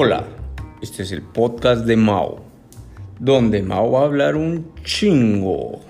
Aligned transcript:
Hola, 0.00 0.24
este 0.80 1.02
es 1.02 1.10
el 1.10 1.22
podcast 1.22 1.84
de 1.84 1.96
Mao, 1.96 2.44
donde 3.18 3.64
Mao 3.64 3.90
va 3.90 4.02
a 4.02 4.04
hablar 4.04 4.36
un 4.36 4.72
chingo. 4.84 5.80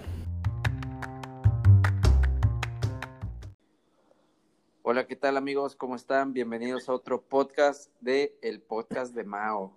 Hola, 4.80 5.06
¿qué 5.06 5.14
tal 5.14 5.36
amigos? 5.36 5.76
¿Cómo 5.76 5.94
están? 5.94 6.32
Bienvenidos 6.32 6.88
a 6.88 6.94
otro 6.94 7.20
podcast 7.20 7.90
de 8.00 8.34
El 8.40 8.62
Podcast 8.62 9.14
de 9.14 9.24
Mao. 9.24 9.76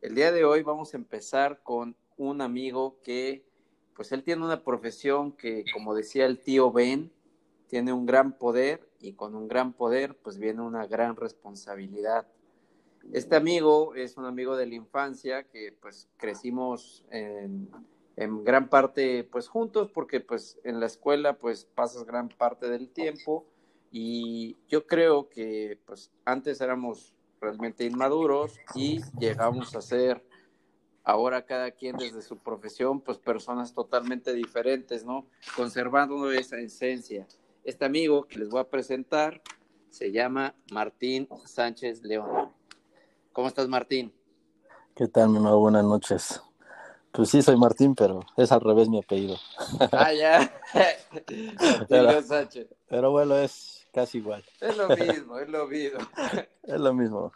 El 0.00 0.14
día 0.14 0.32
de 0.32 0.46
hoy 0.46 0.62
vamos 0.62 0.94
a 0.94 0.96
empezar 0.96 1.60
con 1.62 1.94
un 2.16 2.40
amigo 2.40 2.96
que, 3.04 3.44
pues 3.94 4.12
él 4.12 4.24
tiene 4.24 4.46
una 4.46 4.64
profesión 4.64 5.30
que, 5.32 5.66
como 5.74 5.94
decía 5.94 6.24
el 6.24 6.38
tío 6.38 6.72
Ben, 6.72 7.12
tiene 7.66 7.92
un 7.92 8.06
gran 8.06 8.32
poder 8.32 8.88
y 8.98 9.12
con 9.12 9.34
un 9.34 9.46
gran 9.46 9.74
poder, 9.74 10.16
pues 10.16 10.38
viene 10.38 10.62
una 10.62 10.86
gran 10.86 11.16
responsabilidad. 11.16 12.26
Este 13.12 13.36
amigo 13.36 13.94
es 13.94 14.16
un 14.16 14.26
amigo 14.26 14.56
de 14.56 14.66
la 14.66 14.74
infancia 14.74 15.44
que 15.44 15.72
pues 15.80 16.08
crecimos 16.16 17.04
en, 17.10 17.70
gran 18.44 18.68
parte 18.68 19.24
pues 19.24 19.48
juntos 19.48 19.90
porque 19.92 20.20
pues 20.20 20.58
en 20.64 20.80
la 20.80 20.86
escuela 20.86 21.38
pues 21.38 21.64
pasas 21.64 22.04
gran 22.04 22.28
parte 22.28 22.68
del 22.68 22.90
tiempo 22.90 23.46
y 23.92 24.56
yo 24.68 24.86
creo 24.86 25.28
que 25.28 25.78
pues 25.86 26.10
antes 26.24 26.60
éramos 26.60 27.14
realmente 27.40 27.84
inmaduros 27.84 28.58
y 28.74 29.00
llegamos 29.18 29.74
a 29.76 29.80
ser 29.80 30.24
ahora 31.04 31.46
cada 31.46 31.70
quien 31.70 31.96
desde 31.96 32.20
su 32.20 32.36
profesión 32.38 33.00
pues 33.00 33.18
personas 33.18 33.72
totalmente 33.72 34.34
diferentes, 34.34 35.04
¿no? 35.04 35.26
Conservando 35.56 36.30
esa 36.30 36.58
esencia. 36.58 37.26
Este 37.64 37.84
amigo 37.84 38.26
que 38.26 38.40
les 38.40 38.48
voy 38.50 38.60
a 38.60 38.68
presentar 38.68 39.40
se 39.90 40.12
llama 40.12 40.54
Martín 40.72 41.28
Sánchez 41.46 42.02
León. 42.02 42.57
¿Cómo 43.38 43.46
estás, 43.46 43.68
Martín? 43.68 44.12
¿Qué 44.96 45.06
tal, 45.06 45.28
mi 45.28 45.38
nuevo? 45.38 45.60
Buenas 45.60 45.84
noches. 45.84 46.42
Pues 47.12 47.28
sí, 47.30 47.40
soy 47.40 47.56
Martín, 47.56 47.94
pero 47.94 48.26
es 48.36 48.50
al 48.50 48.60
revés 48.60 48.88
mi 48.88 48.98
apellido. 48.98 49.36
Ah, 49.92 50.12
ya. 50.12 50.60
pero, 51.88 52.20
Sánchez. 52.20 52.66
pero 52.88 53.12
bueno, 53.12 53.36
es 53.38 53.86
casi 53.94 54.18
igual. 54.18 54.44
Es 54.60 54.76
lo 54.76 54.88
mismo, 54.88 55.38
es 55.38 55.48
lo 55.48 55.68
mismo. 55.68 56.00
Es 56.64 56.80
lo 56.80 56.92
mismo. 56.92 57.32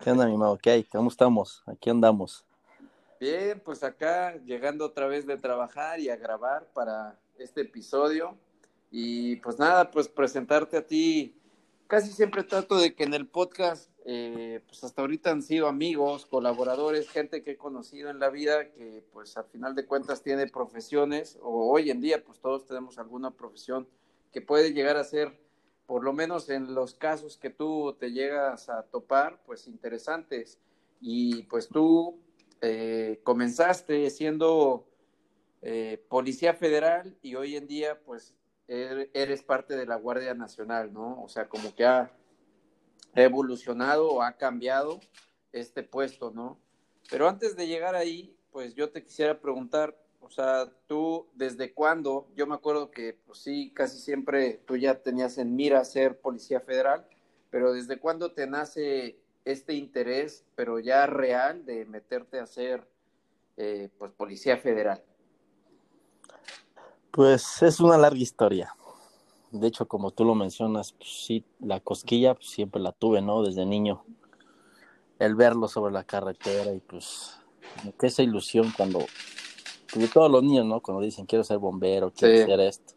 ¿Qué 0.00 0.10
onda, 0.10 0.26
mi 0.26 0.36
mago? 0.36 0.58
¿Qué 0.58 0.72
hay? 0.72 0.84
¿Cómo 0.84 1.08
estamos? 1.08 1.62
Aquí 1.64 1.88
andamos. 1.88 2.44
Bien, 3.18 3.58
pues 3.64 3.82
acá 3.82 4.36
llegando 4.44 4.84
otra 4.84 5.06
vez 5.06 5.26
de 5.26 5.38
trabajar 5.38 6.00
y 6.00 6.10
a 6.10 6.16
grabar 6.16 6.66
para 6.74 7.18
este 7.38 7.62
episodio. 7.62 8.36
Y 8.90 9.36
pues 9.36 9.58
nada, 9.58 9.90
pues 9.90 10.06
presentarte 10.06 10.76
a 10.76 10.86
ti. 10.86 11.34
Casi 11.90 12.12
siempre 12.12 12.44
trato 12.44 12.78
de 12.78 12.94
que 12.94 13.02
en 13.02 13.14
el 13.14 13.26
podcast 13.26 13.90
eh, 14.04 14.60
pues 14.64 14.84
hasta 14.84 15.02
ahorita 15.02 15.32
han 15.32 15.42
sido 15.42 15.66
amigos, 15.66 16.24
colaboradores, 16.24 17.10
gente 17.10 17.42
que 17.42 17.50
he 17.50 17.56
conocido 17.56 18.10
en 18.10 18.20
la 18.20 18.30
vida 18.30 18.70
que 18.70 19.04
pues 19.12 19.36
al 19.36 19.46
final 19.46 19.74
de 19.74 19.86
cuentas 19.86 20.22
tiene 20.22 20.46
profesiones 20.46 21.36
o 21.42 21.68
hoy 21.68 21.90
en 21.90 22.00
día 22.00 22.22
pues 22.22 22.38
todos 22.38 22.64
tenemos 22.64 22.98
alguna 22.98 23.32
profesión 23.32 23.88
que 24.30 24.40
puede 24.40 24.72
llegar 24.72 24.98
a 24.98 25.02
ser 25.02 25.36
por 25.86 26.04
lo 26.04 26.12
menos 26.12 26.48
en 26.48 26.76
los 26.76 26.94
casos 26.94 27.36
que 27.36 27.50
tú 27.50 27.96
te 27.98 28.12
llegas 28.12 28.68
a 28.68 28.84
topar 28.84 29.42
pues 29.44 29.66
interesantes. 29.66 30.60
Y 31.00 31.42
pues 31.42 31.68
tú 31.68 32.20
eh, 32.60 33.18
comenzaste 33.24 34.08
siendo 34.10 34.86
eh, 35.60 36.06
policía 36.08 36.54
federal 36.54 37.18
y 37.20 37.34
hoy 37.34 37.56
en 37.56 37.66
día 37.66 38.00
pues 38.00 38.36
eres 38.70 39.42
parte 39.42 39.76
de 39.76 39.86
la 39.86 39.96
Guardia 39.96 40.34
Nacional, 40.34 40.92
¿no? 40.92 41.22
O 41.22 41.28
sea, 41.28 41.48
como 41.48 41.74
que 41.74 41.84
ha 41.84 42.10
ha 43.14 43.22
evolucionado 43.22 44.08
o 44.08 44.22
ha 44.22 44.32
cambiado 44.32 45.00
este 45.52 45.82
puesto, 45.82 46.30
¿no? 46.30 46.58
Pero 47.10 47.28
antes 47.28 47.56
de 47.56 47.66
llegar 47.66 47.94
ahí, 47.94 48.36
pues 48.52 48.74
yo 48.74 48.90
te 48.90 49.02
quisiera 49.02 49.40
preguntar, 49.40 49.96
o 50.20 50.30
sea, 50.30 50.70
tú 50.86 51.26
desde 51.34 51.72
cuándo, 51.72 52.28
yo 52.36 52.46
me 52.46 52.54
acuerdo 52.54 52.90
que 52.90 53.16
pues 53.26 53.38
sí, 53.40 53.72
casi 53.74 53.98
siempre 53.98 54.60
tú 54.66 54.76
ya 54.76 55.02
tenías 55.02 55.38
en 55.38 55.56
mira 55.56 55.84
ser 55.84 56.18
policía 56.18 56.60
federal, 56.60 57.06
pero 57.50 57.72
desde 57.72 57.98
cuándo 57.98 58.32
te 58.32 58.46
nace 58.46 59.18
este 59.44 59.74
interés, 59.74 60.44
pero 60.54 60.78
ya 60.78 61.06
real, 61.06 61.64
de 61.64 61.84
meterte 61.86 62.38
a 62.38 62.46
ser 62.46 62.86
eh, 63.56 63.88
pues 63.98 64.12
policía 64.12 64.56
federal? 64.56 65.02
Pues 67.10 67.62
es 67.62 67.80
una 67.80 67.98
larga 67.98 68.20
historia 68.20 68.74
de 69.50 69.66
hecho, 69.66 69.86
como 69.86 70.10
tú 70.10 70.24
lo 70.24 70.34
mencionas, 70.34 70.92
pues, 70.92 71.24
sí, 71.24 71.44
la 71.60 71.80
cosquilla 71.80 72.34
pues, 72.34 72.48
siempre 72.50 72.80
la 72.80 72.92
tuve, 72.92 73.20
¿no? 73.20 73.42
Desde 73.42 73.66
niño. 73.66 74.04
El 75.18 75.34
verlo 75.34 75.68
sobre 75.68 75.92
la 75.92 76.04
carretera 76.04 76.72
y 76.72 76.80
pues, 76.80 77.38
que 77.98 78.06
esa 78.06 78.22
ilusión 78.22 78.72
cuando, 78.76 79.00
pues 79.92 80.12
todos 80.12 80.30
los 80.30 80.42
niños, 80.42 80.66
¿no? 80.66 80.80
Cuando 80.80 81.02
dicen 81.02 81.26
quiero 81.26 81.44
ser 81.44 81.58
bombero, 81.58 82.12
quiero 82.12 82.46
ser 82.46 82.60
esto. 82.60 82.94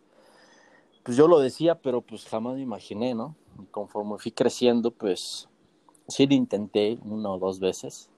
Pues 1.04 1.18
yo 1.18 1.28
lo 1.28 1.40
decía, 1.40 1.76
pero 1.76 2.02
pues 2.02 2.26
jamás 2.26 2.56
me 2.56 2.62
imaginé, 2.62 3.14
¿no? 3.14 3.36
Y 3.62 3.66
conforme 3.66 4.18
fui 4.20 4.32
creciendo, 4.32 4.92
pues 4.92 5.50
sí 6.08 6.28
lo 6.28 6.34
intenté 6.34 6.98
una 7.04 7.30
o 7.30 7.40
dos 7.40 7.60
veces. 7.60 8.10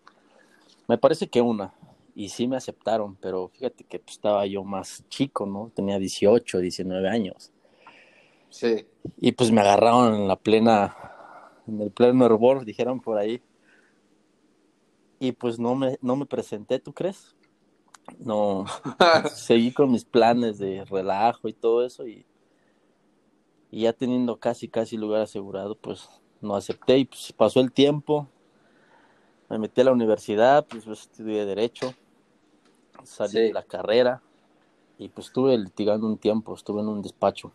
Me 0.88 1.00
parece 1.00 1.28
que 1.28 1.42
una, 1.42 1.74
y 2.16 2.30
sí 2.30 2.48
me 2.48 2.56
aceptaron, 2.56 3.18
pero 3.18 3.50
fíjate 3.50 3.84
que 3.84 4.00
pues, 4.00 4.16
estaba 4.16 4.46
yo 4.46 4.64
más 4.64 5.04
chico, 5.10 5.46
¿no? 5.46 5.70
Tenía 5.76 6.00
18, 6.00 6.60
19 6.60 7.10
años. 7.10 7.52
Sí. 8.50 8.88
Y 9.18 9.34
pues 9.34 9.52
me 9.52 9.60
agarraron 9.60 10.16
en 10.16 10.28
la 10.30 10.38
plena, 10.38 10.96
en 11.68 11.82
el 11.82 11.92
pleno 11.92 12.26
hervor, 12.26 12.64
dijeron 12.64 13.02
por 13.02 13.18
ahí. 13.18 13.44
Y 15.20 15.34
pues 15.34 15.60
no 15.60 15.76
me, 15.76 15.98
no 16.02 16.16
me 16.16 16.26
presenté, 16.26 16.80
¿tú 16.80 16.94
crees? 16.94 17.36
No, 18.18 18.66
seguí 19.34 19.74
con 19.74 19.92
mis 19.92 20.06
planes 20.06 20.58
de 20.58 20.86
relajo 20.86 21.50
y 21.50 21.54
todo 21.54 21.86
eso 21.86 22.08
y, 22.08 22.26
y 23.72 23.82
ya 23.82 23.94
teniendo 23.94 24.38
casi, 24.38 24.70
casi 24.70 24.96
lugar 24.96 25.22
asegurado, 25.22 25.76
pues 25.76 26.08
no 26.40 26.56
acepté 26.56 27.00
y 27.00 27.06
pues 27.06 27.34
pasó 27.34 27.60
el 27.60 27.74
tiempo, 27.74 28.30
me 29.50 29.60
metí 29.60 29.82
a 29.82 29.86
la 29.86 29.92
universidad, 29.92 30.66
pues, 30.66 30.86
pues 30.86 31.02
estudié 31.02 31.46
Derecho, 31.46 31.94
salí 33.06 33.40
de 33.40 33.54
la 33.54 33.64
carrera 33.64 34.22
y 34.98 35.10
pues 35.10 35.28
estuve 35.28 35.58
litigando 35.58 36.08
un 36.08 36.18
tiempo, 36.18 36.56
estuve 36.56 36.82
en 36.82 36.88
un 36.88 37.02
despacho. 37.02 37.52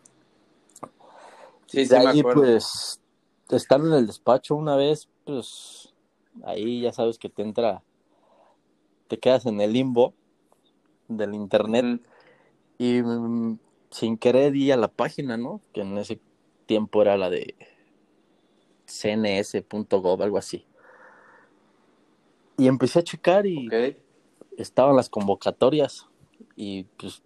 Sí, 1.67 1.85
sí, 1.85 1.95
ahí, 1.95 2.21
pues, 2.21 2.99
estar 3.49 3.79
en 3.79 3.93
el 3.93 4.05
despacho 4.05 4.55
una 4.55 4.75
vez, 4.75 5.07
pues, 5.25 5.93
ahí 6.43 6.81
ya 6.81 6.91
sabes 6.91 7.17
que 7.17 7.29
te 7.29 7.41
entra, 7.41 7.81
te 9.07 9.17
quedas 9.17 9.45
en 9.45 9.61
el 9.61 9.73
limbo 9.73 10.13
del 11.07 11.33
internet 11.33 12.01
y 12.77 13.01
mm, 13.01 13.57
sin 13.89 14.17
querer 14.17 14.51
di 14.51 14.71
a 14.71 14.77
la 14.77 14.89
página, 14.89 15.37
¿no? 15.37 15.61
Que 15.73 15.81
en 15.81 15.97
ese 15.97 16.19
tiempo 16.65 17.01
era 17.01 17.17
la 17.17 17.29
de 17.29 17.55
cns.gov, 18.85 20.21
algo 20.21 20.37
así. 20.37 20.65
Y 22.57 22.67
empecé 22.67 22.99
a 22.99 23.03
checar 23.03 23.45
y 23.45 23.69
estaban 24.61 24.95
las 24.95 25.09
convocatorias 25.09 26.07
y 26.55 26.83
pues 26.83 27.23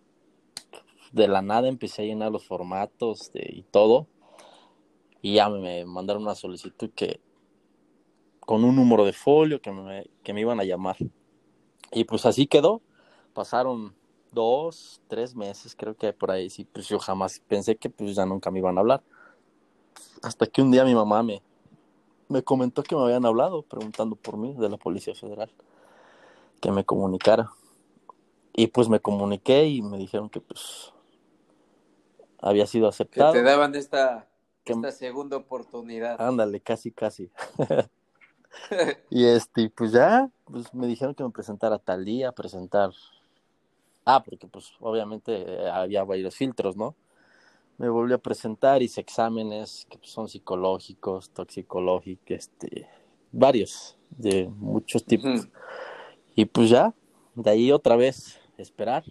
de 1.12 1.28
la 1.28 1.42
nada 1.42 1.68
empecé 1.68 2.02
a 2.02 2.06
llenar 2.06 2.32
los 2.32 2.46
formatos 2.46 3.32
y 3.34 3.64
todo 3.64 4.08
y 5.22 5.36
ya 5.36 5.50
me 5.50 5.86
mandaron 5.86 6.24
una 6.24 6.36
solicitud 6.36 6.92
que 6.96 7.20
con 8.42 8.64
un 8.64 8.76
número 8.76 9.06
de 9.06 9.14
folio 9.14 9.60
que 9.60 9.72
me, 9.72 10.08
que 10.24 10.34
me 10.34 10.42
iban 10.42 10.60
a 10.60 10.64
llamar. 10.64 10.98
Y 11.92 12.04
pues 12.04 12.28
así 12.28 12.46
quedó. 12.46 12.82
Pasaron 13.34 13.96
dos, 14.32 15.02
tres 15.08 15.36
meses, 15.36 15.76
creo 15.76 15.96
que 15.96 16.14
por 16.14 16.30
ahí. 16.30 16.50
Sí, 16.50 16.66
pues 16.66 16.88
yo 16.88 17.00
jamás 17.00 17.42
pensé 17.48 17.76
que 17.76 17.90
pues 17.90 18.16
ya 18.16 18.26
nunca 18.26 18.52
me 18.52 18.60
iban 18.60 18.78
a 18.78 18.82
hablar. 18.82 19.02
Hasta 20.22 20.46
que 20.46 20.62
un 20.62 20.70
día 20.70 20.86
mi 20.86 20.94
mamá 20.94 21.24
me, 21.24 21.42
me 22.30 22.44
comentó 22.44 22.84
que 22.84 22.96
me 22.96 23.02
habían 23.02 23.26
hablado 23.26 23.64
preguntando 23.64 24.16
por 24.16 24.38
mí 24.38 24.54
de 24.54 24.70
la 24.70 24.78
Policía 24.78 25.16
Federal. 25.16 25.52
Que 26.62 26.72
me 26.72 26.84
comunicara. 26.84 27.52
Y 28.54 28.68
pues 28.68 28.88
me 28.90 29.00
comuniqué 29.00 29.68
y 29.68 29.82
me 29.82 29.98
dijeron 29.98 30.30
que 30.30 30.40
pues 30.40 30.94
había 32.40 32.66
sido 32.66 32.88
aceptado. 32.88 33.34
Que 33.34 33.40
te 33.40 33.46
daban 33.46 33.76
esta 33.76 34.28
esta 34.66 34.92
segunda 34.92 35.38
oportunidad. 35.38 36.20
Ándale, 36.20 36.60
casi, 36.60 36.92
casi. 36.92 37.30
y 39.10 39.26
este, 39.26 39.70
pues 39.70 39.92
ya, 39.92 40.30
pues 40.46 40.74
me 40.74 40.88
dijeron 40.88 41.14
que 41.14 41.24
me 41.24 41.30
presentara 41.30 41.78
tal 41.78 42.06
día, 42.06 42.32
presentar. 42.32 42.92
Ah, 44.06 44.24
porque 44.24 44.48
pues 44.48 44.72
obviamente 44.80 45.34
eh, 45.34 45.70
había 45.70 46.04
varios 46.04 46.36
filtros, 46.36 46.76
¿no? 46.76 46.96
Me 47.78 47.90
volví 47.90 48.14
a 48.14 48.18
presentar, 48.18 48.82
hice 48.82 49.02
exámenes 49.02 49.86
que 49.90 49.98
pues, 49.98 50.12
son 50.12 50.30
psicológicos, 50.30 51.30
toxicológicos, 51.32 52.30
este, 52.30 52.88
varios, 53.32 53.98
de 54.10 54.48
muchos 54.48 55.04
tipos. 55.04 55.48
Y 56.36 56.46
pues 56.46 56.70
ya, 56.70 56.94
de 57.34 57.50
ahí 57.50 57.72
otra 57.72 57.96
vez, 57.96 58.40
esperar. 58.58 59.04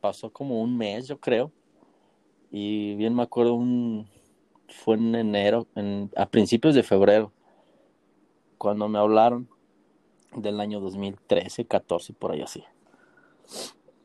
Pasó 0.00 0.30
como 0.30 0.60
un 0.60 0.76
mes, 0.76 1.06
yo 1.06 1.18
creo 1.18 1.52
y 2.56 2.94
bien 2.94 3.16
me 3.16 3.24
acuerdo 3.24 3.54
un 3.54 4.08
fue 4.68 4.94
en 4.94 5.16
enero, 5.16 5.66
en, 5.74 6.08
a 6.16 6.26
principios 6.26 6.76
de 6.76 6.84
febrero. 6.84 7.32
cuando 8.58 8.88
me 8.88 9.00
hablaron 9.00 9.48
del 10.36 10.60
año 10.60 10.78
2013, 10.78 11.64
14, 11.64 12.12
por 12.12 12.30
ahí 12.30 12.42
así. 12.42 12.62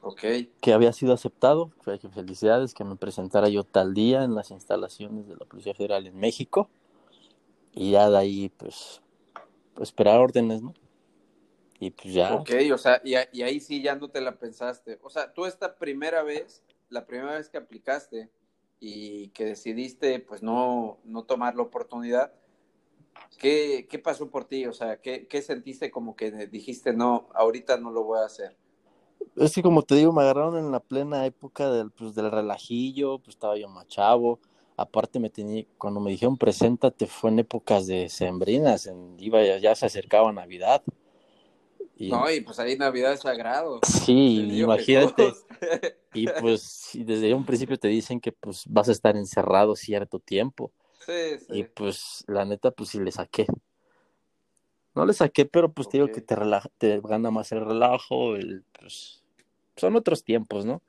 Ok. 0.01 0.21
Que 0.61 0.73
había 0.73 0.91
sido 0.93 1.13
aceptado, 1.13 1.69
felicidades, 2.11 2.73
que 2.73 2.83
me 2.83 2.95
presentara 2.95 3.49
yo 3.49 3.63
tal 3.63 3.93
día 3.93 4.23
en 4.23 4.33
las 4.33 4.49
instalaciones 4.49 5.27
de 5.27 5.35
la 5.35 5.45
Policía 5.45 5.75
Federal 5.75 6.07
en 6.07 6.17
México. 6.17 6.71
Y 7.71 7.91
ya 7.91 8.09
de 8.09 8.17
ahí, 8.17 8.49
pues, 8.57 9.03
pues 9.75 9.89
esperar 9.89 10.19
órdenes, 10.19 10.63
¿no? 10.63 10.73
Y 11.79 11.91
pues 11.91 12.13
ya. 12.13 12.35
Ok, 12.35 12.51
o 12.73 12.77
sea, 12.77 13.01
y, 13.03 13.13
y, 13.31 13.41
ahí 13.41 13.59
sí 13.59 13.81
ya 13.81 13.95
no 13.95 14.09
te 14.09 14.19
la 14.19 14.37
pensaste. 14.37 14.99
O 15.01 15.09
sea, 15.09 15.33
tú 15.33 15.45
esta 15.45 15.75
primera 15.75 16.23
vez, 16.23 16.61
la 16.89 17.05
primera 17.05 17.35
vez 17.35 17.49
que 17.49 17.57
aplicaste 17.57 18.29
y 18.79 19.29
que 19.29 19.45
decidiste, 19.45 20.19
pues, 20.19 20.43
no, 20.43 20.99
no 21.05 21.23
tomar 21.23 21.55
la 21.55 21.63
oportunidad, 21.63 22.33
¿qué, 23.37 23.87
¿qué 23.89 23.99
pasó 23.99 24.29
por 24.29 24.45
ti? 24.45 24.65
O 24.65 24.73
sea, 24.73 25.01
¿qué, 25.01 25.27
¿qué 25.27 25.41
sentiste 25.41 25.89
como 25.89 26.15
que 26.15 26.31
dijiste, 26.47 26.93
no, 26.93 27.29
ahorita 27.33 27.77
no 27.77 27.91
lo 27.91 28.03
voy 28.03 28.19
a 28.19 28.25
hacer? 28.25 28.57
Es 29.37 29.55
que 29.55 29.61
como 29.61 29.83
te 29.83 29.95
digo, 29.95 30.11
me 30.11 30.21
agarraron 30.21 30.57
en 30.57 30.71
la 30.71 30.81
plena 30.81 31.25
época 31.25 31.71
del, 31.71 31.91
pues, 31.91 32.13
del 32.13 32.29
relajillo, 32.29 33.19
pues 33.19 33.35
estaba 33.35 33.57
yo 33.57 33.69
machavo. 33.69 34.39
Aparte 34.75 35.19
me 35.19 35.29
tenía, 35.29 35.65
cuando 35.77 35.99
me 35.99 36.11
dijeron 36.11 36.37
preséntate 36.37 37.05
fue 37.05 37.31
en 37.31 37.39
épocas 37.39 37.85
de 37.85 38.07
sembrinas, 38.07 38.85
en, 38.85 39.15
iba, 39.19 39.41
ya 39.57 39.75
se 39.75 39.85
acercaba 39.85 40.31
Navidad. 40.31 40.83
Y, 41.99 42.09
no, 42.09 42.31
y 42.31 42.39
pues 42.39 42.57
ahí 42.59 42.77
Navidad 42.77 43.11
es 43.11 43.19
sagrado. 43.19 43.81
Sí, 43.85 44.61
imagínate. 44.61 45.33
y 46.13 46.27
pues 46.39 46.91
desde 46.93 47.33
un 47.33 47.45
principio 47.45 47.77
te 47.77 47.89
dicen 47.89 48.21
que 48.21 48.31
pues 48.31 48.63
vas 48.69 48.87
a 48.87 48.93
estar 48.93 49.17
encerrado 49.17 49.75
cierto 49.75 50.17
tiempo. 50.17 50.71
Sí, 51.05 51.39
sí. 51.39 51.45
Y 51.49 51.63
pues 51.65 52.23
la 52.27 52.45
neta, 52.45 52.71
pues 52.71 52.91
sí 52.91 53.01
le 53.01 53.11
saqué. 53.11 53.47
No 54.95 55.05
le 55.05 55.11
saqué, 55.11 55.45
pero 55.45 55.73
pues 55.73 55.89
te 55.89 55.97
digo 55.97 56.07
que 56.09 56.21
te, 56.21 56.37
relaja, 56.37 56.69
te 56.77 57.01
gana 57.01 57.31
más 57.31 57.51
el 57.51 57.65
relajo, 57.65 58.37
el, 58.37 58.63
pues 58.79 59.21
son 59.75 59.97
otros 59.97 60.23
tiempos, 60.23 60.63
¿no? 60.63 60.81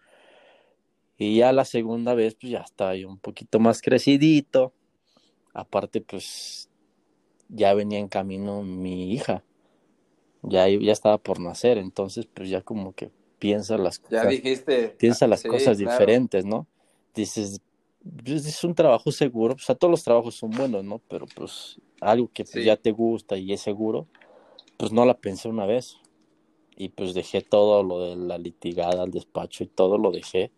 Y 1.19 1.39
ya 1.39 1.53
la 1.53 1.65
segunda 1.65 2.15
vez, 2.15 2.37
pues 2.37 2.53
ya 2.53 2.61
estaba 2.61 2.95
yo 2.95 3.09
un 3.09 3.19
poquito 3.19 3.59
más 3.59 3.83
crecidito. 3.83 4.73
Aparte, 5.55 6.03
pues 6.03 6.71
ya 7.49 7.75
venía 7.75 7.99
en 7.99 8.07
camino 8.07 8.63
mi 8.63 9.13
hija 9.13 9.43
ya, 10.43 10.69
ya 10.69 10.93
estaba 10.93 11.19
por 11.19 11.41
nacer, 11.41 11.79
entonces 11.79 12.27
pues 12.27 12.49
ya 12.49 12.63
como 12.63 12.93
que 12.93 13.11
piensa 13.39 13.77
las 13.77 13.99
cosas. 13.99 14.25
Ya 14.25 14.29
dijiste. 14.29 14.89
Piensa 14.99 15.27
las 15.27 15.43
cosas 15.43 15.79
diferentes, 15.79 16.45
¿no? 16.45 16.67
Dices, 17.15 17.61
pues, 18.25 18.47
es 18.47 18.65
un 18.65 18.75
trabajo 18.75 19.11
seguro, 19.13 19.55
pues 19.55 19.69
a 19.69 19.75
todos 19.75 19.91
los 19.91 20.05
trabajos 20.05 20.35
son 20.35 20.51
buenos, 20.51 20.85
¿no? 20.85 21.01
Pero 21.09 21.27
pues 21.35 21.81
algo 22.01 22.31
que 22.33 22.45
pues, 22.45 22.65
ya 22.65 22.77
te 22.77 22.93
gusta 22.93 23.37
y 23.37 23.53
es 23.53 23.61
seguro, 23.61 24.07
pues 24.77 24.93
no 24.93 25.05
la 25.05 25.15
pensé 25.15 25.49
una 25.49 25.67
vez. 25.67 25.97
Y 26.77 26.89
pues 26.89 27.13
dejé 27.13 27.43
todo 27.43 27.83
lo 27.83 28.01
de 28.01 28.17
la 28.17 28.39
litigada, 28.39 29.05
el 29.05 29.11
despacho 29.11 29.65
y 29.65 29.67
todo 29.67 29.99
lo 29.99 30.11
dejé. 30.11 30.51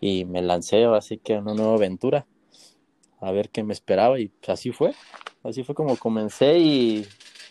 Y 0.00 0.24
me 0.24 0.40
lancé 0.40 0.84
así 0.86 1.18
que 1.18 1.34
a 1.34 1.40
una 1.40 1.52
nueva 1.52 1.74
aventura. 1.74 2.26
A 3.20 3.32
ver 3.32 3.50
qué 3.50 3.62
me 3.62 3.74
esperaba 3.74 4.18
y 4.18 4.28
pues, 4.28 4.48
así 4.48 4.70
fue. 4.70 4.94
Así 5.42 5.64
fue 5.64 5.74
como 5.74 5.96
comencé 5.96 6.58
y 6.58 7.06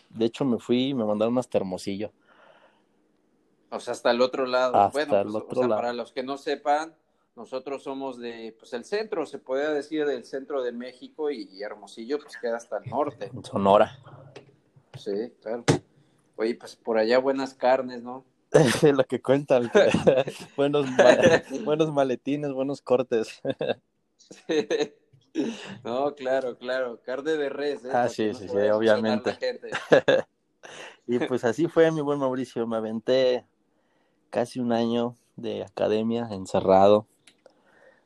de 0.09 0.25
hecho, 0.25 0.45
me 0.45 0.59
fui 0.59 0.89
y 0.89 0.93
me 0.93 1.05
mandaron 1.05 1.37
hasta 1.37 1.57
Hermosillo. 1.57 2.11
O 3.69 3.79
sea, 3.79 3.93
hasta 3.93 4.11
el 4.11 4.21
otro 4.21 4.45
lado. 4.45 4.89
bueno, 4.91 5.45
pues, 5.49 5.67
para 5.67 5.93
los 5.93 6.11
que 6.11 6.23
no 6.23 6.37
sepan, 6.37 6.95
nosotros 7.35 7.83
somos 7.83 8.17
de, 8.17 8.55
pues 8.57 8.73
el 8.73 8.85
centro, 8.85 9.25
se 9.25 9.39
podría 9.39 9.69
decir 9.69 10.05
del 10.05 10.25
centro 10.25 10.63
de 10.63 10.71
México 10.71 11.29
y 11.29 11.61
Hermosillo 11.61 12.17
pues 12.19 12.37
queda 12.37 12.57
hasta 12.57 12.77
el 12.77 12.89
norte. 12.89 13.31
Sonora. 13.43 13.99
Sí, 14.97 15.33
claro. 15.41 15.63
Oye, 16.35 16.55
pues 16.55 16.75
por 16.75 16.97
allá 16.97 17.19
buenas 17.19 17.53
carnes, 17.53 18.01
¿no? 18.01 18.25
Lo 18.81 19.03
que 19.03 19.21
cuentan. 19.21 19.69
buenos, 20.57 20.87
buenos 21.63 21.91
maletines, 21.91 22.53
buenos 22.53 22.81
cortes. 22.81 23.41
sí. 24.47 24.67
No, 25.83 26.13
claro, 26.15 26.57
claro, 26.57 26.99
carne 27.03 27.33
de 27.33 27.49
res. 27.49 27.83
¿eh? 27.85 27.89
Ah, 27.93 28.09
sí, 28.09 28.33
sí, 28.33 28.47
sí, 28.47 28.55
obviamente. 28.55 29.37
y 31.07 31.19
pues 31.19 31.43
así 31.43 31.67
fue, 31.67 31.91
mi 31.91 32.01
buen 32.01 32.19
Mauricio, 32.19 32.65
me 32.67 32.77
aventé 32.77 33.45
casi 34.29 34.59
un 34.59 34.71
año 34.71 35.15
de 35.35 35.63
academia 35.63 36.27
encerrado, 36.31 37.07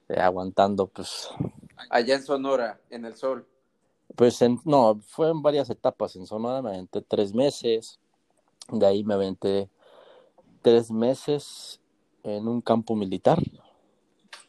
eh, 0.10 0.20
aguantando, 0.20 0.88
pues. 0.88 1.30
Allá 1.90 2.16
en 2.16 2.24
Sonora, 2.24 2.80
en 2.90 3.06
el 3.06 3.16
sol. 3.16 3.48
Pues 4.16 4.42
en, 4.42 4.60
no, 4.66 5.00
fue 5.08 5.30
en 5.30 5.42
varias 5.42 5.70
etapas. 5.70 6.16
En 6.16 6.28
Sonora 6.28 6.62
me 6.62 6.70
aventé 6.70 7.02
tres 7.02 7.34
meses, 7.34 8.00
de 8.70 8.86
ahí 8.86 9.04
me 9.04 9.14
aventé 9.14 9.70
tres 10.62 10.92
meses 10.92 11.80
en 12.24 12.48
un 12.48 12.62
campo 12.62 12.96
militar, 12.96 13.40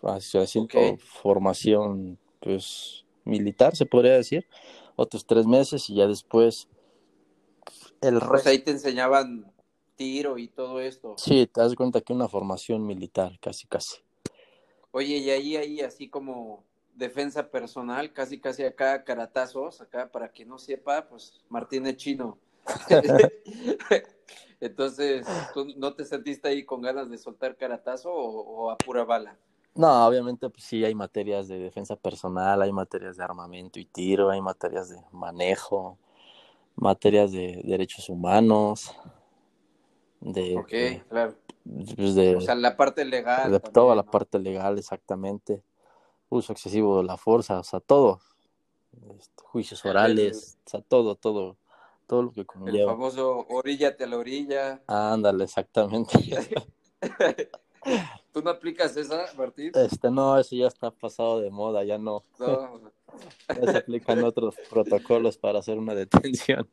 haciendo 0.02 0.96
formación 0.98 2.18
pues 2.42 3.04
militar, 3.24 3.76
se 3.76 3.86
podría 3.86 4.14
decir, 4.14 4.46
otros 4.96 5.26
tres 5.26 5.46
meses 5.46 5.88
y 5.88 5.94
ya 5.94 6.06
después 6.06 6.68
el 8.00 8.14
resto. 8.14 8.28
Pues 8.30 8.46
ahí 8.46 8.58
te 8.58 8.72
enseñaban 8.72 9.50
tiro 9.96 10.38
y 10.38 10.48
todo 10.48 10.80
esto. 10.80 11.14
Sí, 11.16 11.46
te 11.46 11.60
das 11.60 11.74
cuenta 11.74 12.00
que 12.00 12.12
una 12.12 12.28
formación 12.28 12.84
militar, 12.86 13.38
casi, 13.40 13.66
casi. 13.66 13.98
Oye, 14.90 15.18
y 15.18 15.30
ahí, 15.30 15.56
ahí, 15.56 15.80
así 15.80 16.08
como 16.08 16.64
defensa 16.94 17.50
personal, 17.50 18.12
casi, 18.12 18.38
casi 18.40 18.64
acá, 18.64 19.04
caratazos, 19.04 19.80
acá, 19.80 20.10
para 20.10 20.30
que 20.30 20.44
no 20.44 20.58
sepa, 20.58 21.08
pues 21.08 21.40
Martín 21.48 21.86
es 21.86 21.96
chino. 21.96 22.38
Entonces, 24.60 25.26
¿tú 25.54 25.66
no 25.76 25.94
te 25.94 26.04
sentiste 26.04 26.48
ahí 26.48 26.64
con 26.64 26.82
ganas 26.82 27.08
de 27.10 27.18
soltar 27.18 27.56
caratazo 27.56 28.12
o 28.12 28.70
a 28.70 28.76
pura 28.76 29.04
bala? 29.04 29.38
No, 29.74 30.06
obviamente 30.06 30.50
pues 30.50 30.64
sí 30.64 30.84
hay 30.84 30.94
materias 30.94 31.48
de 31.48 31.58
defensa 31.58 31.96
personal, 31.96 32.60
hay 32.60 32.72
materias 32.72 33.16
de 33.16 33.24
armamento 33.24 33.80
y 33.80 33.86
tiro, 33.86 34.30
hay 34.30 34.42
materias 34.42 34.90
de 34.90 34.98
manejo, 35.12 35.98
materias 36.76 37.32
de 37.32 37.62
derechos 37.64 38.08
humanos, 38.10 38.94
de... 40.20 40.58
Ok, 40.58 41.08
claro. 41.08 41.34
Pues 41.96 42.14
de, 42.16 42.36
o 42.36 42.40
sea, 42.40 42.54
la 42.56 42.76
parte 42.76 43.04
legal. 43.04 43.50
De 43.52 43.60
toda 43.60 43.94
la 43.94 44.02
parte 44.02 44.38
legal, 44.38 44.78
exactamente. 44.78 45.62
Uso 46.28 46.52
excesivo 46.52 46.98
de 46.98 47.04
la 47.04 47.16
fuerza, 47.16 47.60
o 47.60 47.64
sea, 47.64 47.78
todo. 47.80 48.20
Este, 49.16 49.42
juicios 49.44 49.84
orales, 49.86 50.58
o 50.66 50.70
sea, 50.70 50.80
todo, 50.80 51.14
todo, 51.14 51.56
todo 52.06 52.24
lo 52.24 52.32
que 52.32 52.44
conlleva. 52.44 52.90
El 52.90 52.96
famoso 52.98 53.46
oríllate 53.48 54.04
a 54.04 54.06
la 54.08 54.16
orilla. 54.18 54.82
Ándale, 54.86 55.44
exactamente. 55.44 56.18
¿Tú 58.32 58.42
no 58.42 58.50
aplicas 58.50 58.96
esa, 58.96 59.26
Martín? 59.36 59.72
Este, 59.74 60.10
no, 60.10 60.38
eso 60.38 60.56
ya 60.56 60.66
está 60.66 60.90
pasado 60.90 61.40
de 61.40 61.50
moda, 61.50 61.84
ya 61.84 61.98
no. 61.98 62.24
No. 62.38 62.80
ya 63.48 63.72
se 63.72 63.78
aplican 63.78 64.24
otros 64.24 64.54
protocolos 64.70 65.36
para 65.36 65.58
hacer 65.58 65.78
una 65.78 65.94
detención. 65.94 66.68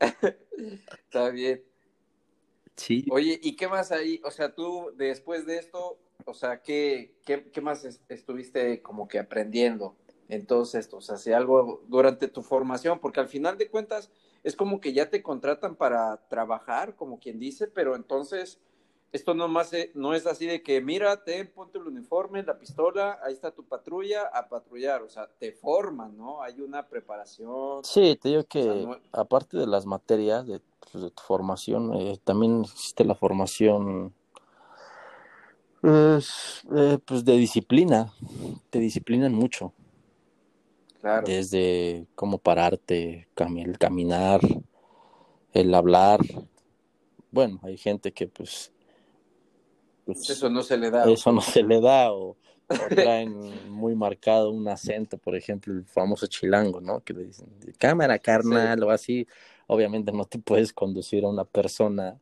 está 0.00 1.30
bien. 1.30 1.62
Sí. 2.76 3.06
Oye, 3.10 3.38
¿y 3.40 3.54
qué 3.54 3.68
más 3.68 3.92
ahí? 3.92 4.20
O 4.24 4.32
sea, 4.32 4.52
tú 4.54 4.92
después 4.96 5.46
de 5.46 5.58
esto, 5.58 5.98
o 6.24 6.34
sea, 6.34 6.60
¿qué, 6.62 7.14
qué, 7.24 7.50
qué 7.52 7.60
más 7.60 7.84
estuviste 8.08 8.82
como 8.82 9.06
que 9.06 9.20
aprendiendo 9.20 9.96
en 10.28 10.44
todo 10.46 10.64
esto? 10.72 10.96
O 10.96 11.00
sea, 11.00 11.18
si 11.18 11.32
algo 11.32 11.84
durante 11.86 12.26
tu 12.26 12.42
formación, 12.42 12.98
porque 12.98 13.20
al 13.20 13.28
final 13.28 13.58
de 13.58 13.68
cuentas 13.68 14.10
es 14.42 14.56
como 14.56 14.80
que 14.80 14.92
ya 14.92 15.08
te 15.08 15.22
contratan 15.22 15.76
para 15.76 16.26
trabajar, 16.28 16.96
como 16.96 17.20
quien 17.20 17.38
dice, 17.38 17.68
pero 17.68 17.94
entonces 17.94 18.58
esto 19.12 19.34
no, 19.34 19.48
más, 19.48 19.72
eh, 19.72 19.90
no 19.94 20.14
es 20.14 20.26
así 20.26 20.46
de 20.46 20.62
que, 20.62 20.80
mira, 20.80 21.24
ten, 21.24 21.50
ponte 21.52 21.78
el 21.78 21.86
uniforme, 21.86 22.42
la 22.44 22.58
pistola, 22.58 23.18
ahí 23.24 23.32
está 23.32 23.50
tu 23.50 23.64
patrulla, 23.64 24.30
a 24.32 24.48
patrullar. 24.48 25.02
O 25.02 25.08
sea, 25.08 25.28
te 25.38 25.52
forman, 25.52 26.16
¿no? 26.16 26.42
Hay 26.42 26.60
una 26.60 26.86
preparación. 26.86 27.82
Sí, 27.84 28.16
te 28.20 28.28
digo 28.28 28.44
que 28.44 28.86
aparte 29.12 29.56
de 29.56 29.66
las 29.66 29.84
materias 29.84 30.46
de, 30.46 30.60
pues, 30.92 31.12
tu 31.12 31.22
formación, 31.22 31.92
eh, 31.94 32.18
también 32.22 32.62
existe 32.62 33.04
la 33.04 33.16
formación 33.16 34.14
pues, 35.80 36.62
eh, 36.76 36.98
pues 37.04 37.24
de 37.24 37.36
disciplina. 37.36 38.12
Te 38.70 38.78
disciplinan 38.78 39.34
mucho. 39.34 39.72
Claro. 41.00 41.26
Desde 41.26 42.06
cómo 42.14 42.38
pararte, 42.38 43.26
el 43.36 43.78
caminar, 43.78 44.40
el 45.52 45.74
hablar. 45.74 46.20
Bueno, 47.32 47.58
hay 47.62 47.78
gente 47.78 48.12
que 48.12 48.28
pues 48.28 48.70
pues, 50.14 50.30
eso 50.30 50.50
no 50.50 50.62
se 50.62 50.76
le 50.76 50.90
da. 50.90 51.10
Eso 51.10 51.32
no 51.32 51.40
se 51.40 51.62
le 51.62 51.80
da, 51.80 52.12
o, 52.12 52.36
traen 52.90 53.70
muy 53.70 53.94
marcado 53.94 54.50
un 54.50 54.68
acento, 54.68 55.18
por 55.18 55.34
ejemplo, 55.34 55.72
el 55.72 55.84
famoso 55.84 56.26
chilango, 56.26 56.80
¿no? 56.80 57.00
Que 57.00 57.12
le 57.12 57.24
dicen, 57.24 57.48
cámara 57.78 58.18
carnal, 58.18 58.82
o 58.82 58.90
así. 58.90 59.26
Obviamente 59.66 60.12
no 60.12 60.24
te 60.24 60.38
puedes 60.38 60.72
conducir 60.72 61.24
a 61.24 61.28
una 61.28 61.44
persona 61.44 62.18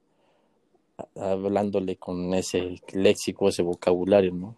hablándole 1.15 1.97
con 1.97 2.35
ese 2.35 2.81
léxico, 2.93 3.49
ese 3.49 3.63
vocabulario, 3.63 4.33
¿no? 4.33 4.49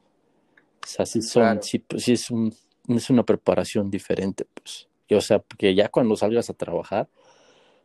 O 0.83 0.87
sea, 0.87 1.07
sí 1.07 1.23
son, 1.23 1.63
sí, 1.63 1.79
pues, 1.79 2.05
sí 2.05 2.13
es, 2.13 2.31
un, 2.31 2.55
es 2.89 3.11
una 3.11 3.23
preparación 3.23 3.91
diferente, 3.91 4.47
pues. 4.55 4.89
o 5.13 5.21
sea, 5.21 5.43
que 5.59 5.75
ya 5.75 5.89
cuando 5.89 6.17
salgas 6.17 6.49
a 6.51 6.55
trabajar, 6.55 7.09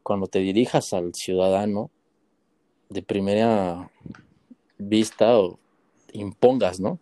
cuando 0.01 0.27
te 0.27 0.39
dirijas 0.39 0.93
al 0.93 1.13
ciudadano, 1.13 1.91
de 2.89 3.01
primera 3.01 3.91
vista 4.77 5.37
o 5.39 5.59
impongas, 6.11 6.79
¿no? 6.79 6.99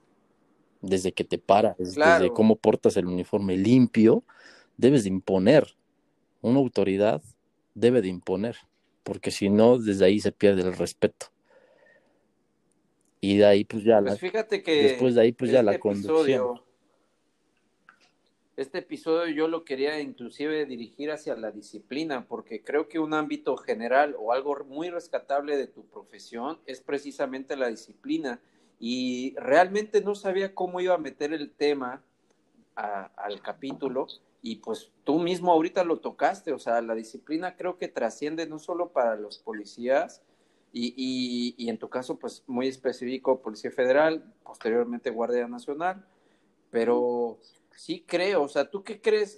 Desde 0.81 1.11
que 1.13 1.23
te 1.23 1.37
paras, 1.37 1.77
desde 1.77 2.31
cómo 2.33 2.55
portas 2.55 2.97
el 2.97 3.05
uniforme 3.05 3.57
limpio, 3.57 4.23
debes 4.77 5.03
de 5.03 5.09
imponer. 5.09 5.75
Una 6.41 6.59
autoridad 6.59 7.21
debe 7.73 8.01
de 8.01 8.09
imponer, 8.09 8.57
porque 9.03 9.31
si 9.31 9.49
no, 9.49 9.77
desde 9.77 10.05
ahí 10.05 10.19
se 10.19 10.31
pierde 10.31 10.61
el 10.61 10.75
respeto. 10.75 11.27
Y 13.21 13.37
de 13.37 13.45
ahí, 13.45 13.63
pues 13.63 13.85
ya 13.85 14.01
pues 14.01 14.19
fíjate 14.19 14.61
que 14.61 14.83
después 14.83 15.15
de 15.15 15.21
ahí, 15.21 15.31
pues 15.31 15.49
ya 15.49 15.63
la 15.63 15.71
este 15.71 15.79
conducción. 15.79 16.59
Este 18.55 18.77
episodio 18.77 19.33
yo 19.33 19.47
lo 19.47 19.65
quería 19.65 19.99
inclusive 19.99 20.67
dirigir 20.67 21.09
hacia 21.09 21.35
la 21.35 21.49
disciplina, 21.49 22.27
porque 22.27 22.63
creo 22.63 22.87
que 22.87 22.99
un 22.99 23.15
ámbito 23.15 23.57
general 23.57 24.15
o 24.19 24.31
algo 24.31 24.63
muy 24.65 24.91
rescatable 24.91 25.57
de 25.57 25.65
tu 25.65 25.87
profesión 25.87 26.59
es 26.67 26.79
precisamente 26.79 27.55
la 27.55 27.69
disciplina. 27.69 28.39
Y 28.79 29.33
realmente 29.37 30.01
no 30.01 30.13
sabía 30.13 30.53
cómo 30.53 30.81
iba 30.81 30.93
a 30.93 30.99
meter 30.99 31.33
el 31.33 31.51
tema 31.51 32.03
al 32.75 33.41
capítulo, 33.41 34.07
y 34.41 34.57
pues 34.57 34.91
tú 35.03 35.19
mismo 35.19 35.51
ahorita 35.51 35.83
lo 35.83 35.99
tocaste, 35.99 36.53
o 36.53 36.59
sea, 36.59 36.81
la 36.81 36.95
disciplina 36.95 37.55
creo 37.55 37.77
que 37.77 37.87
trasciende 37.87 38.47
no 38.47 38.57
solo 38.59 38.91
para 38.91 39.15
los 39.15 39.37
policías, 39.37 40.21
y, 40.71 40.93
y, 40.97 41.55
y 41.55 41.69
en 41.69 41.77
tu 41.77 41.87
caso, 41.89 42.17
pues 42.17 42.43
muy 42.47 42.67
específico, 42.67 43.41
Policía 43.41 43.71
Federal, 43.71 44.33
posteriormente 44.43 45.11
Guardia 45.11 45.47
Nacional, 45.47 46.03
pero 46.71 47.39
sí 47.75 48.03
creo, 48.05 48.43
o 48.43 48.47
sea, 48.47 48.69
¿tú 48.69 48.83
qué 48.83 49.01
crees? 49.01 49.37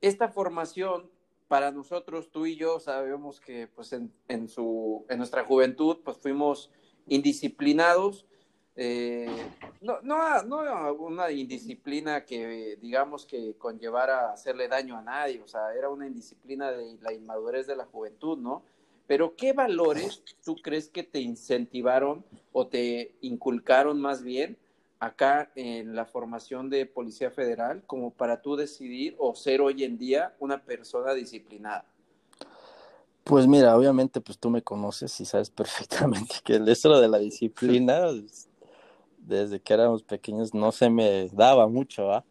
Esta 0.00 0.28
formación 0.28 1.10
para 1.48 1.70
nosotros, 1.70 2.30
tú 2.30 2.46
y 2.46 2.56
yo, 2.56 2.78
sabemos 2.78 3.40
que 3.40 3.66
pues 3.66 3.92
en, 3.92 4.12
en 4.28 4.48
su, 4.48 5.04
en 5.08 5.18
nuestra 5.18 5.44
juventud, 5.44 5.98
pues 6.04 6.16
fuimos 6.18 6.70
indisciplinados, 7.06 8.26
eh, 8.76 9.28
no, 9.80 10.00
no, 10.02 10.42
no 10.44 10.94
una 10.94 11.30
indisciplina 11.30 12.24
que 12.24 12.78
digamos 12.80 13.26
que 13.26 13.54
conllevara 13.58 14.32
hacerle 14.32 14.68
daño 14.68 14.96
a 14.96 15.02
nadie, 15.02 15.42
o 15.42 15.48
sea, 15.48 15.74
era 15.74 15.88
una 15.88 16.06
indisciplina 16.06 16.70
de 16.70 16.96
la 17.02 17.12
inmadurez 17.12 17.66
de 17.66 17.76
la 17.76 17.84
juventud, 17.84 18.38
¿no? 18.38 18.62
Pero 19.06 19.34
¿qué 19.34 19.52
valores 19.52 20.22
tú 20.44 20.54
crees 20.62 20.88
que 20.88 21.02
te 21.02 21.18
incentivaron 21.18 22.24
o 22.52 22.68
te 22.68 23.16
inculcaron 23.22 24.00
más 24.00 24.22
bien 24.22 24.56
acá 25.00 25.50
en 25.56 25.96
la 25.96 26.04
formación 26.04 26.68
de 26.68 26.84
Policía 26.86 27.30
Federal 27.30 27.82
como 27.86 28.12
para 28.12 28.42
tú 28.42 28.54
decidir 28.54 29.16
o 29.18 29.34
ser 29.34 29.62
hoy 29.62 29.82
en 29.82 29.98
día 29.98 30.36
una 30.38 30.62
persona 30.62 31.14
disciplinada? 31.14 31.86
Pues 33.24 33.46
mira, 33.46 33.76
obviamente 33.76 34.20
pues 34.20 34.38
tú 34.38 34.50
me 34.50 34.62
conoces 34.62 35.18
y 35.20 35.24
sabes 35.24 35.50
perfectamente 35.50 36.36
que 36.44 36.54
el 36.54 36.66
de 36.66 37.08
la 37.08 37.18
disciplina 37.18 38.08
desde 39.18 39.60
que 39.60 39.74
éramos 39.74 40.02
pequeños 40.02 40.54
no 40.54 40.70
se 40.70 40.90
me 40.90 41.28
daba 41.28 41.66
mucho, 41.66 42.06
¿va? 42.06 42.24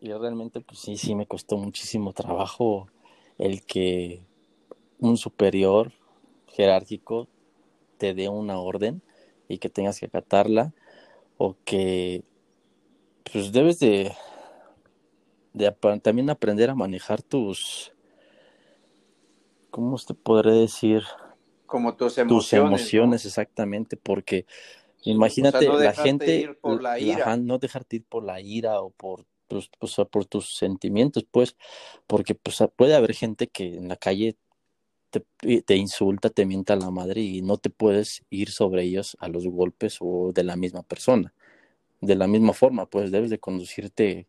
Y 0.00 0.12
realmente 0.12 0.60
pues 0.60 0.80
sí, 0.80 0.96
sí 0.96 1.14
me 1.14 1.26
costó 1.26 1.56
muchísimo 1.56 2.12
trabajo 2.12 2.88
el 3.38 3.64
que 3.64 4.22
un 4.98 5.16
superior 5.16 5.92
jerárquico 6.48 7.28
te 7.96 8.12
dé 8.12 8.28
una 8.28 8.58
orden 8.58 9.02
y 9.48 9.58
que 9.58 9.70
tengas 9.70 9.98
que 9.98 10.06
acatarla 10.06 10.74
o 11.38 11.56
que 11.64 12.24
pues 13.30 13.52
debes 13.52 13.78
de, 13.78 14.12
de 15.52 15.70
también 16.02 16.30
aprender 16.30 16.70
a 16.70 16.74
manejar 16.74 17.22
tus, 17.22 17.92
¿cómo 19.70 19.98
te 19.98 20.14
podré 20.14 20.52
decir? 20.52 21.02
Como 21.66 21.96
tus 21.96 22.18
emociones. 22.18 22.44
Tus 22.44 22.52
emociones, 22.52 23.26
exactamente, 23.26 23.96
porque 23.96 24.46
imagínate 25.02 25.68
la 25.68 25.92
gente, 25.92 26.56
por 26.60 26.82
la 26.82 26.98
ira. 26.98 27.36
no 27.36 27.58
dejarte 27.58 27.96
ir 27.96 28.04
por 28.04 28.24
la 28.24 28.40
ira 28.40 28.80
o 28.80 28.90
por 28.90 29.26
tus, 29.48 29.70
pues, 29.78 29.96
por 30.10 30.24
tus 30.24 30.56
sentimientos, 30.56 31.26
pues, 31.30 31.56
porque 32.06 32.34
pues, 32.34 32.62
puede 32.76 32.94
haber 32.94 33.14
gente 33.14 33.48
que 33.48 33.74
en 33.74 33.88
la 33.88 33.96
calle 33.96 34.36
te, 35.10 35.76
insulta, 35.76 36.30
te 36.30 36.46
mienta 36.46 36.76
la 36.76 36.90
madre 36.90 37.20
y 37.20 37.42
no 37.42 37.58
te 37.58 37.70
puedes 37.70 38.22
ir 38.30 38.50
sobre 38.50 38.82
ellos 38.82 39.16
a 39.20 39.28
los 39.28 39.46
golpes 39.46 39.98
o 40.00 40.32
de 40.32 40.44
la 40.44 40.56
misma 40.56 40.82
persona. 40.82 41.32
De 42.00 42.14
la 42.14 42.26
misma 42.26 42.52
forma, 42.52 42.86
pues 42.86 43.10
debes 43.10 43.30
de 43.30 43.38
conducirte 43.38 44.26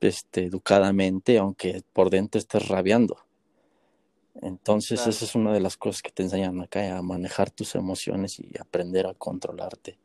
este, 0.00 0.44
educadamente, 0.44 1.38
aunque 1.38 1.82
por 1.92 2.10
dentro 2.10 2.38
estés 2.38 2.68
rabiando. 2.68 3.18
Entonces, 4.42 5.06
esa 5.06 5.24
es 5.24 5.34
una 5.34 5.52
de 5.52 5.60
las 5.60 5.76
cosas 5.76 6.02
que 6.02 6.10
te 6.10 6.22
enseñan 6.22 6.60
acá, 6.60 6.96
a 6.96 7.02
manejar 7.02 7.50
tus 7.50 7.74
emociones 7.74 8.38
y 8.40 8.50
aprender 8.60 9.06
a 9.06 9.14
controlarte. 9.14 9.98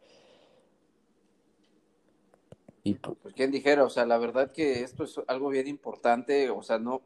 Y 2.83 2.93
pues, 2.93 3.33
quién 3.35 3.51
dijera, 3.51 3.83
o 3.83 3.89
sea, 3.89 4.05
la 4.05 4.17
verdad 4.17 4.51
que 4.51 4.83
esto 4.83 5.03
es 5.03 5.19
algo 5.27 5.49
bien 5.49 5.67
importante, 5.67 6.49
o 6.49 6.63
sea, 6.63 6.79
no, 6.79 7.01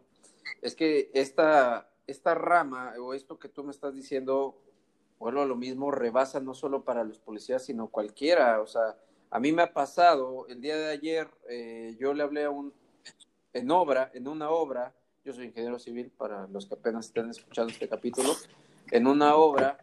es 0.62 0.76
que 0.76 1.10
esta, 1.14 1.90
esta 2.08 2.36
rama 2.36 2.94
o 3.00 3.14
esto 3.14 3.40
que 3.40 3.50
tú 3.50 3.64
me 3.64 3.72
estás 3.72 3.94
diciendo, 3.94 4.58
bueno, 5.20 5.42
a 5.42 5.46
lo 5.46 5.56
mismo 5.56 5.92
rebasa 5.92 6.40
no 6.40 6.54
solo 6.54 6.84
para 6.84 7.04
los 7.04 7.20
policías, 7.20 7.64
sino 7.66 7.88
cualquiera. 7.88 8.62
O 8.62 8.68
sea, 8.68 8.98
a 9.30 9.40
mí 9.40 9.52
me 9.52 9.64
ha 9.64 9.74
pasado, 9.74 10.46
el 10.48 10.62
día 10.62 10.78
de 10.78 10.92
ayer 10.92 11.28
eh, 11.50 11.96
yo 12.00 12.14
le 12.14 12.24
hablé 12.24 12.44
a 12.46 12.50
un, 12.50 12.74
en 13.54 13.72
obra, 13.72 14.12
en 14.14 14.28
una 14.28 14.50
obra, 14.50 14.94
yo 15.24 15.34
soy 15.34 15.46
ingeniero 15.46 15.80
civil 15.80 16.12
para 16.12 16.48
los 16.48 16.68
que 16.68 16.76
apenas 16.76 17.08
estén 17.08 17.30
escuchando 17.30 17.72
este 17.72 17.88
capítulo, 17.88 18.30
en 18.92 19.08
una 19.08 19.36
obra 19.36 19.78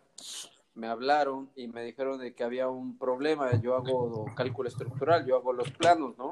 me 0.75 0.87
hablaron 0.87 1.51
y 1.57 1.69
me 1.69 1.83
dijeron 1.85 2.19
de 2.19 2.35
que 2.35 2.45
había 2.45 2.69
un 2.69 2.97
problema, 2.97 3.61
yo 3.61 3.75
hago 3.75 4.27
cálculo 4.37 4.69
estructural, 4.69 5.27
yo 5.27 5.37
hago 5.37 5.53
los 5.53 5.71
planos, 5.73 6.17
¿no? 6.17 6.31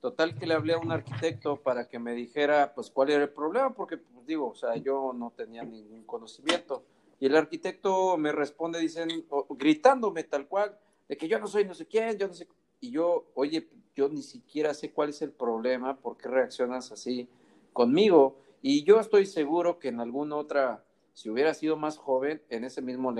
Total 0.00 0.38
que 0.38 0.46
le 0.46 0.54
hablé 0.54 0.74
a 0.74 0.78
un 0.78 0.92
arquitecto 0.92 1.56
para 1.56 1.88
que 1.88 1.98
me 1.98 2.14
dijera 2.14 2.72
pues 2.72 2.88
cuál 2.88 3.10
era 3.10 3.24
el 3.24 3.30
problema, 3.30 3.74
porque 3.74 3.96
pues, 3.96 4.26
digo, 4.26 4.50
o 4.50 4.54
sea, 4.54 4.76
yo 4.76 5.12
no 5.12 5.32
tenía 5.36 5.64
ningún 5.64 6.04
conocimiento. 6.04 6.84
Y 7.18 7.26
el 7.26 7.36
arquitecto 7.36 8.16
me 8.16 8.30
responde 8.30 8.78
dicen, 8.78 9.26
gritándome 9.50 10.22
tal 10.22 10.46
cual, 10.46 10.78
de 11.08 11.16
que 11.16 11.26
yo 11.26 11.40
no 11.40 11.48
soy 11.48 11.64
no 11.64 11.74
sé 11.74 11.86
quién, 11.86 12.16
yo 12.16 12.28
no 12.28 12.34
sé. 12.34 12.46
Y 12.80 12.92
yo, 12.92 13.26
oye, 13.34 13.68
yo 13.96 14.08
ni 14.08 14.22
siquiera 14.22 14.72
sé 14.72 14.92
cuál 14.92 15.08
es 15.08 15.20
el 15.22 15.32
problema, 15.32 15.96
por 15.96 16.16
qué 16.16 16.28
reaccionas 16.28 16.92
así 16.92 17.28
conmigo. 17.72 18.36
Y 18.62 18.84
yo 18.84 19.00
estoy 19.00 19.26
seguro 19.26 19.80
que 19.80 19.88
en 19.88 19.98
alguna 19.98 20.36
otra, 20.36 20.84
si 21.12 21.28
hubiera 21.28 21.54
sido 21.54 21.76
más 21.76 21.98
joven, 21.98 22.40
en 22.50 22.62
ese 22.62 22.82
mismo 22.82 23.12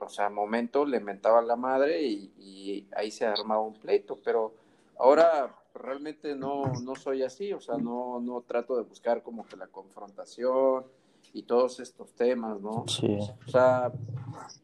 o 0.00 0.08
sea, 0.08 0.28
momento 0.28 0.84
le 0.84 0.98
mentaba 0.98 1.40
la 1.40 1.54
madre 1.54 2.02
y, 2.02 2.32
y 2.36 2.88
ahí 2.96 3.12
se 3.12 3.26
armaba 3.26 3.60
un 3.60 3.74
pleito. 3.74 4.18
Pero 4.24 4.54
ahora 4.98 5.54
realmente 5.80 6.34
no, 6.34 6.72
no 6.82 6.94
soy 6.94 7.22
así, 7.22 7.52
o 7.52 7.60
sea, 7.60 7.76
no, 7.76 8.20
no 8.20 8.42
trato 8.42 8.76
de 8.76 8.82
buscar 8.82 9.22
como 9.22 9.46
que 9.46 9.56
la 9.56 9.66
confrontación 9.66 10.84
y 11.32 11.42
todos 11.42 11.80
estos 11.80 12.12
temas, 12.14 12.60
¿no? 12.60 12.84
Sí. 12.88 13.18
O 13.46 13.50
sea, 13.50 13.92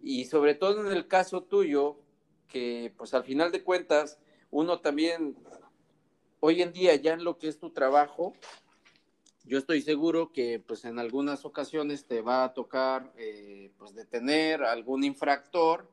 y 0.03 0.25
sobre 0.25 0.55
todo 0.55 0.87
en 0.87 0.93
el 0.93 1.07
caso 1.07 1.43
tuyo, 1.43 1.97
que 2.49 2.93
pues 2.97 3.15
al 3.15 3.25
final 3.25 3.53
de 3.53 3.63
cuentas, 3.63 4.19
uno 4.51 4.81
también, 4.81 5.37
hoy 6.41 6.63
en 6.63 6.73
día 6.73 6.95
ya 6.97 7.15
en 7.15 7.25
lo 7.25 7.39
que 7.39 7.49
es 7.49 7.59
tu 7.59 7.71
trabajo, 7.71 8.35
yo 9.45 9.59
estoy 9.59 9.81
seguro 9.81 10.33
que 10.33 10.59
pues 10.59 10.85
en 10.85 10.99
algunas 10.99 11.45
ocasiones 11.45 12.07
te 12.07 12.21
va 12.21 12.45
a 12.45 12.53
tocar 12.53 13.13
eh, 13.17 13.71
pues 13.79 13.95
detener 13.95 14.65
a 14.65 14.73
algún 14.73 15.05
infractor 15.05 15.89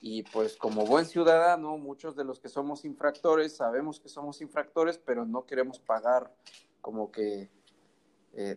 y 0.00 0.22
pues 0.24 0.56
como 0.56 0.86
buen 0.86 1.04
ciudadano, 1.04 1.76
muchos 1.76 2.16
de 2.16 2.24
los 2.24 2.40
que 2.40 2.48
somos 2.48 2.84
infractores 2.84 3.56
sabemos 3.56 4.00
que 4.00 4.08
somos 4.08 4.40
infractores, 4.40 4.98
pero 4.98 5.26
no 5.26 5.44
queremos 5.44 5.78
pagar 5.78 6.34
como 6.80 7.10
que 7.10 7.50
eh, 8.32 8.56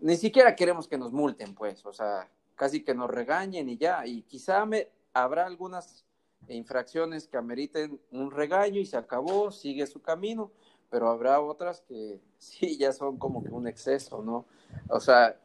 ni 0.00 0.16
siquiera 0.16 0.54
queremos 0.56 0.88
que 0.88 0.98
nos 0.98 1.12
multen, 1.12 1.54
pues, 1.54 1.84
o 1.86 1.92
sea, 1.92 2.28
casi 2.56 2.82
que 2.82 2.94
nos 2.94 3.10
regañen 3.10 3.68
y 3.68 3.76
ya. 3.76 4.06
Y 4.06 4.22
quizá 4.22 4.64
habrá 5.12 5.46
algunas 5.46 6.04
infracciones 6.48 7.28
que 7.28 7.36
ameriten 7.36 8.00
un 8.10 8.30
regaño 8.30 8.80
y 8.80 8.86
se 8.86 8.96
acabó, 8.96 9.50
sigue 9.50 9.86
su 9.86 10.02
camino, 10.02 10.52
pero 10.90 11.08
habrá 11.08 11.40
otras 11.40 11.80
que 11.82 12.20
sí 12.38 12.76
ya 12.76 12.92
son 12.92 13.18
como 13.18 13.42
que 13.42 13.50
un 13.50 13.66
exceso, 13.66 14.22
¿no? 14.22 14.46
O 14.88 15.00
sea, 15.00 15.40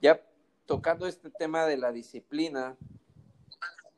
ya 0.00 0.20
tocando 0.66 1.06
este 1.06 1.30
tema 1.30 1.64
de 1.64 1.76
la 1.76 1.92
disciplina, 1.92 2.76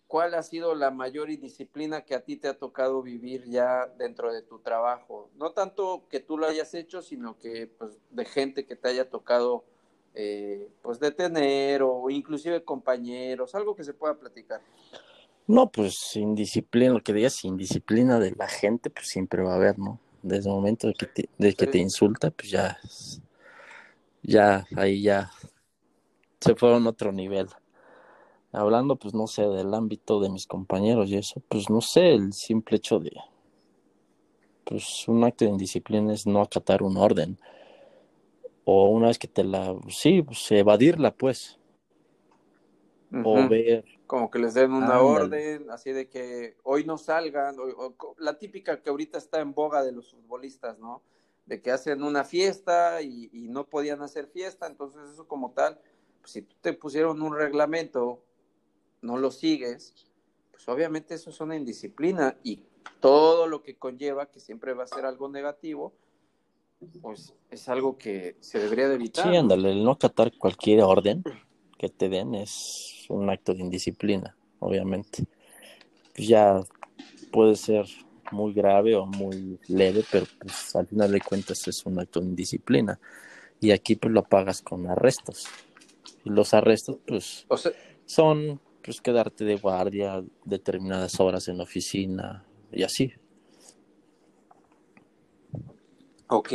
¿cuál 0.09 0.35
ha 0.35 0.43
sido 0.43 0.75
la 0.75 0.91
mayor 0.91 1.31
indisciplina 1.31 2.01
que 2.01 2.15
a 2.15 2.25
ti 2.25 2.37
te 2.37 2.49
ha 2.49 2.59
tocado 2.59 3.03
vivir 3.03 3.45
ya 3.45 3.87
dentro 3.99 4.33
de 4.33 4.43
tu 4.43 4.59
trabajo? 4.59 5.31
No 5.37 5.53
tanto 5.53 6.05
que 6.09 6.19
tú 6.19 6.39
lo 6.39 6.47
hayas 6.47 6.75
hecho, 6.75 7.03
sino 7.03 7.39
que 7.39 7.67
pues 7.67 7.99
de 8.11 8.25
gente 8.25 8.67
que 8.67 8.75
te 8.75 8.89
haya 8.89 9.09
tocado 9.09 9.65
eh, 10.15 10.69
pues 10.83 10.99
detener 10.99 11.83
o 11.83 12.11
inclusive 12.11 12.65
compañeros, 12.65 13.55
algo 13.55 13.77
que 13.77 13.85
se 13.85 13.95
pueda 13.95 14.19
platicar. 14.19 14.61
No, 15.47 15.71
pues 15.71 16.17
indisciplina, 16.17 16.95
lo 16.95 17.03
que 17.03 17.13
digas, 17.13 17.45
indisciplina 17.45 18.19
de 18.19 18.33
la 18.33 18.49
gente, 18.49 18.91
pues 18.91 19.07
siempre 19.07 19.43
va 19.43 19.53
a 19.53 19.57
haber, 19.57 19.79
¿no? 19.79 20.01
Desde 20.23 20.49
el 20.49 20.57
momento 20.57 20.89
de 20.89 20.95
que 20.95 21.07
te, 21.07 21.29
de 21.39 21.55
que 21.55 21.67
te 21.67 21.79
insulta, 21.79 22.31
pues 22.31 22.51
ya, 22.51 22.79
ya, 24.23 24.67
ahí 24.77 25.03
ya 25.03 25.31
se 26.41 26.55
fueron 26.55 26.87
a 26.87 26.91
otro 26.91 27.13
nivel. 27.13 27.49
Hablando, 28.59 28.97
pues 28.97 29.15
no 29.15 29.29
sé, 29.29 29.43
del 29.43 29.73
ámbito 29.73 30.19
de 30.21 30.31
mis 30.31 30.49
compañeros 30.49 31.09
y 31.11 31.17
eso, 31.17 31.41
pues 31.49 31.71
no 31.71 31.81
sé, 31.81 32.13
el 32.15 32.33
simple 32.33 32.79
hecho 32.79 32.99
de, 32.99 33.13
pues 34.65 35.07
un 35.07 35.23
acto 35.23 35.45
de 35.45 35.53
indisciplina 35.53 36.13
es 36.13 36.27
no 36.27 36.43
acatar 36.43 36.83
un 36.83 36.97
orden. 36.97 37.39
O 38.65 38.89
una 38.89 39.07
vez 39.07 39.19
que 39.19 39.29
te 39.29 39.45
la, 39.45 39.77
sí, 39.89 40.23
pues 40.23 40.51
evadirla, 40.51 41.15
pues. 41.15 41.57
O 43.25 43.49
ver. 43.49 43.85
Como 44.09 44.29
que 44.29 44.41
les 44.41 44.55
den 44.55 44.73
una 44.73 45.01
orden, 45.01 45.71
así 45.71 45.93
de 45.93 46.09
que 46.09 46.57
hoy 46.65 46.85
no 46.85 46.99
salgan, 46.99 47.55
la 48.19 48.39
típica 48.39 48.83
que 48.83 48.91
ahorita 48.91 49.19
está 49.19 49.41
en 49.41 49.55
boga 49.55 49.85
de 49.85 49.93
los 49.93 50.11
futbolistas, 50.11 50.81
¿no? 50.81 51.01
De 51.47 51.63
que 51.63 51.71
hacen 51.71 52.03
una 52.03 52.25
fiesta 52.25 53.01
y, 53.03 53.31
y 53.33 53.49
no 53.49 53.65
podían 53.65 54.03
hacer 54.03 54.27
fiesta, 54.27 54.67
entonces 54.67 55.03
eso 55.13 55.29
como 55.29 55.53
tal, 55.53 55.79
pues 56.21 56.33
si 56.33 56.43
tú 56.43 56.57
te 56.61 56.73
pusieron 56.73 57.23
un 57.23 57.37
reglamento 57.37 58.21
no 59.03 59.17
lo 59.17 59.31
sigues, 59.31 59.95
pues 60.51 60.69
obviamente 60.69 61.15
eso 61.15 61.31
es 61.31 61.41
una 61.41 61.57
indisciplina 61.57 62.37
y 62.43 62.61
todo 63.01 63.47
lo 63.47 63.63
que 63.63 63.77
conlleva, 63.77 64.31
que 64.31 64.41
siempre 64.41 64.75
va 64.75 64.85
a 64.85 64.89
ser 64.89 65.05
algo 65.05 65.29
negativo, 65.29 65.95
pues 67.01 67.35
es 67.51 67.69
algo 67.69 67.99
que 67.99 68.37
se 68.41 68.59
debería 68.59 68.89
de 68.89 68.97
evitar. 68.97 69.29
Sí, 69.29 69.37
ándale, 69.37 69.73
el 69.73 69.85
no 69.85 69.93
acatar 69.93 70.33
cualquier 70.37 70.83
orden 70.83 71.23
que 71.77 71.89
te 71.89 72.09
den 72.09 72.35
es 72.35 73.07
un 73.09 73.31
acto 73.31 73.55
de 73.55 73.61
indisciplina, 73.61 74.37
obviamente. 74.59 75.25
Pues 76.15 76.29
ya 76.29 76.61
puede 77.31 77.57
ser 77.57 77.87
muy 78.33 78.53
grave 78.53 78.95
o 78.97 79.07
muy 79.07 79.59
leve, 79.69 80.05
pero 80.11 80.27
pues 80.41 80.75
al 80.77 80.87
final 80.87 81.13
de 81.13 81.21
cuentas 81.21 81.67
es 81.69 81.85
un 81.87 81.99
acto 81.99 82.21
de 82.21 82.27
indisciplina. 82.27 82.99
Y 83.61 83.71
aquí 83.71 83.97
pues 83.97 84.13
lo 84.13 84.23
pagas 84.23 84.63
con 84.63 84.87
arrestos. 84.89 85.47
Y 86.25 86.31
los 86.31 86.55
arrestos 86.55 86.99
pues 87.07 87.47
son 88.07 88.61
pues 88.83 89.01
quedarte 89.01 89.45
de 89.45 89.57
guardia 89.57 90.25
determinadas 90.45 91.19
horas 91.21 91.49
en 91.49 91.59
la 91.59 91.65
oficina 91.65 92.45
y 92.73 92.83
así. 92.83 93.13
Ok. 96.29 96.53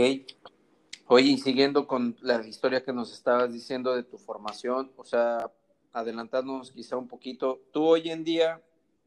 Oye, 1.08 1.32
y 1.32 1.38
siguiendo 1.38 1.88
con 1.88 2.16
la 2.22 2.46
historia 2.48 2.84
que 2.84 2.94
nos 2.94 3.12
estabas 3.12 3.52
diciendo 3.52 3.96
de 3.96 4.04
tu 4.04 4.18
formación, 4.18 4.92
o 4.98 5.04
sea, 5.04 5.52
adelantarnos 5.92 6.72
quizá 6.72 6.98
un 6.98 7.08
poquito, 7.08 7.62
tú 7.72 7.84
hoy 7.84 8.10
en 8.10 8.24
día, 8.24 8.62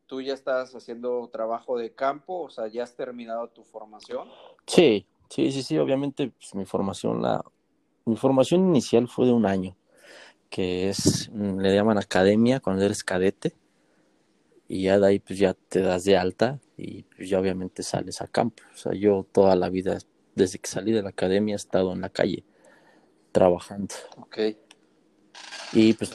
tú 0.06 0.20
ya 0.20 0.34
estás 0.34 0.74
haciendo 0.74 1.28
trabajo 1.32 1.78
de 1.78 1.94
campo, 1.94 2.42
o 2.42 2.50
sea, 2.50 2.68
ya 2.68 2.84
has 2.84 2.94
terminado 2.94 3.48
tu 3.48 3.64
formación. 3.64 4.28
Sí, 4.66 5.06
sí, 5.30 5.50
sí, 5.50 5.62
sí, 5.62 5.78
obviamente 5.78 6.28
pues, 6.28 6.54
mi 6.54 6.64
formación, 6.64 7.22
la, 7.22 7.42
mi 8.04 8.16
formación 8.16 8.68
inicial 8.68 9.08
fue 9.08 9.26
de 9.26 9.32
un 9.32 9.46
año 9.46 9.76
que 10.50 10.88
es, 10.88 11.30
mm, 11.32 11.58
le 11.60 11.74
llaman 11.74 11.98
academia 11.98 12.60
cuando 12.60 12.84
eres 12.84 13.04
cadete, 13.04 13.54
y 14.68 14.82
ya 14.82 14.98
de 14.98 15.06
ahí 15.06 15.18
pues 15.18 15.38
ya 15.38 15.54
te 15.54 15.80
das 15.80 16.04
de 16.04 16.16
alta 16.16 16.58
y 16.76 17.02
pues 17.04 17.28
ya 17.28 17.38
obviamente 17.38 17.82
sales 17.82 18.20
a 18.20 18.26
campo. 18.26 18.62
O 18.74 18.76
sea, 18.76 18.92
yo 18.92 19.26
toda 19.30 19.54
la 19.56 19.68
vida, 19.68 19.98
desde 20.34 20.58
que 20.58 20.68
salí 20.68 20.92
de 20.92 21.02
la 21.02 21.10
academia, 21.10 21.54
he 21.54 21.56
estado 21.56 21.92
en 21.92 22.00
la 22.00 22.08
calle 22.08 22.44
trabajando. 23.32 23.94
Ok. 24.18 24.38
Y 25.72 25.92
pues 25.94 26.14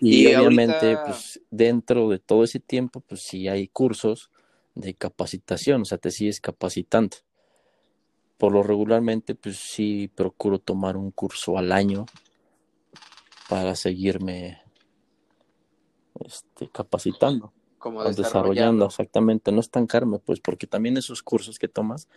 y, 0.00 0.26
obviamente 0.34 0.96
pues 1.04 1.40
dentro 1.50 2.08
de 2.08 2.18
todo 2.18 2.44
ese 2.44 2.60
tiempo 2.60 3.00
pues 3.00 3.22
sí 3.22 3.48
hay 3.48 3.68
cursos 3.68 4.30
de 4.74 4.94
capacitación, 4.94 5.82
o 5.82 5.84
sea, 5.84 5.98
te 5.98 6.10
sigues 6.10 6.40
capacitando. 6.40 7.16
Por 8.38 8.52
lo 8.52 8.62
regularmente 8.62 9.34
pues 9.34 9.58
sí 9.58 10.10
procuro 10.14 10.58
tomar 10.58 10.96
un 10.96 11.10
curso 11.10 11.58
al 11.58 11.72
año 11.72 12.06
para 13.52 13.76
seguirme 13.76 14.62
este, 16.24 16.70
capacitando. 16.70 17.52
Como 17.76 18.02
desarrollando. 18.02 18.86
exactamente, 18.86 19.52
no 19.52 19.60
estancarme, 19.60 20.20
pues, 20.20 20.40
porque 20.40 20.66
también 20.66 20.96
esos 20.96 21.22
cursos 21.22 21.58
que 21.58 21.68
tomas 21.68 22.08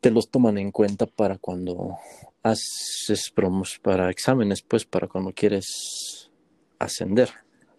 te 0.00 0.12
los 0.12 0.30
toman 0.30 0.56
en 0.58 0.70
cuenta 0.70 1.06
para 1.06 1.36
cuando 1.36 1.96
haces 2.44 3.32
promos 3.34 3.80
para 3.82 4.08
exámenes, 4.08 4.62
pues, 4.62 4.84
para 4.84 5.08
cuando 5.08 5.32
quieres 5.32 6.30
ascender. 6.78 7.30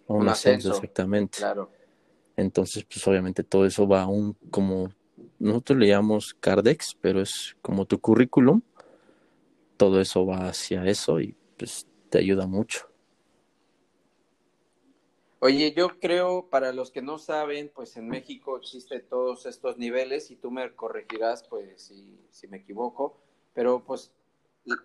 Un, 0.07 0.27
ascenso, 0.27 0.71
exactamente. 0.71 1.37
Claro. 1.37 1.71
Entonces, 2.35 2.83
pues 2.83 3.07
obviamente 3.07 3.43
todo 3.43 3.65
eso 3.65 3.87
va 3.87 4.01
a 4.01 4.07
un 4.07 4.33
como 4.51 4.89
nosotros 5.39 5.79
le 5.79 5.87
llamamos 5.87 6.35
Cardex, 6.37 6.97
pero 6.99 7.21
es 7.21 7.55
como 7.61 7.85
tu 7.85 8.01
currículum. 8.01 8.61
Todo 9.77 10.01
eso 10.01 10.25
va 10.25 10.49
hacia 10.49 10.83
eso 10.85 11.21
y 11.21 11.33
pues 11.57 11.86
te 12.09 12.19
ayuda 12.19 12.47
mucho. 12.47 12.87
Oye, 15.39 15.71
yo 15.75 15.99
creo, 15.99 16.47
para 16.49 16.73
los 16.73 16.89
que 16.89 17.03
no 17.03 17.19
saben, 17.19 17.71
pues 17.73 17.95
en 17.95 18.07
México 18.07 18.57
existen 18.57 19.05
todos 19.07 19.45
estos 19.45 19.77
niveles 19.77 20.31
y 20.31 20.35
tú 20.35 20.49
me 20.49 20.73
corregirás, 20.73 21.43
pues 21.43 21.83
si, 21.83 22.19
si 22.31 22.47
me 22.47 22.57
equivoco, 22.57 23.17
pero 23.53 23.83
pues 23.83 24.11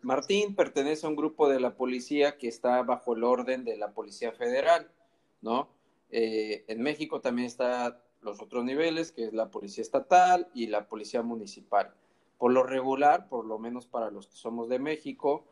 Martín 0.03 0.55
pertenece 0.55 1.07
a 1.07 1.09
un 1.09 1.17
grupo 1.17 1.49
de 1.49 1.59
la 1.59 1.75
policía 1.75 2.37
que 2.39 2.49
está 2.49 2.83
bajo 2.83 3.15
el 3.15 3.25
orden 3.25 3.65
de 3.65 3.77
la 3.77 3.93
Policía 3.93 4.33
Federal, 4.33 4.91
¿no? 5.41 5.69
Eh, 6.11 6.65
en 6.69 6.83
México 6.83 7.21
también 7.21 7.47
están 7.47 7.97
los 8.21 8.41
otros 8.41 8.65
niveles, 8.65 9.11
que 9.11 9.25
es 9.25 9.33
la 9.33 9.51
Policía 9.51 9.83
Estatal 9.83 10.49
y 10.55 10.69
la 10.69 10.87
Policía 10.87 11.23
Municipal. 11.23 11.95
Por 12.39 12.53
lo 12.53 12.63
regular, 12.63 13.29
por 13.29 13.45
lo 13.45 13.59
menos 13.59 13.87
para 13.87 14.11
los 14.11 14.29
que 14.29 14.37
somos 14.37 14.69
de 14.69 14.79
México, 14.79 15.45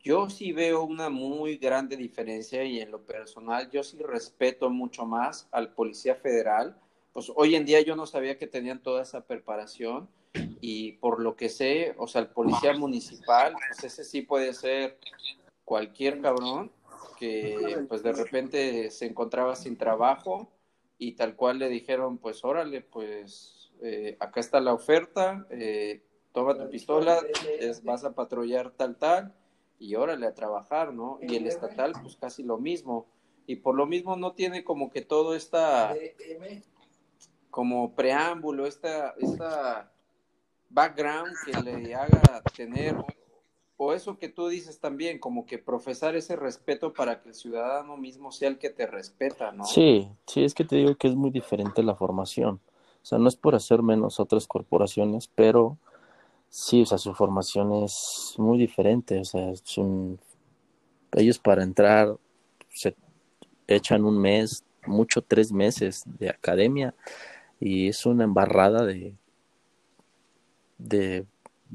yo 0.00 0.30
sí 0.30 0.52
veo 0.52 0.84
una 0.84 1.10
muy 1.10 1.56
grande 1.56 1.96
diferencia 1.96 2.64
y 2.64 2.80
en 2.80 2.90
lo 2.90 3.02
personal 3.02 3.70
yo 3.70 3.82
sí 3.82 3.98
respeto 3.98 4.70
mucho 4.70 5.04
más 5.04 5.48
al 5.50 5.72
policía 5.72 6.14
federal. 6.14 6.78
Pues 7.12 7.32
hoy 7.34 7.56
en 7.56 7.64
día 7.64 7.80
yo 7.80 7.96
no 7.96 8.06
sabía 8.06 8.38
que 8.38 8.46
tenían 8.46 8.82
toda 8.82 9.02
esa 9.02 9.26
preparación 9.26 10.08
y 10.60 10.92
por 10.92 11.20
lo 11.20 11.36
que 11.36 11.48
sé, 11.48 11.94
o 11.98 12.06
sea, 12.06 12.20
el 12.20 12.28
policía 12.28 12.74
municipal, 12.74 13.54
pues 13.54 13.84
ese 13.84 14.04
sí 14.04 14.22
puede 14.22 14.54
ser 14.54 14.98
cualquier 15.64 16.20
cabrón 16.20 16.70
que 17.18 17.84
pues 17.88 18.02
de 18.02 18.12
repente 18.12 18.90
se 18.90 19.06
encontraba 19.06 19.56
sin 19.56 19.76
trabajo 19.76 20.52
y 20.96 21.12
tal 21.12 21.34
cual 21.34 21.58
le 21.58 21.68
dijeron, 21.68 22.18
pues 22.18 22.44
órale, 22.44 22.82
pues 22.82 23.72
eh, 23.82 24.16
acá 24.20 24.38
está 24.38 24.60
la 24.60 24.72
oferta, 24.72 25.46
eh, 25.50 26.02
toma 26.32 26.56
tu 26.56 26.70
pistola, 26.70 27.20
vas 27.82 28.04
a 28.04 28.14
patrullar 28.14 28.70
tal 28.70 28.96
tal 28.96 29.34
y 29.78 29.94
órale 29.94 30.26
a 30.26 30.34
trabajar, 30.34 30.92
¿no? 30.92 31.18
Y 31.20 31.36
el 31.36 31.46
estatal, 31.46 31.92
pues 32.02 32.16
casi 32.16 32.42
lo 32.42 32.58
mismo. 32.58 33.06
Y 33.46 33.56
por 33.56 33.74
lo 33.74 33.86
mismo 33.86 34.16
no 34.16 34.32
tiene 34.32 34.64
como 34.64 34.90
que 34.90 35.00
todo 35.00 35.34
esta, 35.34 35.94
como 37.50 37.94
preámbulo, 37.94 38.66
esta, 38.66 39.14
esta 39.18 39.90
background 40.68 41.32
que 41.46 41.62
le 41.62 41.94
haga 41.94 42.42
tener, 42.54 42.96
o 43.76 43.92
eso 43.92 44.18
que 44.18 44.28
tú 44.28 44.48
dices 44.48 44.80
también, 44.80 45.18
como 45.18 45.46
que 45.46 45.58
profesar 45.58 46.16
ese 46.16 46.36
respeto 46.36 46.92
para 46.92 47.22
que 47.22 47.30
el 47.30 47.34
ciudadano 47.34 47.96
mismo 47.96 48.32
sea 48.32 48.48
el 48.48 48.58
que 48.58 48.70
te 48.70 48.86
respeta, 48.86 49.52
¿no? 49.52 49.64
Sí, 49.64 50.10
sí, 50.26 50.44
es 50.44 50.52
que 50.54 50.64
te 50.64 50.76
digo 50.76 50.96
que 50.96 51.08
es 51.08 51.14
muy 51.14 51.30
diferente 51.30 51.82
la 51.82 51.94
formación. 51.94 52.60
O 53.00 53.06
sea, 53.08 53.18
no 53.18 53.28
es 53.28 53.36
por 53.36 53.54
hacer 53.54 53.82
menos 53.82 54.20
otras 54.20 54.46
corporaciones, 54.46 55.28
pero 55.28 55.78
Sí, 56.50 56.82
o 56.82 56.86
sea, 56.86 56.98
su 56.98 57.14
formación 57.14 57.84
es 57.84 58.34
muy 58.38 58.58
diferente, 58.58 59.18
o 59.18 59.24
sea, 59.24 59.52
son, 59.64 60.18
ellos 61.12 61.38
para 61.38 61.62
entrar 61.62 62.16
se 62.70 62.94
echan 63.66 64.04
un 64.04 64.18
mes, 64.18 64.64
mucho 64.86 65.20
tres 65.22 65.52
meses 65.52 66.04
de 66.06 66.30
academia 66.30 66.94
y 67.60 67.88
es 67.88 68.06
una 68.06 68.24
embarrada 68.24 68.86
de, 68.86 69.14
de 70.78 71.26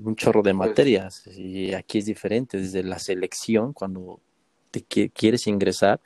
un 0.03 0.15
chorro 0.15 0.41
de 0.41 0.55
pues 0.55 0.69
materias 0.69 1.27
y 1.27 1.73
aquí 1.73 1.99
es 1.99 2.05
diferente, 2.05 2.57
desde 2.57 2.83
la 2.83 2.99
selección 2.99 3.73
cuando 3.73 4.19
te 4.71 4.81
quieres 4.81 5.45
ingresar, 5.45 6.01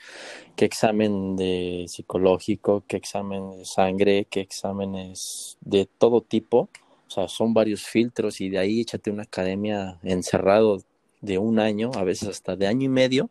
qué 0.58 0.66
examen 0.66 1.38
de 1.38 1.86
psicológico, 1.88 2.84
qué 2.86 2.98
examen 2.98 3.58
de 3.60 3.64
sangre, 3.64 4.28
qué 4.30 4.42
exámenes 4.42 5.58
de 5.62 5.86
todo 5.86 6.20
tipo 6.20 6.70
o 7.08 7.12
sea, 7.12 7.28
son 7.28 7.54
varios 7.54 7.84
filtros 7.84 8.42
y 8.42 8.50
de 8.50 8.60
ahí 8.60 8.82
échate 8.82 9.12
una 9.12 9.24
academia 9.24 9.98
encerrado 10.04 10.82
de 11.22 11.38
un 11.38 11.60
año, 11.60 11.92
a 11.96 12.04
veces 12.04 12.30
hasta 12.30 12.56
de 12.56 12.68
año 12.68 12.86
y 12.86 12.90
medio, 12.90 13.30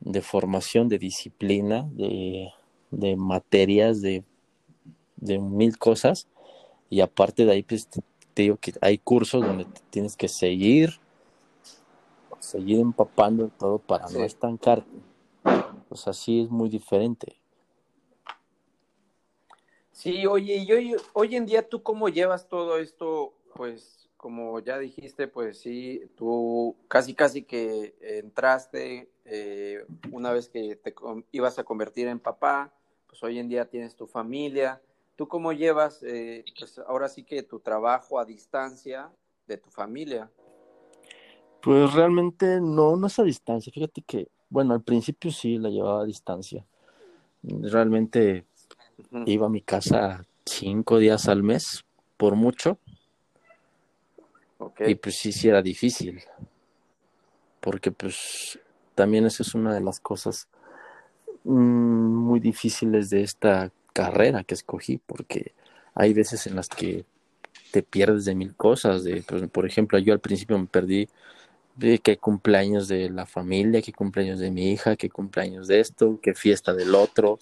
de 0.00 0.22
formación, 0.22 0.88
de 0.88 0.98
disciplina, 0.98 1.88
de, 1.92 2.50
materias, 3.16 4.00
de, 4.00 4.24
mil 5.20 5.76
cosas. 5.78 6.28
Y 6.88 7.00
aparte 7.00 7.44
de 7.44 7.52
ahí, 7.52 7.62
pues 7.62 7.88
te, 7.88 8.00
digo 8.34 8.56
que 8.56 8.72
hay 8.80 8.98
cursos 8.98 9.44
donde 9.44 9.66
tienes 9.90 10.16
que 10.16 10.28
seguir, 10.28 10.98
seguir 12.38 12.80
empapando 12.80 13.50
todo 13.58 13.78
para 13.78 14.08
no 14.08 14.24
estancarte. 14.24 14.88
O 15.90 15.96
sea, 15.96 16.12
sí 16.12 16.42
es 16.42 16.50
muy 16.50 16.68
diferente. 16.68 17.37
Sí, 19.98 20.26
oye, 20.26 20.58
y 20.58 20.72
hoy, 20.72 20.96
hoy 21.12 21.34
en 21.34 21.44
día 21.44 21.68
tú 21.68 21.82
cómo 21.82 22.08
llevas 22.08 22.48
todo 22.48 22.78
esto, 22.78 23.34
pues, 23.56 24.08
como 24.16 24.60
ya 24.60 24.78
dijiste, 24.78 25.26
pues 25.26 25.58
sí, 25.58 26.08
tú 26.16 26.76
casi 26.86 27.14
casi 27.14 27.42
que 27.42 27.96
entraste 28.00 29.10
eh, 29.24 29.84
una 30.12 30.32
vez 30.32 30.48
que 30.48 30.76
te 30.76 30.94
ibas 31.32 31.58
a 31.58 31.64
convertir 31.64 32.06
en 32.06 32.20
papá, 32.20 32.72
pues 33.08 33.20
hoy 33.24 33.40
en 33.40 33.48
día 33.48 33.68
tienes 33.68 33.96
tu 33.96 34.06
familia. 34.06 34.80
¿Tú 35.16 35.26
cómo 35.26 35.52
llevas, 35.52 36.00
eh, 36.04 36.44
pues 36.56 36.78
ahora 36.78 37.08
sí 37.08 37.24
que 37.24 37.42
tu 37.42 37.58
trabajo 37.58 38.20
a 38.20 38.24
distancia 38.24 39.10
de 39.48 39.56
tu 39.56 39.68
familia? 39.68 40.30
Pues 41.60 41.92
realmente 41.92 42.60
no, 42.60 42.94
no 42.94 43.08
es 43.08 43.18
a 43.18 43.24
distancia. 43.24 43.72
Fíjate 43.72 44.02
que, 44.02 44.28
bueno, 44.48 44.74
al 44.74 44.82
principio 44.82 45.32
sí 45.32 45.58
la 45.58 45.70
llevaba 45.70 46.02
a 46.02 46.06
distancia. 46.06 46.64
Realmente 47.42 48.44
iba 49.26 49.46
a 49.46 49.50
mi 49.50 49.60
casa 49.60 50.24
cinco 50.44 50.98
días 50.98 51.28
al 51.28 51.42
mes, 51.42 51.84
por 52.16 52.34
mucho. 52.34 52.78
Y 54.80 54.94
pues 54.96 55.16
sí, 55.16 55.32
sí 55.32 55.48
era 55.48 55.62
difícil. 55.62 56.22
Porque 57.60 57.90
pues 57.92 58.58
también 58.94 59.26
esa 59.26 59.42
es 59.42 59.54
una 59.54 59.74
de 59.74 59.80
las 59.80 60.00
cosas 60.00 60.48
mm, 61.44 61.50
muy 61.50 62.40
difíciles 62.40 63.10
de 63.10 63.22
esta 63.22 63.70
carrera 63.92 64.44
que 64.44 64.54
escogí, 64.54 65.00
porque 65.06 65.52
hay 65.94 66.12
veces 66.14 66.46
en 66.46 66.56
las 66.56 66.68
que 66.68 67.04
te 67.72 67.82
pierdes 67.82 68.24
de 68.24 68.34
mil 68.34 68.54
cosas. 68.54 69.04
De, 69.04 69.22
pues, 69.22 69.48
por 69.48 69.66
ejemplo, 69.66 69.98
yo 69.98 70.12
al 70.12 70.20
principio 70.20 70.58
me 70.58 70.66
perdí 70.66 71.08
de 71.76 71.98
qué 72.00 72.16
cumpleaños 72.16 72.88
de 72.88 73.08
la 73.10 73.26
familia, 73.26 73.82
qué 73.82 73.92
cumpleaños 73.92 74.40
de 74.40 74.50
mi 74.50 74.72
hija, 74.72 74.96
qué 74.96 75.08
cumpleaños 75.08 75.68
de 75.68 75.80
esto, 75.80 76.18
qué 76.20 76.34
fiesta 76.34 76.74
del 76.74 76.94
otro. 76.94 77.38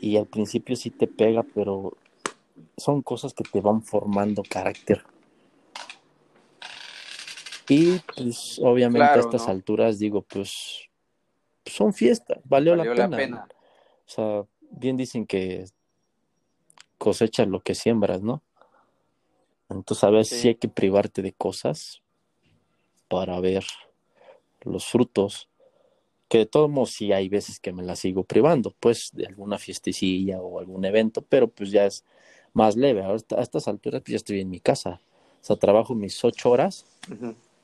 Y 0.00 0.16
al 0.16 0.26
principio 0.26 0.76
sí 0.76 0.90
te 0.90 1.06
pega, 1.06 1.42
pero 1.42 1.96
son 2.76 3.02
cosas 3.02 3.34
que 3.34 3.44
te 3.44 3.60
van 3.60 3.82
formando 3.82 4.42
carácter. 4.42 5.04
Y 7.68 7.98
pues 8.00 8.60
obviamente 8.62 9.08
a 9.08 9.20
estas 9.20 9.48
alturas 9.48 9.98
digo, 9.98 10.22
pues, 10.22 10.88
son 11.64 11.94
fiestas, 11.94 12.38
valió, 12.44 12.76
la, 12.76 12.84
pena. 13.08 13.48
O 14.06 14.10
sea, 14.10 14.44
bien 14.60 14.96
dicen 14.96 15.26
que 15.26 15.64
cosechas 16.98 17.48
lo 17.48 17.60
que 17.60 17.74
siembras, 17.74 18.22
¿no? 18.22 18.42
Entonces 19.70 20.04
a 20.04 20.10
veces 20.10 20.40
sí 20.40 20.48
hay 20.48 20.54
que 20.56 20.68
privarte 20.68 21.22
de 21.22 21.32
cosas 21.32 22.02
para 23.08 23.40
ver 23.40 23.64
los 24.62 24.86
frutos. 24.86 25.48
Que 26.34 26.38
de 26.38 26.46
todos 26.46 26.68
modos 26.68 26.90
sí 26.90 27.12
hay 27.12 27.28
veces 27.28 27.60
que 27.60 27.72
me 27.72 27.84
las 27.84 28.00
sigo 28.00 28.24
privando, 28.24 28.74
pues 28.80 29.10
de 29.12 29.24
alguna 29.24 29.56
fiestecilla 29.56 30.42
o 30.42 30.58
algún 30.58 30.84
evento, 30.84 31.22
pero 31.22 31.46
pues 31.46 31.70
ya 31.70 31.86
es 31.86 32.04
más 32.52 32.74
leve. 32.74 33.04
a 33.04 33.14
estas 33.14 33.68
alturas 33.68 34.00
pues 34.00 34.10
ya 34.10 34.16
estoy 34.16 34.40
en 34.40 34.50
mi 34.50 34.58
casa. 34.58 35.00
O 35.40 35.44
sea, 35.44 35.54
trabajo 35.54 35.94
mis 35.94 36.24
ocho 36.24 36.50
horas 36.50 36.86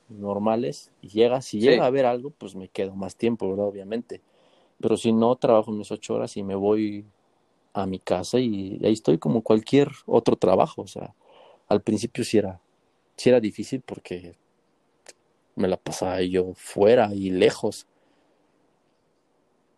normales 0.07 0.89
y 1.01 1.09
llega, 1.09 1.41
si 1.41 1.59
llega 1.59 1.83
a 1.83 1.87
haber 1.87 2.05
algo, 2.05 2.29
pues 2.29 2.55
me 2.55 2.69
quedo 2.69 2.95
más 2.95 3.17
tiempo, 3.17 3.49
¿verdad? 3.49 3.65
Obviamente. 3.65 4.21
Pero 4.79 4.95
si 4.95 5.11
no, 5.11 5.35
trabajo 5.35 5.73
mis 5.73 5.91
ocho 5.91 6.13
horas 6.13 6.37
y 6.37 6.43
me 6.43 6.55
voy 6.55 7.03
a 7.73 7.85
mi 7.85 7.99
casa 7.99 8.39
y 8.39 8.79
ahí 8.85 8.93
estoy 8.93 9.17
como 9.17 9.41
cualquier 9.41 9.89
otro 10.05 10.37
trabajo. 10.37 10.83
O 10.83 10.87
sea, 10.87 11.13
al 11.67 11.81
principio 11.81 12.23
sí 12.23 12.37
era, 12.37 12.61
sí 13.17 13.27
era 13.27 13.41
difícil 13.41 13.81
porque 13.81 14.37
me 15.57 15.67
la 15.67 15.75
pasaba 15.75 16.21
yo 16.21 16.53
fuera 16.55 17.13
y 17.13 17.31
lejos. 17.31 17.85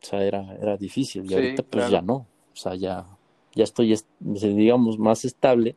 O 0.03 0.05
sea, 0.05 0.23
era, 0.23 0.55
era 0.61 0.75
difícil. 0.75 1.29
Y 1.29 1.33
ahorita 1.33 1.63
pues 1.63 1.89
ya 1.89 2.01
no. 2.01 2.27
O 2.51 2.55
sea, 2.55 2.75
ya, 2.75 3.07
ya 3.55 3.63
estoy, 3.63 3.95
digamos, 4.19 4.99
más 4.99 5.23
estable 5.25 5.75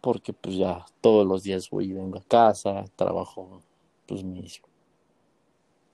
porque 0.00 0.32
pues 0.34 0.56
ya 0.56 0.84
todos 1.00 1.26
los 1.26 1.42
días 1.42 1.70
voy 1.70 1.86
y 1.86 1.92
vengo 1.94 2.18
a 2.18 2.22
casa, 2.22 2.84
trabajo 2.94 3.62
pues 4.06 4.22
mi, 4.22 4.46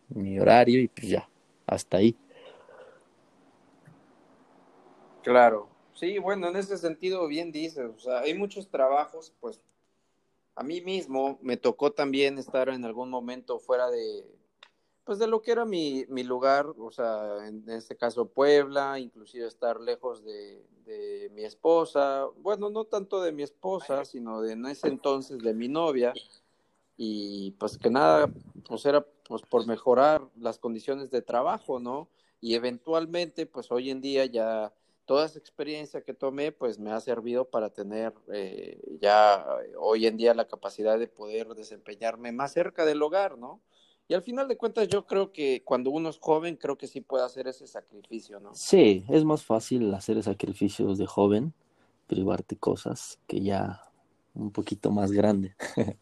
mi 0.09 0.39
horario 0.41 0.81
y 0.81 0.89
pues 0.89 1.09
ya, 1.09 1.29
hasta 1.67 1.99
ahí. 1.99 2.17
Claro, 5.23 5.69
sí, 5.95 6.19
bueno, 6.19 6.49
en 6.49 6.57
ese 6.57 6.77
sentido 6.77 7.29
bien 7.29 7.53
dices, 7.53 7.89
o 7.97 8.01
sea, 8.01 8.21
hay 8.21 8.35
muchos 8.35 8.69
trabajos, 8.69 9.33
pues 9.39 9.61
a 10.57 10.65
mí 10.65 10.81
mismo 10.81 11.39
me 11.43 11.57
tocó 11.57 11.93
también 11.93 12.39
estar 12.39 12.69
en 12.69 12.85
algún 12.85 13.11
momento 13.11 13.61
fuera 13.61 13.91
de, 13.91 14.25
pues 15.05 15.19
de 15.19 15.27
lo 15.27 15.43
que 15.43 15.53
era 15.53 15.65
mi, 15.65 16.05
mi 16.09 16.23
lugar, 16.23 16.67
o 16.79 16.91
sea, 16.91 17.47
en 17.47 17.69
este 17.71 17.97
caso 17.97 18.27
Puebla, 18.27 18.99
inclusive 18.99 19.47
estar 19.47 19.81
lejos 19.81 20.25
de, 20.25 20.65
de, 20.85 21.31
mi 21.35 21.45
esposa, 21.45 22.27
bueno, 22.39 22.71
no 22.71 22.85
tanto 22.85 23.21
de 23.23 23.33
mi 23.33 23.43
esposa, 23.43 24.05
sino 24.05 24.41
de 24.41 24.53
en 24.53 24.67
ese 24.67 24.89
entonces 24.89 25.39
de 25.39 25.55
mi 25.55 25.69
novia, 25.69 26.13
y 26.97 27.53
pues 27.53 27.79
que 27.79 27.91
nada, 27.91 28.31
pues 28.69 28.85
era 28.85 29.05
pues 29.27 29.43
por 29.43 29.67
mejorar 29.67 30.23
las 30.39 30.59
condiciones 30.59 31.11
de 31.11 31.23
trabajo, 31.23 31.79
¿no? 31.79 32.09
Y 32.41 32.55
eventualmente, 32.55 33.47
pues 33.47 33.71
hoy 33.71 33.91
en 33.91 34.01
día 34.01 34.27
ya 34.27 34.73
toda 35.07 35.27
esa 35.27 35.39
experiencia 35.39 36.03
que 36.03 36.15
tomé, 36.15 36.53
pues 36.53 36.79
me 36.79 36.93
ha 36.93 37.01
servido 37.01 37.45
para 37.45 37.71
tener 37.71 38.13
eh, 38.33 38.81
ya 39.01 39.45
hoy 39.79 40.07
en 40.07 40.17
día 40.17 40.35
la 40.35 40.47
capacidad 40.47 40.99
de 40.99 41.09
poder 41.09 41.49
desempeñarme 41.55 42.33
más 42.33 42.53
cerca 42.53 42.85
del 42.85 43.03
hogar, 43.03 43.39
¿no? 43.39 43.61
Y 44.11 44.15
al 44.15 44.23
final 44.23 44.49
de 44.49 44.57
cuentas 44.57 44.89
yo 44.89 45.07
creo 45.07 45.31
que 45.31 45.63
cuando 45.63 45.93
uno 45.93 46.09
es 46.09 46.19
joven, 46.19 46.57
creo 46.57 46.77
que 46.77 46.89
sí 46.89 47.01
puede 47.01 47.25
hacer 47.25 47.47
ese 47.47 47.69
sacrificio, 47.69 48.41
¿no? 48.41 48.53
Sí, 48.55 49.05
es 49.09 49.25
más 49.25 49.45
fácil 49.45 49.95
hacer 49.95 50.21
sacrificios 50.25 50.99
de 50.99 51.07
joven, 51.07 51.55
privarte 52.09 52.57
cosas 52.57 53.21
que 53.29 53.41
ya 53.41 53.83
un 54.35 54.51
poquito 54.51 54.91
más 54.91 55.13
grande. 55.13 55.55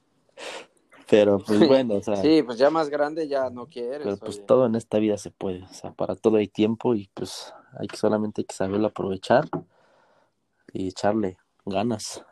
pero 1.11 1.39
pues 1.39 1.69
bueno, 1.69 1.97
o 1.97 2.03
sea. 2.03 2.17
Sí, 2.17 2.43
pues 2.43 2.57
ya 2.57 2.71
más 2.71 2.89
grande 2.89 3.29
ya 3.29 3.51
no 3.51 3.67
quieres. 3.67 4.05
Pero 4.05 4.17
pues 4.17 4.47
todo 4.47 4.65
en 4.65 4.77
esta 4.77 4.99
vida 4.99 5.19
se 5.19 5.31
puede, 5.31 5.65
o 5.65 5.75
sea, 5.75 5.93
para 5.93 6.17
todo 6.17 6.39
hay 6.39 6.49
tiempo 6.49 6.95
y 6.95 7.11
pues 7.13 7.53
hay 7.79 7.89
que 7.89 7.99
solamente 7.99 8.41
hay 8.41 8.47
que 8.47 8.55
saberlo 8.55 8.87
aprovechar 8.87 9.45
y 10.73 10.89
echarle 10.89 11.37
ganas. 11.67 12.25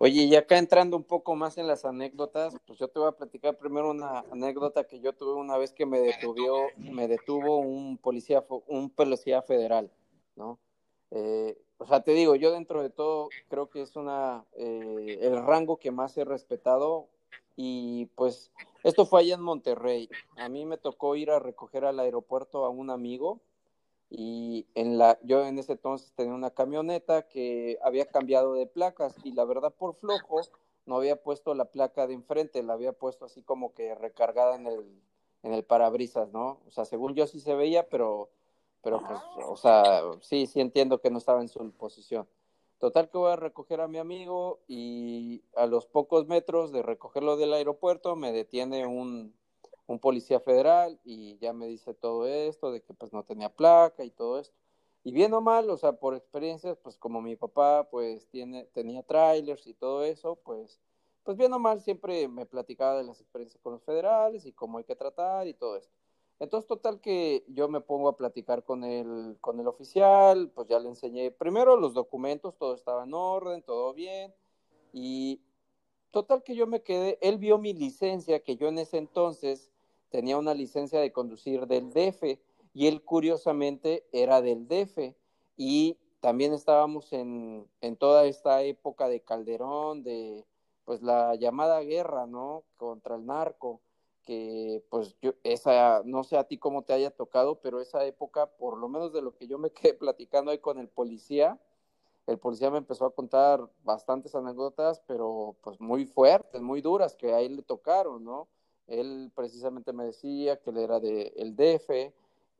Oye, 0.00 0.22
y 0.22 0.36
acá 0.36 0.58
entrando 0.58 0.96
un 0.96 1.02
poco 1.02 1.34
más 1.34 1.58
en 1.58 1.66
las 1.66 1.84
anécdotas, 1.84 2.54
pues 2.66 2.78
yo 2.78 2.86
te 2.86 3.00
voy 3.00 3.08
a 3.08 3.16
platicar 3.16 3.58
primero 3.58 3.90
una 3.90 4.20
anécdota 4.30 4.84
que 4.84 5.00
yo 5.00 5.12
tuve 5.12 5.34
una 5.34 5.58
vez 5.58 5.72
que 5.72 5.86
me 5.86 5.98
detuvo, 5.98 6.68
me 6.76 7.08
detuvo 7.08 7.58
un 7.58 7.98
policía, 7.98 8.44
un 8.68 8.90
policía 8.90 9.42
federal, 9.42 9.90
¿no? 10.36 10.60
Eh, 11.10 11.58
o 11.78 11.86
sea, 11.86 12.02
te 12.02 12.12
digo, 12.12 12.36
yo 12.36 12.52
dentro 12.52 12.80
de 12.80 12.90
todo 12.90 13.28
creo 13.48 13.70
que 13.70 13.82
es 13.82 13.96
una 13.96 14.44
eh, 14.56 15.18
el 15.20 15.44
rango 15.44 15.78
que 15.78 15.90
más 15.90 16.16
he 16.16 16.24
respetado 16.24 17.08
y 17.56 18.06
pues 18.14 18.52
esto 18.84 19.04
fue 19.04 19.20
allá 19.20 19.34
en 19.34 19.42
Monterrey. 19.42 20.08
A 20.36 20.48
mí 20.48 20.64
me 20.64 20.78
tocó 20.78 21.16
ir 21.16 21.32
a 21.32 21.40
recoger 21.40 21.84
al 21.84 21.98
aeropuerto 21.98 22.64
a 22.64 22.68
un 22.68 22.90
amigo 22.90 23.40
y 24.10 24.66
en 24.74 24.98
la 24.98 25.18
yo 25.22 25.44
en 25.44 25.58
ese 25.58 25.72
entonces 25.72 26.12
tenía 26.14 26.34
una 26.34 26.50
camioneta 26.50 27.28
que 27.28 27.78
había 27.82 28.06
cambiado 28.06 28.54
de 28.54 28.66
placas 28.66 29.14
y 29.22 29.32
la 29.32 29.44
verdad 29.44 29.74
por 29.74 29.96
flojo 29.96 30.40
no 30.86 30.96
había 30.96 31.22
puesto 31.22 31.54
la 31.54 31.66
placa 31.66 32.06
de 32.06 32.14
enfrente, 32.14 32.62
la 32.62 32.72
había 32.72 32.92
puesto 32.92 33.26
así 33.26 33.42
como 33.42 33.74
que 33.74 33.94
recargada 33.94 34.56
en 34.56 34.66
el 34.66 35.02
en 35.42 35.52
el 35.52 35.64
parabrisas, 35.64 36.30
¿no? 36.32 36.60
O 36.66 36.70
sea, 36.70 36.84
según 36.84 37.14
yo 37.14 37.26
sí 37.26 37.40
se 37.40 37.54
veía, 37.54 37.88
pero 37.88 38.30
pero 38.82 39.00
pues 39.06 39.20
o 39.46 39.56
sea, 39.56 40.02
sí 40.22 40.46
sí 40.46 40.60
entiendo 40.60 41.00
que 41.00 41.10
no 41.10 41.18
estaba 41.18 41.42
en 41.42 41.48
su 41.48 41.70
posición. 41.72 42.26
Total 42.78 43.10
que 43.10 43.18
voy 43.18 43.32
a 43.32 43.36
recoger 43.36 43.80
a 43.80 43.88
mi 43.88 43.98
amigo 43.98 44.60
y 44.68 45.42
a 45.56 45.66
los 45.66 45.86
pocos 45.86 46.28
metros 46.28 46.70
de 46.72 46.82
recogerlo 46.82 47.36
del 47.36 47.52
aeropuerto 47.52 48.14
me 48.14 48.32
detiene 48.32 48.86
un, 48.86 49.34
un 49.88 49.98
policía 49.98 50.38
federal 50.38 51.00
y 51.02 51.38
ya 51.38 51.52
me 51.52 51.66
dice 51.66 51.94
todo 51.94 52.26
esto, 52.26 52.70
de 52.70 52.82
que 52.82 52.94
pues 52.94 53.12
no 53.12 53.24
tenía 53.24 53.48
placa 53.48 54.04
y 54.04 54.10
todo 54.10 54.38
esto. 54.38 54.54
Y 55.02 55.12
bien 55.12 55.32
o 55.32 55.40
mal, 55.40 55.68
o 55.70 55.76
sea, 55.78 55.94
por 55.94 56.14
experiencias, 56.14 56.76
pues 56.78 56.98
como 56.98 57.22
mi 57.22 57.36
papá 57.36 57.88
pues 57.90 58.28
tiene, 58.28 58.66
tenía 58.66 59.02
trailers 59.02 59.66
y 59.66 59.74
todo 59.74 60.04
eso, 60.04 60.36
pues, 60.36 60.78
pues 61.24 61.36
bien 61.38 61.52
o 61.54 61.58
mal 61.58 61.80
siempre 61.80 62.28
me 62.28 62.46
platicaba 62.46 62.98
de 62.98 63.04
las 63.04 63.20
experiencias 63.20 63.62
con 63.62 63.72
los 63.72 63.82
federales 63.82 64.44
y 64.44 64.52
cómo 64.52 64.78
hay 64.78 64.84
que 64.84 64.94
tratar 64.94 65.48
y 65.48 65.54
todo 65.54 65.76
esto. 65.76 65.94
Entonces, 66.38 66.68
total 66.68 67.00
que 67.00 67.44
yo 67.48 67.68
me 67.68 67.80
pongo 67.80 68.08
a 68.08 68.16
platicar 68.16 68.62
con 68.62 68.84
el, 68.84 69.38
con 69.40 69.58
el 69.58 69.66
oficial, 69.66 70.50
pues 70.54 70.68
ya 70.68 70.78
le 70.78 70.88
enseñé 70.88 71.30
primero 71.32 71.76
los 71.76 71.94
documentos, 71.94 72.56
todo 72.56 72.74
estaba 72.74 73.04
en 73.04 73.14
orden, 73.14 73.62
todo 73.62 73.92
bien, 73.92 74.32
y 74.92 75.40
total 76.10 76.42
que 76.42 76.54
yo 76.54 76.66
me 76.66 76.82
quedé, 76.82 77.18
él 77.22 77.38
vio 77.38 77.58
mi 77.58 77.72
licencia, 77.72 78.40
que 78.40 78.56
yo 78.56 78.68
en 78.68 78.78
ese 78.78 78.98
entonces 78.98 79.67
tenía 80.10 80.38
una 80.38 80.54
licencia 80.54 81.00
de 81.00 81.12
conducir 81.12 81.66
del 81.66 81.90
DF, 81.92 82.38
y 82.74 82.86
él 82.86 83.02
curiosamente 83.02 84.06
era 84.12 84.40
del 84.40 84.68
DF, 84.68 85.14
y 85.56 85.98
también 86.20 86.52
estábamos 86.52 87.12
en, 87.12 87.66
en 87.80 87.96
toda 87.96 88.26
esta 88.26 88.62
época 88.62 89.08
de 89.08 89.20
Calderón, 89.20 90.02
de 90.02 90.46
pues 90.84 91.02
la 91.02 91.34
llamada 91.34 91.80
guerra, 91.80 92.26
¿no? 92.26 92.64
Contra 92.76 93.16
el 93.16 93.26
narco 93.26 93.80
que 94.28 94.84
pues 94.90 95.16
yo, 95.22 95.32
esa, 95.42 96.02
no 96.04 96.22
sé 96.22 96.36
a 96.36 96.44
ti 96.44 96.58
cómo 96.58 96.82
te 96.82 96.92
haya 96.92 97.10
tocado, 97.10 97.62
pero 97.62 97.80
esa 97.80 98.04
época, 98.04 98.44
por 98.44 98.76
lo 98.76 98.86
menos 98.86 99.10
de 99.14 99.22
lo 99.22 99.34
que 99.34 99.46
yo 99.46 99.56
me 99.56 99.70
quedé 99.72 99.94
platicando 99.94 100.50
ahí 100.50 100.58
con 100.58 100.78
el 100.78 100.88
policía, 100.88 101.58
el 102.26 102.38
policía 102.38 102.70
me 102.70 102.76
empezó 102.76 103.06
a 103.06 103.14
contar 103.14 103.66
bastantes 103.84 104.34
anécdotas, 104.34 105.00
pero 105.06 105.56
pues 105.62 105.80
muy 105.80 106.04
fuertes, 106.04 106.60
muy 106.60 106.82
duras, 106.82 107.16
que 107.16 107.32
a 107.32 107.40
él 107.40 107.56
le 107.56 107.62
tocaron, 107.62 108.22
¿no? 108.22 108.48
Él 108.88 109.30
precisamente 109.34 109.92
me 109.92 110.04
decía 110.04 110.58
que 110.60 110.70
él 110.70 110.78
era 110.78 111.00
de 111.00 111.32
el 111.36 111.54
DF, 111.56 112.12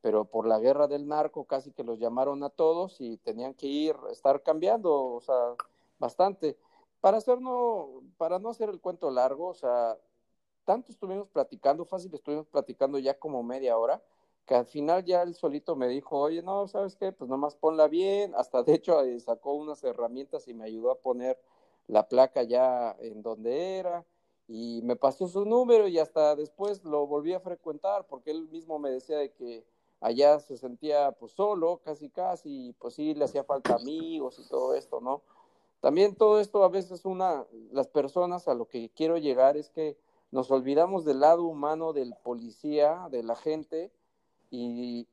pero 0.02 0.24
por 0.26 0.46
la 0.46 0.58
guerra 0.58 0.86
del 0.86 1.08
narco 1.08 1.44
casi 1.44 1.72
que 1.72 1.84
los 1.84 1.98
llamaron 1.98 2.42
a 2.44 2.50
todos 2.50 3.00
y 3.00 3.16
tenían 3.18 3.54
que 3.54 3.66
ir, 3.66 3.96
estar 4.10 4.42
cambiando, 4.42 4.94
o 5.14 5.20
sea, 5.20 5.54
bastante. 5.98 6.56
Para 7.00 7.18
hacer 7.18 7.40
no, 7.40 8.02
para 8.16 8.38
no 8.38 8.50
hacer 8.50 8.68
el 8.68 8.80
cuento 8.80 9.10
largo, 9.10 9.48
o 9.48 9.54
sea, 9.54 9.96
tanto 10.64 10.92
estuvimos 10.92 11.28
platicando, 11.28 11.84
fácil 11.84 12.12
estuvimos 12.14 12.46
platicando 12.46 12.98
ya 12.98 13.18
como 13.18 13.42
media 13.42 13.78
hora, 13.78 14.02
que 14.46 14.54
al 14.54 14.66
final 14.66 15.04
ya 15.04 15.22
él 15.22 15.34
solito 15.34 15.76
me 15.76 15.88
dijo, 15.88 16.18
oye, 16.18 16.42
no, 16.42 16.66
¿sabes 16.68 16.96
qué? 16.96 17.12
Pues 17.12 17.28
nomás 17.30 17.56
ponla 17.56 17.88
bien, 17.88 18.34
hasta 18.34 18.62
de 18.62 18.74
hecho 18.74 19.02
eh, 19.02 19.18
sacó 19.20 19.54
unas 19.54 19.82
herramientas 19.84 20.48
y 20.48 20.54
me 20.54 20.64
ayudó 20.64 20.90
a 20.90 21.00
poner 21.00 21.38
la 21.86 22.08
placa 22.08 22.42
ya 22.42 22.96
en 23.00 23.22
donde 23.22 23.78
era, 23.78 24.04
y 24.48 24.80
me 24.82 24.96
pasó 24.96 25.28
su 25.28 25.44
número 25.44 25.86
y 25.88 25.98
hasta 25.98 26.34
después 26.34 26.82
lo 26.82 27.06
volví 27.06 27.34
a 27.34 27.40
frecuentar, 27.40 28.06
porque 28.06 28.30
él 28.30 28.48
mismo 28.48 28.78
me 28.78 28.90
decía 28.90 29.18
de 29.18 29.30
que 29.30 29.62
allá 30.00 30.40
se 30.40 30.56
sentía 30.56 31.12
pues 31.12 31.32
solo, 31.32 31.80
casi 31.84 32.08
casi, 32.08 32.68
y 32.68 32.72
pues 32.72 32.94
sí, 32.94 33.14
le 33.14 33.26
hacía 33.26 33.44
falta 33.44 33.74
amigos 33.74 34.38
y 34.38 34.48
todo 34.48 34.74
esto, 34.74 35.00
¿no? 35.00 35.20
También 35.80 36.16
todo 36.16 36.40
esto 36.40 36.64
a 36.64 36.68
veces 36.68 37.04
una, 37.04 37.44
las 37.72 37.88
personas 37.88 38.48
a 38.48 38.54
lo 38.54 38.66
que 38.66 38.90
quiero 38.96 39.18
llegar 39.18 39.56
es 39.56 39.68
que 39.68 39.96
nos 40.30 40.50
olvidamos 40.50 41.04
del 41.04 41.20
lado 41.20 41.44
humano 41.44 41.92
del 41.92 42.14
policía, 42.22 43.08
de 43.10 43.22
la 43.22 43.36
gente, 43.36 43.92
y, 44.50 45.06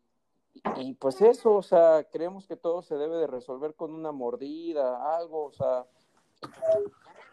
y 0.77 0.93
pues 0.93 1.21
eso, 1.21 1.55
o 1.55 1.61
sea, 1.61 2.05
creemos 2.09 2.47
que 2.47 2.55
todo 2.55 2.81
se 2.81 2.95
debe 2.95 3.17
de 3.17 3.27
resolver 3.27 3.75
con 3.75 3.93
una 3.93 4.13
mordida, 4.13 5.17
algo, 5.17 5.45
o 5.45 5.51
sea, 5.51 5.85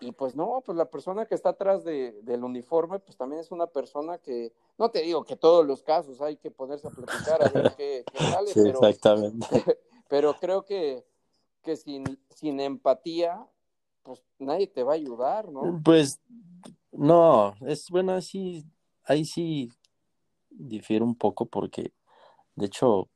y 0.03 0.13
pues 0.13 0.35
no, 0.35 0.63
pues 0.65 0.77
la 0.77 0.91
persona 0.91 1.27
que 1.27 1.35
está 1.35 1.51
atrás 1.51 1.85
de, 1.85 2.21
del 2.23 2.43
uniforme, 2.43 2.99
pues 2.99 3.17
también 3.17 3.41
es 3.41 3.53
una 3.53 3.67
persona 3.67 4.19
que, 4.19 4.53
no 4.77 4.91
te 4.91 5.03
digo 5.03 5.25
que 5.25 5.37
todos 5.37 5.65
los 5.65 5.83
casos 5.83 6.21
hay 6.21 6.37
que 6.37 6.51
ponerse 6.51 6.89
a 6.89 6.91
platicar 6.91 7.43
a 7.43 7.49
ver 7.49 7.75
qué, 7.77 8.05
sale, 8.19 8.51
pero, 8.53 8.69
exactamente. 8.71 9.47
pero 10.09 10.35
creo 10.35 10.65
que, 10.65 11.05
que 11.63 11.77
sin, 11.77 12.19
sin 12.35 12.59
empatía, 12.59 13.47
pues 14.03 14.23
nadie 14.39 14.67
te 14.67 14.83
va 14.83 14.93
a 14.93 14.97
ayudar, 14.97 15.49
¿no? 15.51 15.81
Pues 15.85 16.21
no, 16.91 17.55
es 17.61 17.89
bueno, 17.89 18.13
así, 18.13 18.65
ahí 19.05 19.25
sí 19.25 19.71
difiere 20.51 21.05
un 21.05 21.15
poco 21.15 21.47
porque, 21.47 21.93
de 22.57 22.67
hecho, 22.67 23.09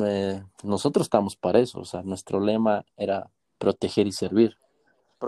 eh, 0.00 0.42
nosotros 0.62 1.06
estamos 1.06 1.36
para 1.36 1.58
eso, 1.58 1.80
o 1.80 1.84
sea, 1.84 2.02
nuestro 2.02 2.38
lema 2.38 2.86
era 2.96 3.28
proteger 3.58 4.06
y 4.06 4.12
servir. 4.12 4.56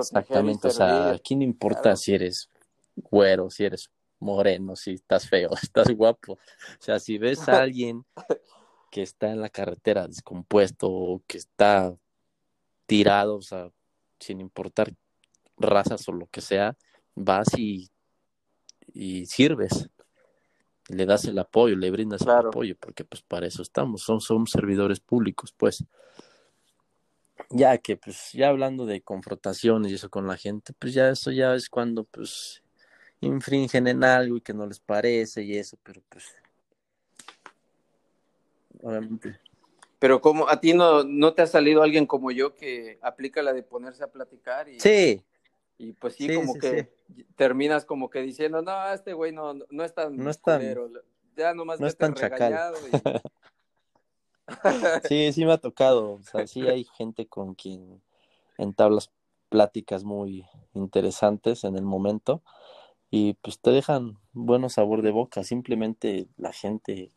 Exactamente, 0.01 0.69
o 0.69 0.71
sea, 0.71 1.11
aquí 1.13 1.37
no 1.37 1.45
importa 1.45 1.97
si 1.97 2.15
eres 2.15 2.51
güero, 2.97 3.51
si 3.51 3.65
eres 3.65 3.91
moreno, 4.19 4.77
si 4.77 4.93
estás 4.93 5.29
feo, 5.29 5.51
estás 5.63 5.91
guapo. 5.91 6.35
O 6.35 6.39
sea, 6.79 6.99
si 6.99 7.19
ves 7.19 7.49
a 7.49 7.63
alguien 7.63 8.05
que 8.91 9.03
está 9.03 9.31
en 9.31 9.41
la 9.41 9.49
carretera 9.49 10.07
descompuesto 10.07 10.89
o 10.91 11.23
que 11.27 11.39
está 11.39 11.95
tirado, 12.87 13.37
o 13.37 13.43
sea, 13.43 13.71
sin 14.19 14.41
importar 14.41 14.93
razas 15.59 16.09
o 16.09 16.13
lo 16.13 16.27
que 16.27 16.41
sea, 16.41 16.77
vas 17.15 17.49
y, 17.57 17.91
y 18.93 19.27
sirves. 19.27 19.89
Le 20.89 21.05
das 21.05 21.25
el 21.25 21.39
apoyo, 21.39 21.75
le 21.75 21.91
brindas 21.91 22.23
el 22.23 22.31
apoyo, 22.31 22.77
porque 22.79 23.05
pues 23.05 23.21
para 23.23 23.47
eso 23.47 23.61
estamos, 23.61 24.03
son, 24.03 24.21
son 24.21 24.47
servidores 24.47 25.01
públicos, 25.01 25.53
pues 25.57 25.85
ya 27.51 27.79
que 27.79 27.97
pues 27.97 28.33
ya 28.33 28.49
hablando 28.49 28.87
de 28.87 29.01
confrontaciones 29.01 29.93
y 29.93 29.95
eso 29.95 30.11
con 30.11 30.27
la 30.27 30.37
gente, 30.37 30.73
pues 30.79 30.95
ya 30.95 31.11
eso 31.11 31.31
ya 31.31 31.55
es 31.55 31.69
cuando 31.69 32.05
pues 32.05 32.63
infringen 33.21 33.87
en 33.87 34.05
algo 34.05 34.37
y 34.37 34.41
que 34.41 34.55
no 34.55 34.67
les 34.67 34.81
parece 34.81 35.43
y 35.43 35.57
eso, 35.57 35.77
pero 35.83 36.03
pues 36.09 36.35
obviamente. 38.83 39.39
Pero 39.99 40.21
como 40.21 40.49
a 40.49 40.61
ti 40.61 40.75
no, 40.75 41.05
no 41.05 41.33
te 41.33 41.43
ha 41.43 41.47
salido 41.47 41.83
alguien 41.83 42.07
como 42.07 42.31
yo 42.31 42.55
que 42.55 42.99
aplica 43.01 43.43
la 43.43 43.53
de 43.53 43.63
ponerse 43.63 44.05
a 44.05 44.09
platicar 44.09 44.69
y 44.69 44.79
Sí. 44.81 45.25
Y 45.79 45.93
pues 45.93 46.15
sí, 46.15 46.35
como 46.35 46.55
que 46.55 46.91
terminas 47.37 47.85
como 47.85 48.09
que 48.09 48.23
diciendo, 48.23 48.63
no, 48.63 48.93
este 48.93 49.13
güey 49.13 49.33
no, 49.33 49.55
no 49.69 49.85
es 49.85 49.95
tan 49.95 50.17
no 50.17 50.31
es 50.31 50.41
tan, 50.41 50.63
ya 51.37 51.53
nomás 51.53 51.81
no 51.81 51.87
es 51.87 51.97
tan 51.97 52.15
chacal. 52.15 52.73
Sí, 55.09 55.33
sí 55.33 55.45
me 55.45 55.53
ha 55.53 55.59
tocado. 55.59 56.15
O 56.15 56.23
sea, 56.23 56.47
sí 56.47 56.67
hay 56.67 56.85
gente 56.85 57.27
con 57.27 57.55
quien 57.55 58.03
entablas 58.59 59.11
pláticas 59.49 60.05
muy 60.05 60.45
interesantes 60.75 61.65
en 61.65 61.77
el 61.77 61.85
momento 61.85 62.43
y 63.11 63.35
pues 63.35 63.61
te 63.61 63.71
dejan 63.71 64.19
bueno 64.33 64.69
sabor 64.69 65.03
de 65.03 65.11
boca. 65.11 65.45
Simplemente 65.45 66.29
la 66.37 66.53
gente 66.53 67.13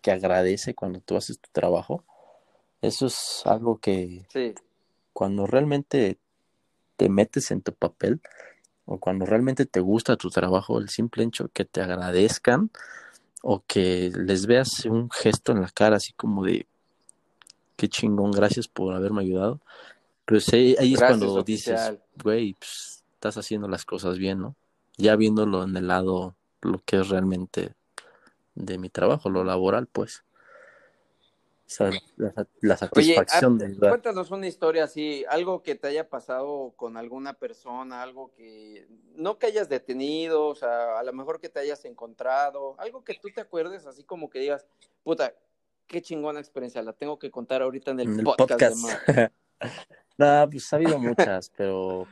que 0.00 0.10
agradece 0.10 0.74
cuando 0.74 1.00
tú 1.00 1.16
haces 1.16 1.38
tu 1.40 1.48
trabajo, 1.52 2.04
eso 2.82 3.06
es 3.06 3.42
algo 3.44 3.78
que 3.78 4.26
cuando 5.12 5.46
realmente 5.46 6.18
te 6.96 7.08
metes 7.08 7.50
en 7.50 7.62
tu 7.62 7.72
papel 7.72 8.20
o 8.86 8.98
cuando 8.98 9.24
realmente 9.24 9.64
te 9.64 9.80
gusta 9.80 10.16
tu 10.16 10.30
trabajo, 10.30 10.78
el 10.78 10.88
simple 10.88 11.24
hecho 11.24 11.48
que 11.48 11.64
te 11.64 11.80
agradezcan 11.80 12.70
o 13.42 13.62
que 13.66 14.10
les 14.14 14.46
veas 14.46 14.84
un 14.84 15.10
gesto 15.10 15.52
en 15.52 15.62
la 15.62 15.68
cara 15.68 15.96
así 15.96 16.12
como 16.12 16.44
de 16.44 16.66
qué 17.76 17.88
chingón, 17.88 18.30
gracias 18.30 18.68
por 18.68 18.94
haberme 18.94 19.22
ayudado. 19.22 19.60
Pues 20.24 20.48
ahí, 20.52 20.74
es 20.78 20.98
cuando 20.98 21.42
dices, 21.42 21.98
güey, 22.22 22.54
pues, 22.54 23.04
estás 23.14 23.36
haciendo 23.36 23.68
las 23.68 23.84
cosas 23.84 24.18
bien, 24.18 24.40
¿no? 24.40 24.54
Ya 24.96 25.16
viéndolo 25.16 25.64
en 25.64 25.76
el 25.76 25.88
lado, 25.88 26.34
lo 26.62 26.80
que 26.84 27.00
es 27.00 27.08
realmente 27.08 27.74
de 28.54 28.78
mi 28.78 28.88
trabajo, 28.88 29.28
lo 29.28 29.44
laboral, 29.44 29.86
pues. 29.86 30.24
la, 32.60 32.76
satisfacción 32.76 33.58
de 33.58 33.66
ayudar. 33.66 33.90
Cuéntanos 33.90 34.30
una 34.30 34.46
historia 34.46 34.84
así, 34.84 35.24
algo 35.28 35.62
que 35.62 35.74
te 35.74 35.88
haya 35.88 36.08
pasado 36.08 36.72
con 36.76 36.96
alguna 36.96 37.34
persona, 37.34 38.02
algo 38.02 38.32
que 38.32 38.86
no 39.16 39.38
que 39.38 39.46
hayas 39.46 39.68
detenido, 39.68 40.46
o 40.46 40.54
sea, 40.54 40.98
a 40.98 41.02
lo 41.02 41.12
mejor 41.12 41.40
que 41.40 41.48
te 41.48 41.60
hayas 41.60 41.84
encontrado, 41.84 42.76
algo 42.78 43.04
que 43.04 43.14
tú 43.14 43.28
te 43.34 43.40
acuerdes 43.40 43.86
así 43.86 44.04
como 44.04 44.30
que 44.30 44.38
digas, 44.38 44.66
puta, 45.02 45.34
qué 45.86 46.02
chingona 46.02 46.40
experiencia, 46.40 46.82
la 46.82 46.92
tengo 46.92 47.18
que 47.18 47.30
contar 47.30 47.62
ahorita 47.62 47.92
en 47.92 48.00
el, 48.00 48.24
podcast. 48.24 48.76
no, 50.18 50.48
pues 50.50 50.72
ha 50.72 50.76
habido 50.76 50.98
muchas, 50.98 51.50
pero 51.56 52.06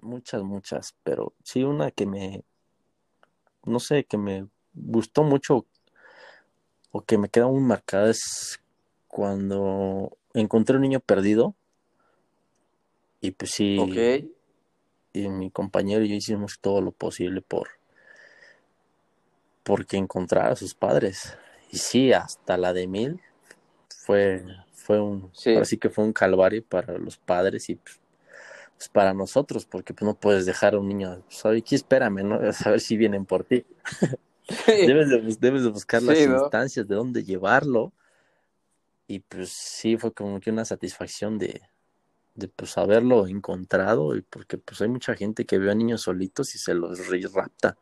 muchas, 0.00 0.42
muchas, 0.42 0.94
pero 1.02 1.32
sí 1.42 1.62
una 1.62 1.90
que 1.90 2.06
me, 2.06 2.42
no 3.64 3.80
sé, 3.80 4.04
que 4.04 4.18
me 4.18 4.46
gustó 4.74 5.22
mucho 5.22 5.66
o 6.90 7.00
que 7.00 7.18
me 7.18 7.28
queda 7.28 7.46
muy 7.46 7.60
marcada 7.60 8.10
es 8.10 8.60
cuando 9.08 10.16
encontré 10.34 10.76
un 10.76 10.82
niño 10.82 11.00
perdido 11.00 11.54
y 13.20 13.30
pues 13.30 13.52
sí, 13.52 13.78
y 15.12 15.28
mi 15.28 15.50
compañero 15.50 16.04
y 16.04 16.08
yo 16.08 16.14
hicimos 16.16 16.58
todo 16.60 16.80
lo 16.80 16.90
posible 16.90 17.40
por 17.42 17.68
porque 19.62 19.96
encontrar 19.96 20.52
a 20.52 20.56
sus 20.56 20.74
padres 20.74 21.36
y 21.72 21.78
sí, 21.78 22.12
hasta 22.12 22.58
la 22.58 22.74
de 22.74 22.86
mil 22.86 23.20
fue, 23.96 24.44
fue 24.74 25.00
un, 25.00 25.30
sí. 25.32 25.56
así 25.56 25.78
que 25.78 25.88
fue 25.88 26.04
un 26.04 26.12
calvario 26.12 26.62
para 26.62 26.98
los 26.98 27.16
padres 27.16 27.70
y 27.70 27.76
pues, 27.76 27.98
pues 28.76 28.88
para 28.90 29.14
nosotros, 29.14 29.64
porque 29.64 29.94
pues, 29.94 30.06
no 30.06 30.14
puedes 30.14 30.44
dejar 30.44 30.74
a 30.74 30.78
un 30.78 30.88
niño, 30.88 31.22
¿sabes 31.30 31.62
qué? 31.66 31.76
Espérame, 31.76 32.22
¿no? 32.24 32.34
A 32.66 32.70
ver 32.70 32.80
si 32.80 32.98
vienen 32.98 33.24
por 33.24 33.44
ti. 33.44 33.64
debes, 34.66 35.08
de, 35.08 35.36
debes 35.40 35.62
de 35.62 35.70
buscar 35.70 36.02
las 36.02 36.18
instancias 36.18 36.86
de 36.86 36.94
dónde 36.94 37.24
llevarlo. 37.24 37.92
Y 39.06 39.20
pues 39.20 39.48
sí, 39.48 39.96
fue 39.96 40.12
como 40.12 40.40
que 40.40 40.50
una 40.50 40.66
satisfacción 40.66 41.38
de, 41.38 41.62
de 42.34 42.48
pues 42.48 42.76
haberlo 42.76 43.26
encontrado, 43.26 44.14
y 44.14 44.20
porque 44.20 44.58
pues 44.58 44.82
hay 44.82 44.88
mucha 44.88 45.14
gente 45.14 45.46
que 45.46 45.58
ve 45.58 45.70
a 45.70 45.74
niños 45.74 46.02
solitos 46.02 46.54
y 46.54 46.58
se 46.58 46.74
los 46.74 46.98
rapta. 47.32 47.78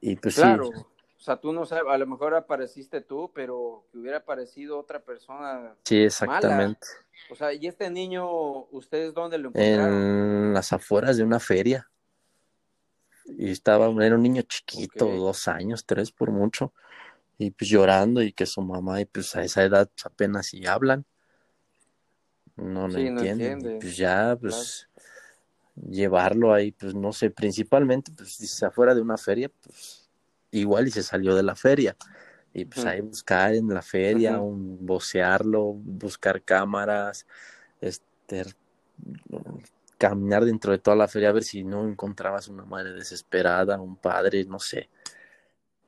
Y 0.00 0.14
pues 0.14 0.36
claro. 0.36 0.70
O 1.18 1.20
sea, 1.20 1.36
tú 1.36 1.52
no 1.52 1.66
sabes, 1.66 1.84
a 1.88 1.98
lo 1.98 2.06
mejor 2.06 2.34
apareciste 2.34 3.00
tú, 3.00 3.32
pero 3.34 3.84
que 3.90 3.98
hubiera 3.98 4.18
aparecido 4.18 4.78
otra 4.78 5.00
persona. 5.00 5.74
Sí, 5.84 6.04
exactamente. 6.04 6.86
O 7.28 7.34
sea, 7.34 7.52
¿y 7.52 7.66
este 7.66 7.90
niño, 7.90 8.26
ustedes 8.70 9.12
dónde 9.14 9.36
lo 9.36 9.48
encontraron? 9.48 9.94
En 9.94 10.54
las 10.54 10.72
afueras 10.72 11.16
de 11.16 11.24
una 11.24 11.40
feria. 11.40 11.90
Y 13.26 13.50
estaba, 13.50 13.88
era 14.04 14.14
un 14.14 14.22
niño 14.22 14.42
chiquito, 14.42 15.06
dos 15.06 15.48
años, 15.48 15.84
tres 15.84 16.12
por 16.12 16.30
mucho. 16.30 16.72
Y 17.36 17.50
pues 17.50 17.68
llorando 17.68 18.22
y 18.22 18.32
que 18.32 18.46
su 18.46 18.62
mamá, 18.62 19.00
y 19.00 19.04
pues 19.04 19.34
a 19.34 19.42
esa 19.42 19.64
edad 19.64 19.90
apenas 20.04 20.46
si 20.46 20.66
hablan. 20.66 21.04
No 22.54 22.86
lo 22.86 22.96
entienden. 22.96 23.80
pues 23.80 23.96
ya, 23.96 24.36
pues 24.40 24.88
llevarlo 25.74 26.52
ahí, 26.54 26.72
pues 26.72 26.94
no 26.94 27.12
sé, 27.12 27.30
principalmente, 27.30 28.12
pues 28.16 28.62
afuera 28.62 28.94
de 28.94 29.00
una 29.00 29.16
feria, 29.16 29.50
pues 29.62 30.07
igual 30.50 30.88
y 30.88 30.90
se 30.90 31.02
salió 31.02 31.34
de 31.34 31.42
la 31.42 31.54
feria. 31.54 31.96
Y 32.52 32.64
pues 32.64 32.84
ahí 32.86 33.00
buscar 33.00 33.54
en 33.54 33.68
la 33.68 33.82
feria, 33.82 34.40
un, 34.40 34.84
vocearlo, 34.84 35.74
buscar 35.74 36.42
cámaras, 36.42 37.26
este, 37.80 38.44
caminar 39.98 40.44
dentro 40.44 40.72
de 40.72 40.78
toda 40.78 40.96
la 40.96 41.08
feria 41.08 41.28
a 41.28 41.32
ver 41.32 41.44
si 41.44 41.62
no 41.62 41.86
encontrabas 41.86 42.48
una 42.48 42.64
madre 42.64 42.92
desesperada, 42.92 43.80
un 43.80 43.96
padre, 43.96 44.44
no 44.44 44.58
sé. 44.58 44.88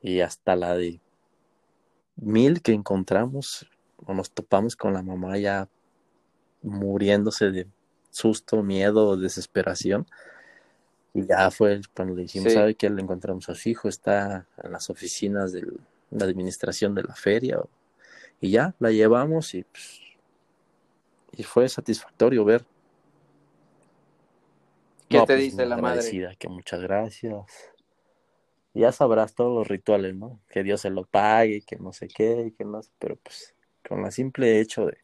Y 0.02 0.20
hasta 0.20 0.54
la 0.56 0.76
de 0.76 1.00
mil 2.16 2.62
que 2.62 2.72
encontramos 2.72 3.66
o 3.96 4.14
nos 4.14 4.30
topamos 4.30 4.76
con 4.76 4.92
la 4.92 5.02
mamá 5.02 5.38
ya 5.38 5.68
muriéndose 6.62 7.50
de 7.50 7.66
susto, 8.10 8.62
miedo, 8.62 9.16
desesperación. 9.16 10.06
Y 11.12 11.26
ya 11.26 11.50
fue 11.50 11.80
cuando 11.94 12.14
le 12.14 12.22
dijimos, 12.22 12.52
¿sabe 12.52 12.74
qué? 12.74 12.88
Le 12.88 13.02
encontramos 13.02 13.48
a 13.48 13.54
su 13.54 13.68
hijo, 13.68 13.88
está 13.88 14.46
en 14.62 14.72
las 14.72 14.90
oficinas 14.90 15.52
de 15.52 15.66
la 16.10 16.24
administración 16.24 16.94
de 16.94 17.02
la 17.02 17.14
feria. 17.14 17.60
Y 18.40 18.50
ya, 18.50 18.74
la 18.78 18.90
llevamos 18.90 19.54
y, 19.54 19.64
pues, 19.64 20.00
y 21.32 21.42
fue 21.42 21.68
satisfactorio 21.68 22.44
ver. 22.44 22.64
¿Qué 25.08 25.18
te 25.18 25.26
pues, 25.26 25.38
dice 25.40 25.66
la 25.66 25.76
madre? 25.76 26.36
Que 26.38 26.48
muchas 26.48 26.80
gracias. 26.80 27.44
Ya 28.72 28.92
sabrás 28.92 29.34
todos 29.34 29.52
los 29.52 29.66
rituales, 29.66 30.14
¿no? 30.14 30.38
Que 30.48 30.62
Dios 30.62 30.80
se 30.82 30.90
lo 30.90 31.04
pague, 31.04 31.62
que 31.62 31.76
no 31.76 31.92
sé 31.92 32.06
qué, 32.06 32.54
que 32.56 32.64
no 32.64 32.82
sé, 32.82 32.90
pero 33.00 33.16
pues 33.16 33.54
con 33.88 34.02
la 34.02 34.12
simple 34.12 34.60
hecho 34.60 34.86
de, 34.86 34.98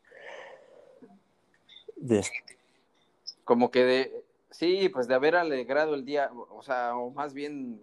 de 1.96 2.24
como 3.44 3.70
que 3.70 3.84
de 3.84 4.25
sí, 4.56 4.88
pues 4.88 5.06
de 5.08 5.14
haber 5.14 5.36
alegrado 5.36 5.94
el 5.94 6.04
día, 6.04 6.30
o 6.32 6.62
sea, 6.62 6.96
o 6.96 7.10
más 7.10 7.34
bien 7.34 7.82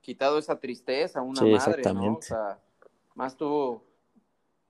quitado 0.00 0.38
esa 0.38 0.58
tristeza 0.58 1.20
a 1.20 1.22
una 1.22 1.42
madre, 1.42 1.82
¿no? 1.92 2.16
O 2.16 2.22
sea, 2.22 2.58
más 3.14 3.36
tú 3.36 3.82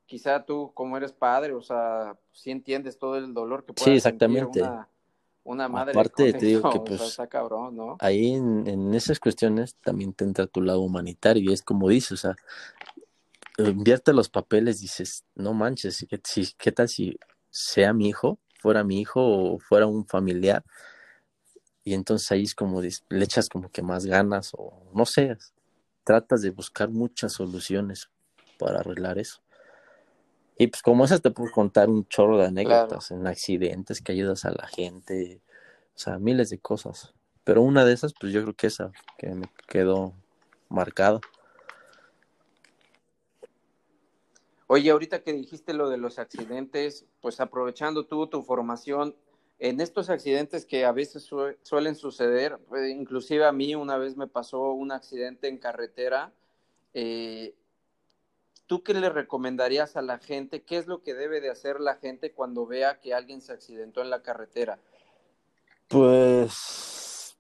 quizá 0.07 0.45
tú 0.45 0.71
como 0.75 0.97
eres 0.97 1.13
padre, 1.13 1.53
o 1.53 1.63
sea, 1.63 2.17
sí 2.33 2.51
entiendes 2.51 2.99
todo 2.99 3.17
el 3.17 3.33
dolor 3.33 3.65
que 3.65 3.73
puede 3.73 3.91
sí, 3.91 3.97
exactamente. 3.97 4.63
Una, 4.63 4.89
una, 5.45 5.69
madre. 5.69 5.93
Aparte 5.93 6.33
te 6.33 6.47
digo 6.47 6.71
que 6.71 6.81
pues 6.81 7.19
cabrón, 7.29 7.77
¿no? 7.77 7.97
ahí 8.01 8.35
en, 8.35 8.67
en, 8.67 8.95
esas 8.95 9.19
cuestiones 9.19 9.77
también 9.77 10.13
te 10.13 10.25
entra 10.25 10.47
tu 10.47 10.61
lado 10.61 10.81
humanitario 10.81 11.51
y 11.51 11.53
es 11.53 11.63
como 11.63 11.89
dices, 11.89 12.13
o 12.13 12.17
sea, 12.17 12.37
invierte 13.59 14.13
los 14.13 14.29
papeles, 14.29 14.81
dices, 14.81 15.25
no 15.35 15.55
manches, 15.55 16.07
¿qué, 16.09 16.21
¿qué 16.59 16.73
tal 16.73 16.89
si 16.89 17.17
sea 17.51 17.93
mi 17.93 18.09
hijo, 18.09 18.39
fuera 18.61 18.85
mi 18.85 19.01
hijo 19.01 19.21
o 19.21 19.59
fuera 19.59 19.87
un 19.87 20.07
familiar? 20.07 20.65
Y 21.85 21.95
entonces 21.95 22.33
ahí 22.33 22.43
es 22.43 22.55
como 22.55 22.81
le 22.81 23.25
echas 23.25 23.49
como 23.49 23.71
que 23.71 23.83
más 23.83 24.07
ganas 24.07 24.53
o 24.57 24.73
no 24.95 25.05
sé, 25.05 25.37
tratas 26.03 26.43
de 26.43 26.51
buscar 26.51 26.89
muchas 26.89 27.33
soluciones 27.33 28.11
para 28.59 28.81
arreglar 28.81 29.19
eso. 29.19 29.43
Y 30.57 30.69
pues 30.69 30.83
como 30.83 31.05
esas 31.05 31.21
te 31.21 31.31
puedo 31.31 31.51
contar 31.51 31.89
un 31.89 32.07
chorro 32.07 32.39
de 32.39 32.47
anécdotas 32.47 33.11
en 33.11 33.27
accidentes 33.27 34.01
que 34.01 34.13
ayudas 34.13 34.45
a 34.45 34.53
la 34.53 34.67
gente, 34.69 35.43
o 35.95 35.99
sea, 35.99 36.19
miles 36.19 36.51
de 36.51 36.59
cosas. 36.59 37.13
Pero 37.43 37.63
una 37.63 37.85
de 37.85 37.93
esas, 37.93 38.15
pues 38.19 38.33
yo 38.33 38.43
creo 38.43 38.55
que 38.55 38.69
esa 38.69 38.93
que 39.19 39.35
me 39.35 39.51
quedó 39.69 40.15
marcada. 40.69 41.21
Oye, 44.67 44.91
ahorita 44.91 45.23
que 45.23 45.33
dijiste 45.33 45.75
lo 45.75 45.91
de 45.91 45.99
los 45.99 46.19
accidentes, 46.19 47.05
pues 47.21 47.41
aprovechando 47.41 48.07
tú 48.07 48.27
tu 48.29 48.43
formación, 48.43 49.15
en 49.59 49.81
estos 49.81 50.11
accidentes 50.11 50.67
que 50.67 50.85
a 50.85 50.93
veces 50.93 51.29
suelen 51.63 51.97
suceder, 51.97 52.59
pues, 52.69 52.91
inclusive 52.91 53.45
a 53.45 53.53
mí 53.53 53.75
una 53.75 53.97
vez 53.97 54.17
me 54.17 54.27
pasó 54.27 54.73
un 54.73 54.93
accidente 54.93 55.49
en 55.49 55.59
carretera, 55.59 56.33
eh, 56.93 57.55
¿tú 58.67 58.83
qué 58.83 58.95
le 58.95 59.11
recomendarías 59.11 59.97
a 59.97 60.03
la 60.03 60.19
gente? 60.19 60.63
¿Qué 60.63 60.77
es 60.77 60.87
lo 60.87 61.03
que 61.03 61.15
debe 61.15 61.41
de 61.41 61.51
hacer 61.51 61.81
la 61.81 61.97
gente 61.97 62.33
cuando 62.33 62.67
vea 62.67 63.01
que 63.01 63.15
alguien 63.15 63.41
se 63.41 63.53
accidentó 63.53 64.03
en 64.03 64.11
la 64.11 64.23
carretera? 64.23 64.79
Pues... 65.89 67.37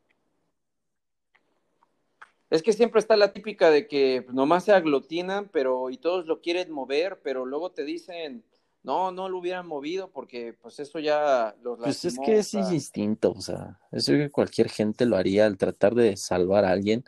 Es 2.50 2.62
que 2.62 2.72
siempre 2.72 3.00
está 3.00 3.16
la 3.16 3.33
típica 3.33 3.68
de 3.68 3.88
que 3.88 4.24
nomás 4.31 4.64
se 4.64 4.72
aglutinan, 4.72 5.48
pero 5.48 5.90
y 5.90 5.96
todos 5.96 6.27
lo 6.27 6.40
quieren 6.40 6.70
mover, 6.70 7.20
pero 7.20 7.44
luego 7.44 7.72
te 7.72 7.83
dicen, 7.83 8.44
no, 8.85 9.11
no 9.11 9.29
lo 9.29 9.38
hubieran 9.38 9.66
movido 9.66 10.11
porque 10.11 10.55
pues 10.62 10.79
eso 10.79 11.01
ya 11.01 11.57
los 11.62 11.79
Pues 11.81 12.05
es 12.05 12.18
que 12.18 12.38
es 12.38 12.55
instinto, 12.55 13.33
o 13.37 13.40
sea, 13.40 13.81
eso 13.90 14.12
que 14.12 14.31
cualquier 14.31 14.68
gente 14.70 15.05
lo 15.07 15.16
haría 15.16 15.47
al 15.47 15.57
tratar 15.57 15.94
de 15.94 16.16
salvar 16.16 16.64
a 16.64 16.70
alguien 16.70 17.05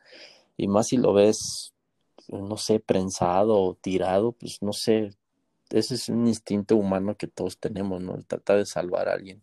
y 0.57 0.67
más 0.67 0.89
si 0.89 0.97
lo 0.97 1.12
ves 1.12 1.73
no 2.29 2.57
sé, 2.57 2.81
prensado 2.81 3.61
o 3.61 3.75
tirado, 3.75 4.33
pues 4.33 4.62
no 4.62 4.73
sé, 4.73 5.11
ese 5.71 5.95
es 5.95 6.09
un 6.09 6.27
instinto 6.27 6.77
humano 6.77 7.17
que 7.17 7.27
todos 7.27 7.59
tenemos, 7.59 8.03
¿no? 8.03 8.21
Tratar 8.23 8.59
de 8.59 8.67
salvar 8.67 9.09
a 9.09 9.12
alguien. 9.12 9.43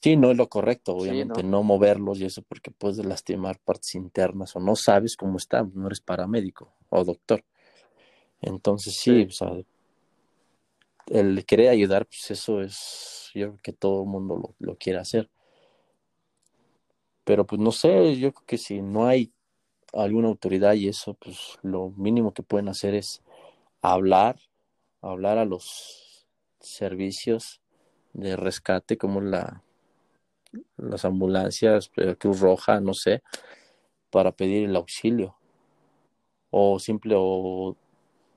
Sí, 0.00 0.16
no 0.16 0.30
es 0.30 0.36
lo 0.36 0.48
correcto, 0.48 0.94
obviamente, 0.94 1.42
¿no? 1.42 1.62
moverlos 1.64 2.20
y 2.20 2.24
eso 2.24 2.42
porque 2.42 2.70
puedes 2.70 3.04
lastimar 3.04 3.58
partes 3.58 3.96
internas 3.96 4.54
o 4.54 4.60
no 4.60 4.76
sabes 4.76 5.16
cómo 5.16 5.38
está, 5.38 5.66
no 5.74 5.86
eres 5.86 6.00
paramédico 6.00 6.72
o 6.88 7.04
doctor. 7.04 7.44
Entonces 8.40 8.94
sí, 8.94 9.24
o 9.24 9.30
sea, 9.30 9.52
el 11.10 11.44
querer 11.46 11.70
ayudar, 11.70 12.06
pues 12.06 12.30
eso 12.30 12.60
es, 12.62 13.30
yo 13.34 13.48
creo 13.48 13.60
que 13.62 13.72
todo 13.72 14.02
el 14.02 14.08
mundo 14.08 14.36
lo, 14.36 14.54
lo 14.58 14.76
quiere 14.76 14.98
hacer. 14.98 15.30
Pero 17.24 17.46
pues 17.46 17.60
no 17.60 17.72
sé, 17.72 18.16
yo 18.16 18.32
creo 18.32 18.46
que 18.46 18.58
si 18.58 18.80
no 18.80 19.06
hay 19.06 19.32
alguna 19.92 20.28
autoridad 20.28 20.74
y 20.74 20.88
eso, 20.88 21.14
pues 21.14 21.58
lo 21.62 21.90
mínimo 21.90 22.32
que 22.32 22.42
pueden 22.42 22.68
hacer 22.68 22.94
es 22.94 23.22
hablar, 23.82 24.38
hablar 25.02 25.38
a 25.38 25.44
los 25.44 26.26
servicios 26.60 27.60
de 28.12 28.36
rescate 28.36 28.96
como 28.98 29.20
la 29.20 29.62
las 30.76 31.04
ambulancias, 31.04 31.90
Cruz 32.18 32.40
Roja, 32.40 32.80
no 32.80 32.94
sé, 32.94 33.22
para 34.10 34.32
pedir 34.32 34.68
el 34.68 34.76
auxilio. 34.76 35.36
O 36.50 36.78
simple 36.78 37.14
o, 37.16 37.76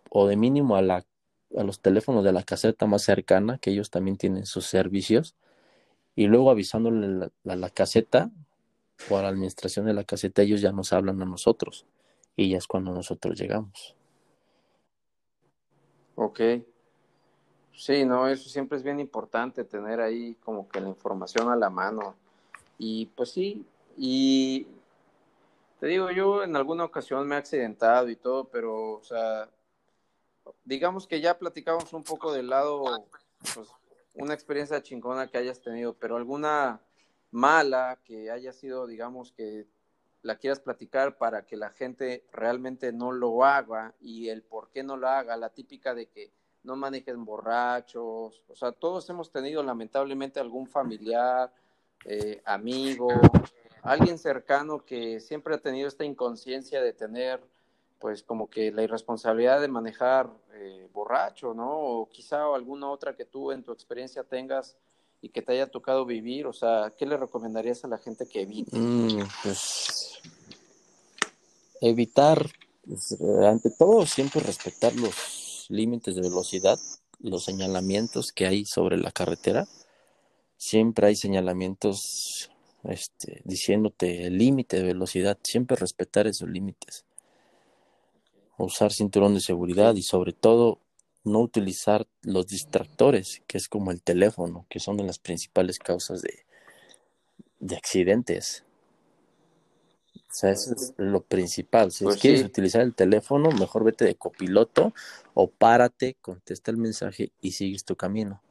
o 0.10 0.28
de 0.28 0.36
mínimo 0.36 0.76
a 0.76 0.82
la 0.82 1.06
a 1.58 1.64
los 1.64 1.80
teléfonos 1.80 2.24
de 2.24 2.32
la 2.32 2.44
caseta 2.44 2.86
más 2.86 3.04
cercana, 3.04 3.58
que 3.58 3.72
ellos 3.72 3.90
también 3.90 4.18
tienen 4.18 4.46
sus 4.46 4.66
servicios, 4.66 5.36
y 6.16 6.28
luego 6.28 6.52
avisándole 6.52 7.32
a 7.46 7.56
la 7.56 7.70
caseta 7.70 8.32
o 9.10 9.18
a 9.18 9.22
la 9.22 9.30
administración 9.30 9.86
de 9.86 9.94
la 9.94 10.04
caseta, 10.04 10.42
ellos 10.42 10.62
ya 10.62 10.72
nos 10.72 10.94
hablan 10.94 11.22
a 11.22 11.26
nosotros 11.26 11.86
y 12.36 12.50
ya 12.50 12.58
es 12.58 12.68
cuando 12.68 12.92
nosotros 12.92 13.40
llegamos. 13.40 13.96
Ok. 16.16 16.40
Sí, 17.74 18.06
no, 18.06 18.28
eso 18.28 18.50
siempre 18.50 18.78
es 18.78 18.84
bien 18.84 19.00
importante 19.00 19.64
tener 19.64 20.02
ahí 20.02 20.36
como 20.44 20.68
que 20.70 20.82
la 20.82 20.90
información 20.90 21.50
a 21.50 21.56
la 21.56 21.70
mano. 21.70 22.16
Y 22.78 23.08
pues 23.08 23.32
sí, 23.32 23.66
y 23.98 24.68
te 25.80 25.88
digo, 25.88 26.12
yo 26.12 26.44
en 26.44 26.56
alguna 26.56 26.84
ocasión 26.84 27.28
me 27.28 27.36
he 27.36 27.38
accidentado 27.40 28.10
y 28.10 28.16
todo, 28.16 28.46
pero, 28.46 28.94
o 28.94 29.04
sea, 29.04 29.50
digamos 30.64 31.08
que 31.08 31.22
ya 31.22 31.38
platicamos 31.38 31.94
un 31.94 32.04
poco 32.04 32.32
del 32.34 32.50
lado, 32.50 33.08
pues, 33.54 33.70
una 34.14 34.34
experiencia 34.34 34.82
chingona 34.82 35.28
que 35.28 35.38
hayas 35.38 35.62
tenido, 35.62 35.94
pero 35.94 36.18
alguna 36.18 36.82
mala 37.32 38.00
que 38.04 38.30
haya 38.30 38.52
sido, 38.52 38.88
digamos, 38.88 39.32
que 39.32 39.68
la 40.22 40.38
quieras 40.38 40.60
platicar 40.60 41.18
para 41.18 41.46
que 41.46 41.58
la 41.58 41.72
gente 41.72 42.26
realmente 42.32 42.92
no 42.92 43.12
lo 43.12 43.44
haga 43.44 43.96
y 44.00 44.30
el 44.30 44.44
por 44.44 44.70
qué 44.70 44.84
no 44.84 44.98
lo 44.98 45.08
haga, 45.08 45.38
la 45.38 45.50
típica 45.50 45.96
de 45.96 46.08
que 46.08 46.32
no 46.64 46.76
manejen 46.76 47.26
borrachos, 47.26 48.44
o 48.48 48.56
sea, 48.56 48.72
todos 48.72 49.10
hemos 49.10 49.32
tenido 49.32 49.64
lamentablemente 49.64 50.40
algún 50.40 50.68
familiar, 50.68 51.52
eh, 52.06 52.42
amigo, 52.46 53.10
alguien 53.82 54.20
cercano 54.20 54.86
que 54.86 55.20
siempre 55.20 55.56
ha 55.56 55.58
tenido 55.58 55.88
esta 55.88 56.06
inconsciencia 56.06 56.82
de 56.82 56.94
tener 56.94 57.42
pues 58.02 58.24
como 58.24 58.50
que 58.50 58.72
la 58.72 58.84
irresponsabilidad 58.84 59.62
de 59.62 59.68
manejar 59.68 60.30
eh, 60.56 60.90
borracho, 60.94 61.54
¿no? 61.54 61.70
O 61.72 62.10
quizá 62.10 62.54
alguna 62.54 62.90
otra 62.90 63.16
que 63.16 63.26
tú 63.26 63.52
en 63.52 63.64
tu 63.64 63.72
experiencia 63.72 64.24
tengas 64.24 64.76
y 65.22 65.30
que 65.30 65.42
te 65.42 65.54
haya 65.54 65.68
tocado 65.68 66.06
vivir? 66.06 66.48
O 66.48 66.54
sea, 66.54 66.92
¿qué 66.98 67.06
le 67.06 67.16
recomendarías 67.16 67.86
a 67.86 67.88
la 67.88 68.00
gente 68.00 68.26
que 68.28 68.42
evite? 68.42 68.78
Mm, 68.78 69.24
pues 69.44 70.20
evitar, 71.80 72.46
pues, 72.86 73.18
ante 73.46 73.70
todo, 73.72 74.06
siempre 74.06 74.42
respetar 74.42 74.96
los 74.96 75.68
límites 75.70 76.16
de 76.16 76.22
velocidad, 76.22 76.80
los 77.20 77.46
señalamientos 77.46 78.32
que 78.32 78.48
hay 78.48 78.66
sobre 78.66 78.98
la 78.98 79.12
carretera. 79.12 79.68
Siempre 80.58 81.08
hay 81.08 81.16
señalamientos 81.16 82.52
este, 82.84 83.42
diciéndote 83.46 84.28
el 84.28 84.38
límite 84.38 84.78
de 84.78 84.84
velocidad, 84.84 85.38
siempre 85.44 85.76
respetar 85.76 86.28
esos 86.28 86.50
límites. 86.50 87.06
Usar 88.64 88.92
cinturón 88.92 89.34
de 89.34 89.42
seguridad 89.42 89.96
y 89.96 90.04
sobre 90.04 90.34
todo 90.34 90.80
no 91.24 91.40
utilizar 91.40 92.08
los 92.22 92.48
distractores, 92.48 93.42
que 93.48 93.58
es 93.58 93.68
como 93.68 93.92
el 93.92 94.02
teléfono, 94.02 94.66
que 94.70 94.80
son 94.80 94.98
de 94.98 95.04
las 95.04 95.20
principales 95.20 95.80
causas 95.80 96.22
de, 96.22 96.46
de 97.60 97.76
accidentes. 97.76 98.64
O 100.16 100.34
sea, 100.34 100.52
eso 100.52 100.74
es 100.74 100.94
lo 100.96 101.22
principal. 101.22 101.92
Si 101.92 102.06
pues 102.06 102.18
quieres 102.22 102.44
utilizar 102.44 102.82
el 102.82 102.96
teléfono, 102.96 103.52
mejor 103.52 103.84
vete 103.84 104.06
de 104.06 104.16
copiloto 104.16 104.94
o 105.34 105.48
párate, 105.48 106.16
contesta 106.22 106.72
el 106.72 106.78
mensaje 106.78 107.34
y 107.42 107.52
sigues 107.52 107.84
tu 107.84 107.98
camino. 107.98 108.42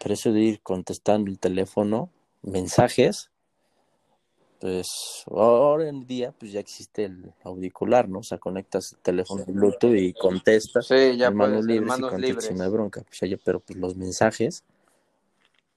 Pero 0.00 0.14
eso 0.14 0.32
de 0.32 0.40
ir 0.40 0.60
contestando 0.60 1.28
el 1.28 1.40
teléfono, 1.40 2.10
mensajes, 2.42 3.31
pues 4.62 5.24
ahora 5.28 5.88
en 5.88 6.06
día 6.06 6.30
pues 6.30 6.52
ya 6.52 6.60
existe 6.60 7.06
el 7.06 7.34
auricular, 7.42 8.08
¿no? 8.08 8.20
O 8.20 8.22
sea, 8.22 8.38
conectas 8.38 8.92
el 8.92 8.98
teléfono 9.00 9.44
Bluetooth 9.44 9.96
y 9.96 10.12
contestas 10.12 10.86
sí, 10.86 11.16
ya 11.16 11.26
en 11.26 11.36
manos 11.36 11.64
libres 11.64 11.98
y 11.98 12.00
contestas 12.00 12.44
sin 12.44 12.72
bronca. 12.72 13.02
Pues 13.02 13.40
pero 13.44 13.58
pues 13.58 13.76
los 13.76 13.96
mensajes, 13.96 14.62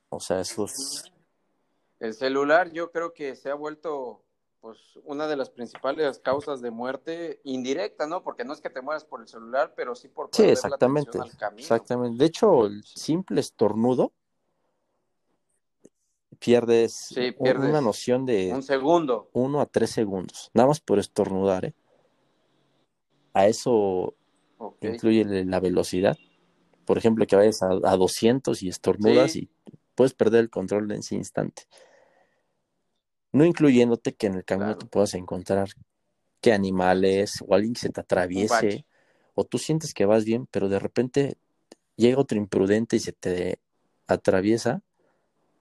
o 0.09 0.19
sea, 0.19 0.41
esos... 0.41 1.11
El 1.99 2.13
celular 2.13 2.71
yo 2.71 2.91
creo 2.91 3.11
que 3.11 3.35
se 3.35 3.49
ha 3.49 3.55
vuelto 3.55 4.21
pues 4.61 4.77
una 5.03 5.27
de 5.27 5.35
las 5.35 5.49
principales 5.49 6.19
causas 6.19 6.61
de 6.61 6.69
muerte 6.69 7.41
indirecta, 7.43 8.05
¿no? 8.05 8.21
Porque 8.21 8.45
no 8.45 8.53
es 8.53 8.61
que 8.61 8.69
te 8.69 8.81
mueras 8.81 9.03
por 9.03 9.19
el 9.19 9.27
celular, 9.27 9.73
pero 9.75 9.95
sí 9.95 10.09
por 10.09 10.29
sí, 10.31 10.43
exactamente, 10.43 11.17
al 11.19 11.35
camino. 11.35 11.61
Exactamente. 11.61 12.19
De 12.19 12.25
hecho, 12.25 12.67
el 12.67 12.83
simple 12.83 13.41
estornudo 13.41 14.11
pierdes, 16.45 17.11
una 17.39 17.81
noción 17.81 18.25
de 18.25 18.53
un 18.53 18.61
segundo, 18.61 19.29
uno 19.33 19.61
a 19.61 19.65
tres 19.65 19.89
segundos, 19.89 20.51
nada 20.53 20.67
más 20.67 20.79
por 20.79 20.99
estornudar, 20.99 21.65
¿eh? 21.65 21.73
A 23.33 23.47
eso 23.47 24.13
incluye 24.79 25.25
la 25.43 25.59
velocidad. 25.59 26.17
Por 26.85 26.97
ejemplo, 26.97 27.25
que 27.25 27.35
vayas 27.35 27.63
a, 27.63 27.71
a 27.83 27.97
200 27.97 28.61
y 28.61 28.69
estornudas 28.69 29.35
y 29.35 29.49
puedes 29.95 30.13
perder 30.13 30.41
el 30.41 30.49
control 30.49 30.91
en 30.91 30.99
ese 30.99 31.15
instante. 31.15 31.63
No 33.31 33.43
incluyéndote 33.43 34.13
que 34.13 34.27
en 34.27 34.35
el 34.35 34.45
camino 34.45 34.77
te 34.77 34.85
puedas 34.85 35.15
encontrar 35.15 35.69
que 36.39 36.53
animales 36.53 37.43
o 37.45 37.55
alguien 37.55 37.73
que 37.73 37.81
se 37.81 37.89
te 37.89 38.01
atraviese, 38.01 38.85
o 39.33 39.43
tú 39.43 39.57
sientes 39.57 39.93
que 39.93 40.05
vas 40.05 40.23
bien, 40.23 40.47
pero 40.51 40.69
de 40.69 40.79
repente 40.79 41.37
llega 41.95 42.21
otro 42.21 42.37
imprudente 42.37 42.95
y 42.95 42.99
se 42.99 43.11
te 43.11 43.59
atraviesa, 44.07 44.83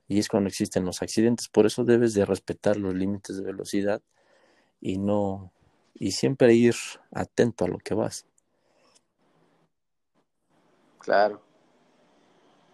y 0.08 0.18
es 0.18 0.28
cuando 0.28 0.48
existen 0.48 0.84
los 0.84 1.02
accidentes. 1.02 1.48
Por 1.48 1.66
eso 1.66 1.84
debes 1.84 2.14
de 2.14 2.24
respetar 2.24 2.76
los 2.76 2.94
límites 2.94 3.36
de 3.36 3.42
velocidad 3.42 4.02
y 4.80 4.98
no, 4.98 5.52
y 5.94 6.12
siempre 6.12 6.54
ir 6.54 6.74
atento 7.12 7.64
a 7.64 7.68
lo 7.68 7.78
que 7.78 7.94
vas. 7.94 8.26
Claro. 10.98 11.42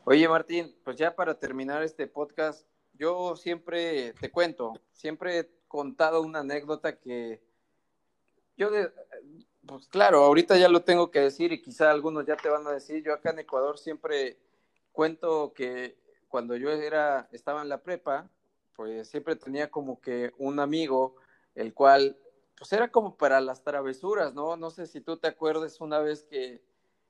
Oye, 0.05 0.29
Martín, 0.29 0.75
pues 0.85 0.97
ya 0.97 1.15
para 1.15 1.35
terminar 1.35 1.83
este 1.83 2.07
podcast, 2.07 2.67
yo 2.95 3.37
siempre 3.37 4.13
te 4.15 4.31
cuento, 4.31 4.73
siempre 4.93 5.39
he 5.39 5.51
contado 5.69 6.23
una 6.23 6.41
anécdota 6.41 6.99
que 6.99 7.41
yo, 8.57 8.71
pues 9.67 9.89
claro, 9.89 10.25
ahorita 10.25 10.59
ya 10.59 10.69
lo 10.69 10.83
tengo 10.83 11.11
que 11.11 11.21
decir 11.21 11.53
y 11.53 11.63
quizá 11.63 11.91
algunos 11.91 12.27
ya 12.27 12.37
te 12.37 12.49
van 12.49 12.67
a 12.67 12.73
decir, 12.73 13.03
yo 13.03 13.15
acá 13.15 13.31
en 13.31 13.39
Ecuador 13.41 13.79
siempre 13.79 14.37
cuento 14.93 15.53
que 15.55 15.97
cuando 16.31 16.57
yo 16.57 16.71
era, 16.71 17.29
estaba 17.33 17.61
en 17.61 17.69
la 17.69 17.83
prepa, 17.83 18.31
pues 18.75 19.11
siempre 19.11 19.37
tenía 19.37 19.71
como 19.71 20.01
que 20.01 20.33
un 20.39 20.61
amigo, 20.61 21.17
el 21.55 21.75
cual, 21.75 22.17
pues 22.57 22.73
era 22.73 22.91
como 22.91 23.17
para 23.17 23.43
las 23.43 23.63
travesuras, 23.63 24.33
¿no? 24.33 24.57
No 24.57 24.71
sé 24.71 24.87
si 24.87 25.03
tú 25.03 25.19
te 25.19 25.29
acuerdas 25.29 25.81
una 25.81 25.99
vez 25.99 26.23
que 26.23 26.63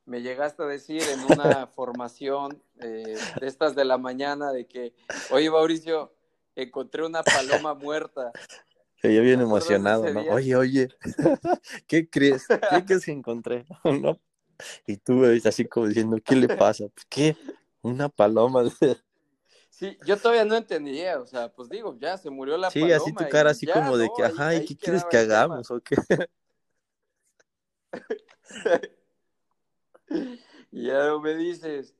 me 0.06 0.22
llegaste 0.22 0.62
a 0.62 0.66
decir 0.66 1.02
en 1.02 1.20
una 1.20 1.66
formación 1.76 2.60
eh, 2.80 3.16
de 3.40 3.46
estas 3.46 3.76
de 3.76 3.84
la 3.84 3.98
mañana 3.98 4.50
de 4.50 4.66
que, 4.66 4.94
oye 5.30 5.50
Mauricio, 5.50 6.12
encontré 6.56 7.04
una 7.04 7.22
paloma 7.22 7.74
muerta. 7.74 8.32
Que 9.00 9.14
yo 9.14 9.22
bien 9.22 9.40
emocionado, 9.40 10.12
¿no? 10.12 10.20
Oye, 10.32 10.56
oye, 10.56 10.88
¿qué 11.86 12.08
crees? 12.08 12.46
¿Qué 12.48 12.84
crees 12.84 13.04
que 13.04 13.12
encontré? 13.12 13.66
¿No? 13.84 14.18
Y 14.86 14.96
tú 14.96 15.24
así 15.44 15.66
como 15.66 15.86
diciendo, 15.86 16.18
¿qué 16.24 16.36
le 16.36 16.48
pasa? 16.48 16.84
¿Qué? 17.08 17.36
Una 17.82 18.08
paloma. 18.08 18.64
Sí, 19.80 19.96
yo 20.04 20.18
todavía 20.18 20.44
no 20.44 20.56
entendía, 20.56 21.18
o 21.18 21.26
sea, 21.26 21.50
pues 21.50 21.70
digo, 21.70 21.96
ya 21.98 22.18
se 22.18 22.28
murió 22.28 22.58
la 22.58 22.68
paloma. 22.68 22.86
Sí, 22.86 22.92
así 22.92 23.14
tu 23.14 23.26
cara 23.30 23.48
así 23.52 23.66
como 23.66 23.96
de 23.96 24.10
que, 24.14 24.22
ajá, 24.22 24.54
¿y 24.54 24.66
qué 24.66 24.76
quieres 24.76 25.06
que 25.06 25.16
hagamos 25.16 25.70
o 25.70 25.80
qué? 25.80 25.96
Y 30.72 30.86
ya 30.86 31.16
me 31.18 31.34
dices, 31.34 31.94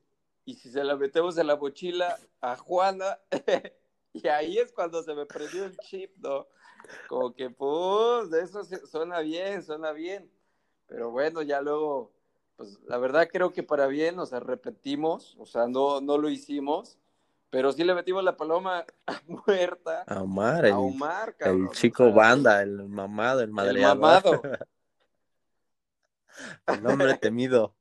y 0.45 0.57
si 0.57 0.71
se 0.71 0.85
la 0.85 0.95
metemos 0.95 1.39
en 1.39 1.47
la 1.47 1.57
mochila 1.57 2.19
a 2.43 2.55
Juana, 2.57 3.19
y 4.13 4.29
ahí 4.29 4.59
es 4.59 4.73
cuando 4.73 5.03
se 5.03 5.15
me 5.15 5.25
prendió 5.25 5.65
el 5.65 5.79
chip, 5.79 6.15
¿no? 6.19 6.49
Como 7.09 7.33
que, 7.35 7.49
pues, 7.49 8.31
eso 8.35 8.63
suena 8.87 9.21
bien, 9.21 9.63
suena 9.63 9.93
bien. 9.93 10.31
Pero 10.87 11.11
bueno, 11.11 11.41
ya 11.41 11.63
luego, 11.63 12.13
pues 12.57 12.79
la 12.85 12.99
verdad 12.99 13.27
creo 13.33 13.53
que 13.53 13.63
para 13.63 13.87
bien, 13.87 14.19
o 14.19 14.27
sea, 14.27 14.39
repetimos, 14.39 15.35
o 15.39 15.47
sea, 15.47 15.67
no, 15.67 16.03
no 16.03 16.19
lo 16.19 16.29
hicimos, 16.29 17.00
pero 17.51 17.73
sí 17.73 17.85
le 17.85 17.95
metimos 17.95 18.23
la 18.23 18.37
paloma 18.37 18.85
muerta. 19.27 20.05
A 20.07 20.23
Omar, 20.23 20.65
el, 20.65 20.73
a 20.73 20.79
Omar, 20.79 21.37
el 21.41 21.69
chico 21.71 22.13
banda, 22.13 22.63
el 22.63 22.89
mamado, 22.89 23.41
el 23.41 23.51
madreado. 23.51 23.95
El 23.95 24.01
mamado. 24.01 24.43
el 26.69 26.87
hombre 26.87 27.19
temido. 27.19 27.75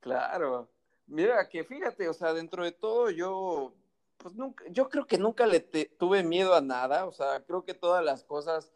Claro. 0.00 0.68
Mira, 1.06 1.48
que 1.48 1.62
fíjate, 1.62 2.08
o 2.08 2.12
sea, 2.12 2.32
dentro 2.32 2.64
de 2.64 2.72
todo 2.72 3.10
yo, 3.10 3.72
pues 4.18 4.34
nunca, 4.34 4.64
yo 4.70 4.88
creo 4.88 5.06
que 5.06 5.18
nunca 5.18 5.46
le 5.46 5.60
tuve 5.60 6.24
miedo 6.24 6.54
a 6.54 6.60
nada, 6.60 7.06
o 7.06 7.12
sea, 7.12 7.44
creo 7.44 7.64
que 7.64 7.74
todas 7.74 8.04
las 8.04 8.24
cosas, 8.24 8.72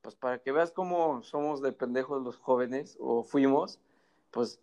pues 0.00 0.14
para 0.14 0.38
que 0.38 0.52
veas 0.52 0.70
cómo 0.70 1.24
somos 1.24 1.60
de 1.60 1.72
pendejos 1.72 2.22
los 2.22 2.36
jóvenes, 2.36 2.96
o 3.00 3.24
fuimos, 3.24 3.80
pues 4.30 4.60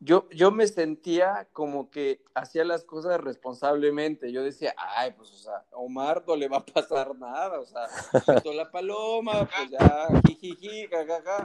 yo, 0.00 0.28
yo 0.30 0.50
me 0.50 0.66
sentía 0.66 1.48
como 1.52 1.90
que 1.90 2.22
hacía 2.34 2.64
las 2.64 2.84
cosas 2.84 3.20
responsablemente. 3.20 4.32
Yo 4.32 4.42
decía, 4.42 4.74
ay, 4.76 5.12
pues, 5.16 5.30
o 5.30 5.36
sea, 5.36 5.64
a 5.72 5.76
Omar 5.76 6.24
no 6.26 6.36
le 6.36 6.48
va 6.48 6.58
a 6.58 6.66
pasar 6.66 7.16
nada, 7.16 7.60
o 7.60 7.66
sea, 7.66 7.88
quitó 8.36 8.52
la 8.52 8.70
paloma, 8.70 9.48
pues 9.56 9.70
ya, 9.70 10.08
jijiji, 10.26 10.88
jajaja 10.88 11.44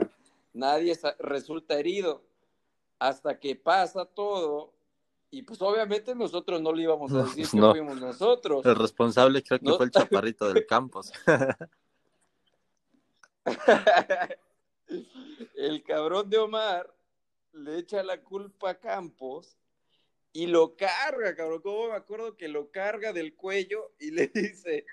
nadie 0.52 0.98
resulta 1.18 1.78
herido 1.78 2.22
hasta 2.98 3.38
que 3.38 3.56
pasa 3.56 4.04
todo 4.04 4.74
y 5.30 5.42
pues 5.42 5.62
obviamente 5.62 6.14
nosotros 6.14 6.60
no 6.60 6.72
le 6.72 6.82
íbamos 6.82 7.10
a 7.12 7.22
decir 7.22 7.48
que 7.48 7.58
fuimos 7.58 7.98
nosotros. 8.00 8.66
El 8.66 8.76
responsable 8.76 9.42
creo 9.42 9.60
que 9.60 9.72
fue 9.72 9.86
el 9.86 9.90
chaparrito 9.90 10.52
del 10.52 10.66
campus. 10.66 11.10
el 15.56 15.82
cabrón 15.84 16.28
de 16.28 16.38
Omar 16.38 16.92
le 17.52 17.78
echa 17.78 18.02
la 18.02 18.20
culpa 18.22 18.70
a 18.70 18.78
Campos 18.78 19.56
y 20.32 20.46
lo 20.46 20.76
carga, 20.76 21.34
cabrón. 21.34 21.62
Como 21.62 21.88
me 21.88 21.94
acuerdo 21.94 22.36
que 22.36 22.48
lo 22.48 22.70
carga 22.70 23.12
del 23.12 23.34
cuello 23.34 23.92
y 23.98 24.10
le 24.10 24.26
dice, 24.34 24.86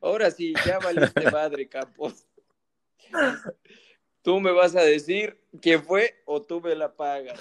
ahora 0.00 0.30
sí, 0.30 0.54
ya 0.66 0.78
valiste 0.78 1.30
madre, 1.30 1.68
Campos. 1.68 2.26
Tú 4.22 4.40
me 4.40 4.52
vas 4.52 4.74
a 4.74 4.82
decir 4.82 5.38
quién 5.60 5.84
fue 5.84 6.22
o 6.24 6.42
tú 6.42 6.60
me 6.60 6.74
la 6.74 6.94
pagas. 6.94 7.40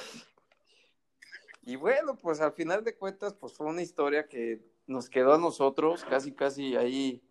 Y 1.65 1.77
bueno, 1.77 2.17
pues 2.17 2.41
al 2.41 2.51
final 2.51 2.83
de 2.83 2.95
cuentas, 2.95 3.33
pues 3.33 3.53
fue 3.53 3.67
una 3.67 3.81
historia 3.81 4.27
que 4.27 4.59
nos 4.85 5.09
quedó 5.09 5.33
a 5.33 5.37
nosotros, 5.37 6.03
casi, 6.03 6.33
casi 6.33 6.75
ahí, 6.75 7.23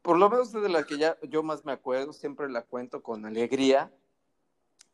por 0.00 0.16
lo 0.16 0.30
menos 0.30 0.52
de 0.52 0.68
la 0.68 0.84
que 0.84 0.96
ya 0.96 1.18
yo 1.22 1.42
más 1.42 1.64
me 1.64 1.72
acuerdo, 1.72 2.12
siempre 2.12 2.48
la 2.48 2.62
cuento 2.62 3.02
con 3.02 3.26
alegría. 3.26 3.92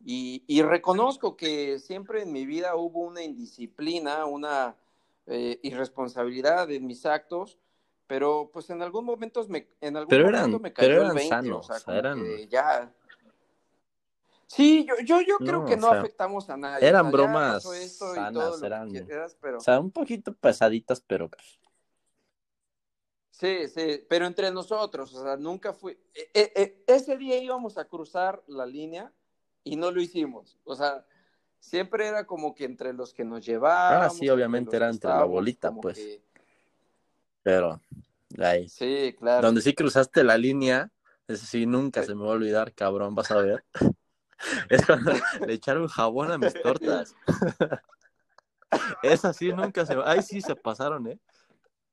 Y, 0.07 0.63
reconozco 0.63 1.37
que 1.37 1.79
siempre 1.79 2.23
en 2.23 2.33
mi 2.33 2.45
vida 2.45 2.77
hubo 2.77 3.01
una 3.01 3.23
indisciplina, 3.23 4.27
una 4.27 4.77
eh, 5.27 5.59
irresponsabilidad 5.63 6.71
en 6.71 6.87
mis 6.87 7.07
actos, 7.07 7.59
pero 8.07 8.51
pues 8.53 8.69
en 8.69 8.83
algún 8.83 9.07
momento 9.07 9.47
me, 9.49 9.67
en 9.81 9.97
algún 9.97 10.23
momento 10.23 10.61
me 10.61 10.73
cayó 10.73 11.07
el 11.07 11.15
20, 11.15 11.53
o 11.53 11.63
sea, 11.63 11.97
eran... 11.97 12.23
ya 12.49 12.93
Sí, 14.47 14.87
yo, 14.87 14.95
yo, 15.05 15.21
yo 15.23 15.39
creo 15.39 15.65
que 15.65 15.77
no 15.77 15.89
afectamos 15.89 16.49
a 16.51 16.57
nadie. 16.57 16.87
Eran 16.87 17.11
bromas 17.11 17.63
sanas, 17.63 18.63
eran, 18.63 18.89
o 19.57 19.61
sea, 19.61 19.81
un 19.81 19.91
poquito 19.91 20.33
pesaditas, 20.35 21.01
pero... 21.01 21.29
Pues 21.29 21.59
sí, 23.31 23.69
sí, 23.69 24.05
pero 24.09 24.27
entre 24.27 24.51
nosotros, 24.51 25.13
o 25.15 25.23
sea, 25.23 25.37
nunca 25.37 25.73
fui... 25.73 25.99
E, 26.15 26.31
e, 26.35 26.53
e, 26.55 26.85
ese 26.87 27.17
día 27.17 27.39
íbamos 27.39 27.79
a 27.79 27.87
cruzar 27.87 28.43
la 28.47 28.67
línea 28.67 29.13
y 29.65 29.77
no 29.77 29.91
lo 29.91 30.01
hicimos, 30.01 30.59
o 30.65 30.77
sea, 30.77 31.05
siempre 31.59 32.07
era 32.07 32.27
como 32.27 32.55
que 32.55 32.65
entre 32.65 32.93
los 32.93 33.13
que 33.15 33.25
nos 33.25 33.45
llevábamos... 33.45 34.07
Ah, 34.07 34.11
sí, 34.11 34.29
obviamente 34.29 34.77
era 34.77 34.91
entre 34.91 35.11
la 35.11 35.25
bolita, 35.25 35.73
pues. 35.73 36.21
Pero, 37.43 37.81
ahí. 38.39 38.69
Sí, 38.69 39.15
claro. 39.19 39.47
Donde 39.47 39.63
sí 39.63 39.75
cruzaste 39.75 40.23
la 40.23 40.37
línea, 40.37 40.91
ese 41.27 41.47
sí 41.47 41.67
nunca 41.67 42.03
se 42.03 42.15
me 42.15 42.23
va 42.23 42.29
a 42.29 42.35
olvidar, 42.35 42.75
cabrón, 42.75 43.15
vas 43.15 43.31
a 43.31 43.37
ver. 43.37 43.65
Es 44.69 44.85
cuando 44.85 45.13
le 45.47 45.55
echaron 45.55 45.89
jabón 45.89 46.31
a 46.31 46.39
mis 46.39 46.55
tortas. 46.61 47.15
Es 49.03 49.25
así, 49.25 49.53
nunca 49.53 49.87
se... 49.87 49.97
Ay, 50.05 50.21
sí, 50.23 50.41
se 50.43 50.57
pasaron, 50.57 51.07
¿eh? 51.07 51.19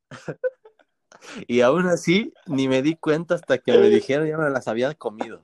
Y 1.48 1.62
aún 1.62 1.88
así, 1.88 2.34
ni 2.48 2.68
me 2.68 2.82
di 2.82 2.96
cuenta 2.96 3.36
hasta 3.36 3.60
que 3.60 3.78
me 3.78 3.90
dijeron 3.90 4.28
ya 4.28 4.38
me 4.38 4.50
las 4.50 4.68
había 4.68 4.94
comido. 4.96 5.44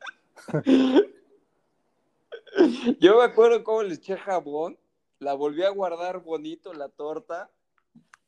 Yo 2.99 3.17
me 3.17 3.23
acuerdo 3.23 3.63
cómo 3.63 3.83
le 3.83 3.95
eché 3.95 4.17
jabón 4.17 4.77
la 5.19 5.33
volví 5.33 5.63
a 5.63 5.69
guardar 5.69 6.19
bonito 6.19 6.73
la 6.73 6.89
torta, 6.89 7.51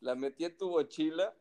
la 0.01 0.15
metí 0.15 0.45
en 0.45 0.57
tu 0.57 0.69
mochila 0.69 1.35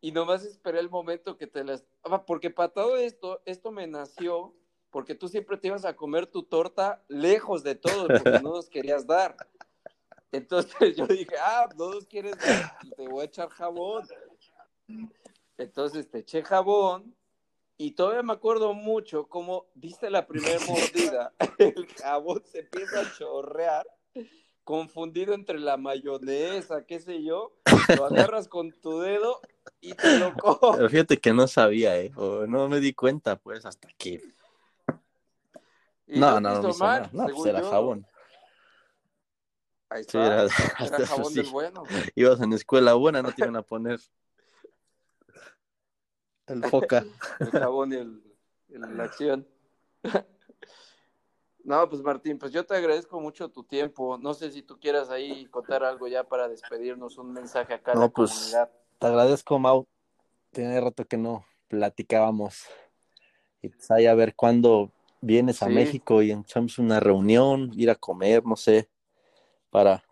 y 0.00 0.12
nomás 0.12 0.44
esperé 0.44 0.78
el 0.80 0.90
momento 0.90 1.36
que 1.36 1.46
te 1.46 1.64
las... 1.64 1.84
Ah, 2.04 2.24
porque 2.24 2.50
para 2.50 2.68
todo 2.68 2.96
esto, 2.96 3.40
esto 3.46 3.70
me 3.70 3.86
nació 3.86 4.54
porque 4.90 5.14
tú 5.14 5.28
siempre 5.28 5.56
te 5.56 5.68
ibas 5.68 5.84
a 5.84 5.96
comer 5.96 6.26
tu 6.26 6.42
torta 6.42 7.02
lejos 7.08 7.62
de 7.62 7.74
todo, 7.74 8.08
porque 8.08 8.40
no 8.42 8.52
nos 8.52 8.68
querías 8.68 9.06
dar. 9.06 9.34
Entonces 10.30 10.96
yo 10.96 11.06
dije, 11.06 11.34
ah, 11.40 11.68
no 11.76 11.90
nos 11.92 12.06
quieres 12.06 12.36
dar, 12.38 12.78
te 12.96 13.08
voy 13.08 13.22
a 13.22 13.24
echar 13.24 13.48
jabón. 13.48 14.06
Entonces 15.56 16.10
te 16.10 16.18
eché 16.18 16.42
jabón 16.42 17.16
y 17.76 17.92
todavía 17.92 18.22
me 18.22 18.32
acuerdo 18.32 18.74
mucho 18.74 19.26
cómo 19.26 19.66
viste 19.74 20.10
la 20.10 20.26
primera 20.26 20.58
mordida, 20.68 21.32
el 21.58 21.86
jabón 22.00 22.42
se 22.44 22.60
empieza 22.60 23.00
a 23.00 23.12
chorrear, 23.16 23.86
confundido 24.64 25.34
entre 25.34 25.58
la 25.58 25.76
mayonesa, 25.76 26.84
qué 26.86 27.00
sé 27.00 27.22
yo, 27.22 27.52
lo 27.96 28.06
agarras 28.06 28.48
con 28.48 28.72
tu 28.72 29.00
dedo 29.00 29.40
y 29.80 29.94
te 29.94 30.18
lo 30.18 30.34
comes. 30.36 30.76
Pero 30.76 30.88
fíjate 30.90 31.18
que 31.18 31.32
no 31.32 31.46
sabía, 31.48 31.98
¿eh? 31.98 32.12
O 32.16 32.46
no 32.46 32.68
me 32.68 32.80
di 32.80 32.92
cuenta, 32.94 33.36
pues, 33.36 33.66
hasta 33.66 33.88
aquí. 33.88 34.20
No, 36.06 36.40
no, 36.40 36.62
no, 36.62 36.62
no, 36.62 37.08
no, 37.12 37.26
pues 37.34 37.46
era 37.46 37.62
jabón. 37.62 38.06
Ahí 39.88 40.02
está, 40.02 40.44
era, 40.80 41.06
jabón 41.06 41.34
del 41.34 41.46
bueno. 41.46 41.84
Ibas 42.14 42.40
en 42.40 42.52
escuela 42.52 42.94
buena, 42.94 43.22
no 43.22 43.32
te 43.32 43.42
iban 43.42 43.56
a 43.56 43.62
poner 43.62 44.00
el 46.52 46.62
foca. 46.70 47.04
el 47.40 47.50
jabón 47.50 47.92
y 47.92 47.96
el, 47.96 48.22
la 48.96 49.04
acción. 49.04 49.46
No, 51.64 51.88
pues 51.88 52.02
Martín, 52.02 52.38
pues 52.38 52.50
yo 52.50 52.66
te 52.66 52.74
agradezco 52.74 53.20
mucho 53.20 53.48
tu 53.48 53.62
tiempo. 53.62 54.18
No 54.18 54.34
sé 54.34 54.50
si 54.50 54.62
tú 54.62 54.80
quieras 54.80 55.10
ahí 55.10 55.46
contar 55.46 55.84
algo 55.84 56.08
ya 56.08 56.24
para 56.24 56.48
despedirnos, 56.48 57.18
un 57.18 57.32
mensaje 57.32 57.74
acá. 57.74 57.94
No, 57.94 58.10
pues 58.10 58.56
te 58.98 59.06
agradezco, 59.06 59.60
Mau. 59.60 59.86
Tiene 60.50 60.80
rato 60.80 61.04
que 61.04 61.16
no 61.16 61.46
platicábamos. 61.68 62.66
Y 63.62 63.68
pues 63.68 63.90
ahí 63.92 64.06
a 64.06 64.14
ver 64.14 64.34
cuándo 64.34 64.90
vienes 65.20 65.62
a 65.62 65.68
México 65.68 66.20
y 66.20 66.32
echamos 66.32 66.78
una 66.78 66.98
reunión, 66.98 67.70
ir 67.76 67.90
a 67.90 67.94
comer, 67.94 68.44
no 68.44 68.56
sé, 68.56 68.90
para, 69.70 70.04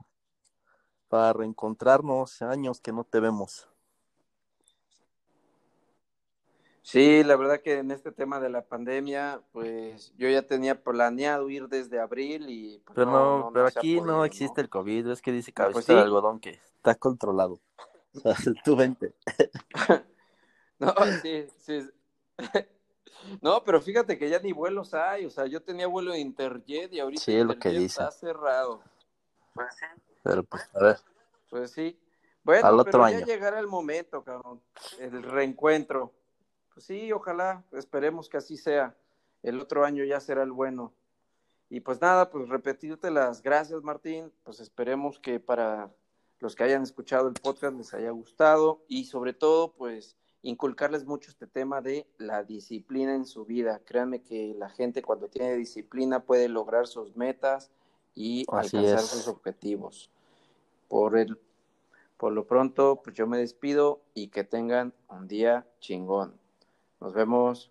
para 1.09 1.32
reencontrarnos, 1.32 2.41
años 2.43 2.80
que 2.80 2.93
no 2.93 3.03
te 3.03 3.18
vemos. 3.18 3.68
Sí, 6.83 7.22
la 7.24 7.37
verdad 7.37 7.61
que 7.61 7.78
en 7.78 7.91
este 7.91 8.11
tema 8.11 8.41
de 8.41 8.49
la 8.49 8.62
pandemia, 8.62 9.43
pues 9.53 10.14
yo 10.16 10.28
ya 10.28 10.43
tenía 10.43 10.83
planeado 10.83 11.51
ir 11.51 11.68
desde 11.68 12.01
abril 12.01 12.47
y... 12.49 12.78
Pues, 12.78 12.95
pero 12.95 13.11
no, 13.11 13.51
pero 13.53 13.66
aquí 13.66 14.01
no 14.01 14.24
existe 14.24 14.61
el 14.61 14.70
COVID, 14.70 15.09
es 15.09 15.20
que 15.20 15.33
dice 15.33 15.53
cabeza 15.53 15.74
pues 15.74 15.87
de 15.87 15.99
algodón 15.99 16.41
que 16.41 16.51
está 16.51 16.95
controlado. 16.95 17.61
O 18.14 18.20
sea, 18.20 18.35
tú 18.64 18.76
vente. 18.76 19.14
no, 20.78 20.95
sí, 21.22 21.47
sí. 21.59 21.89
No, 23.43 23.62
pero 23.64 23.83
fíjate 23.83 24.18
que 24.18 24.31
ya 24.31 24.39
ni 24.39 24.53
vuelos 24.53 24.95
hay, 24.95 25.26
o 25.26 25.31
sea, 25.31 25.47
yo 25.47 25.62
tenía 25.62 25.87
vuelo 25.87 26.12
de 26.12 26.20
Interjet 26.20 26.93
y 26.93 27.01
ahorita 27.01 27.22
sí, 27.22 27.45
lo 27.45 27.59
que 27.59 27.68
dice. 27.68 27.85
está 27.85 28.11
cerrado. 28.11 28.83
Pues 29.55 29.74
sí. 29.74 29.85
Pero 30.22 30.43
pues, 30.43 30.68
a 30.74 30.83
ver. 30.83 30.97
Pues 31.51 31.70
sí. 31.70 32.01
Bueno, 32.43 32.66
Al 32.66 32.81
otro 32.81 32.93
pero 32.93 33.05
año. 33.05 33.20
ya 33.20 33.26
llegará 33.26 33.61
el 33.61 33.66
momento, 33.66 34.24
cabrón, 34.24 34.62
el 34.99 35.22
reencuentro. 35.22 36.14
Pues 36.73 36.87
sí, 36.87 37.12
ojalá, 37.12 37.64
esperemos 37.73 38.29
que 38.29 38.37
así 38.37 38.57
sea. 38.57 38.97
El 39.43 39.61
otro 39.61 39.85
año 39.85 40.05
ya 40.05 40.21
será 40.21 40.43
el 40.43 40.53
bueno. 40.53 40.93
Y 41.68 41.81
pues 41.81 42.01
nada, 42.01 42.31
pues 42.31 42.49
repetirte 42.49 43.11
las 43.11 43.43
gracias, 43.43 43.83
Martín. 43.83 44.33
Pues 44.45 44.61
esperemos 44.61 45.18
que 45.18 45.41
para 45.41 45.91
los 46.41 46.57
que 46.57 46.64
hayan 46.64 46.83
escuchado 46.83 47.29
el 47.29 47.35
podcast 47.35 47.77
les 47.77 47.95
haya 47.95 48.11
gustado 48.11 48.83
y 48.89 49.05
sobre 49.05 49.33
todo, 49.33 49.73
pues 49.73 50.16
inculcarles 50.43 51.05
mucho 51.05 51.31
este 51.31 51.47
tema 51.47 51.81
de 51.81 52.07
la 52.18 52.43
disciplina 52.45 53.14
en 53.14 53.27
su 53.27 53.45
vida. 53.45 53.81
Créanme 53.85 54.23
que 54.23 54.55
la 54.57 54.71
gente 54.71 55.03
cuando 55.03 55.29
tiene 55.29 55.55
disciplina 55.57 56.25
puede 56.25 56.49
lograr 56.49 56.87
sus 56.87 57.14
metas 57.14 57.71
y 58.14 58.47
alcanzar 58.51 59.01
sus 59.01 59.29
objetivos. 59.29 60.11
Por 60.89 61.18
el 61.18 61.39
por 62.16 62.35
lo 62.35 62.47
pronto, 62.47 63.01
pues 63.03 63.16
yo 63.16 63.27
me 63.27 63.39
despido 63.39 64.03
y 64.12 64.29
que 64.29 64.45
tengan 64.45 64.93
un 65.09 65.27
día 65.27 65.66
chingón. 65.81 66.39
Nos 67.01 67.14
vemos. 67.14 67.70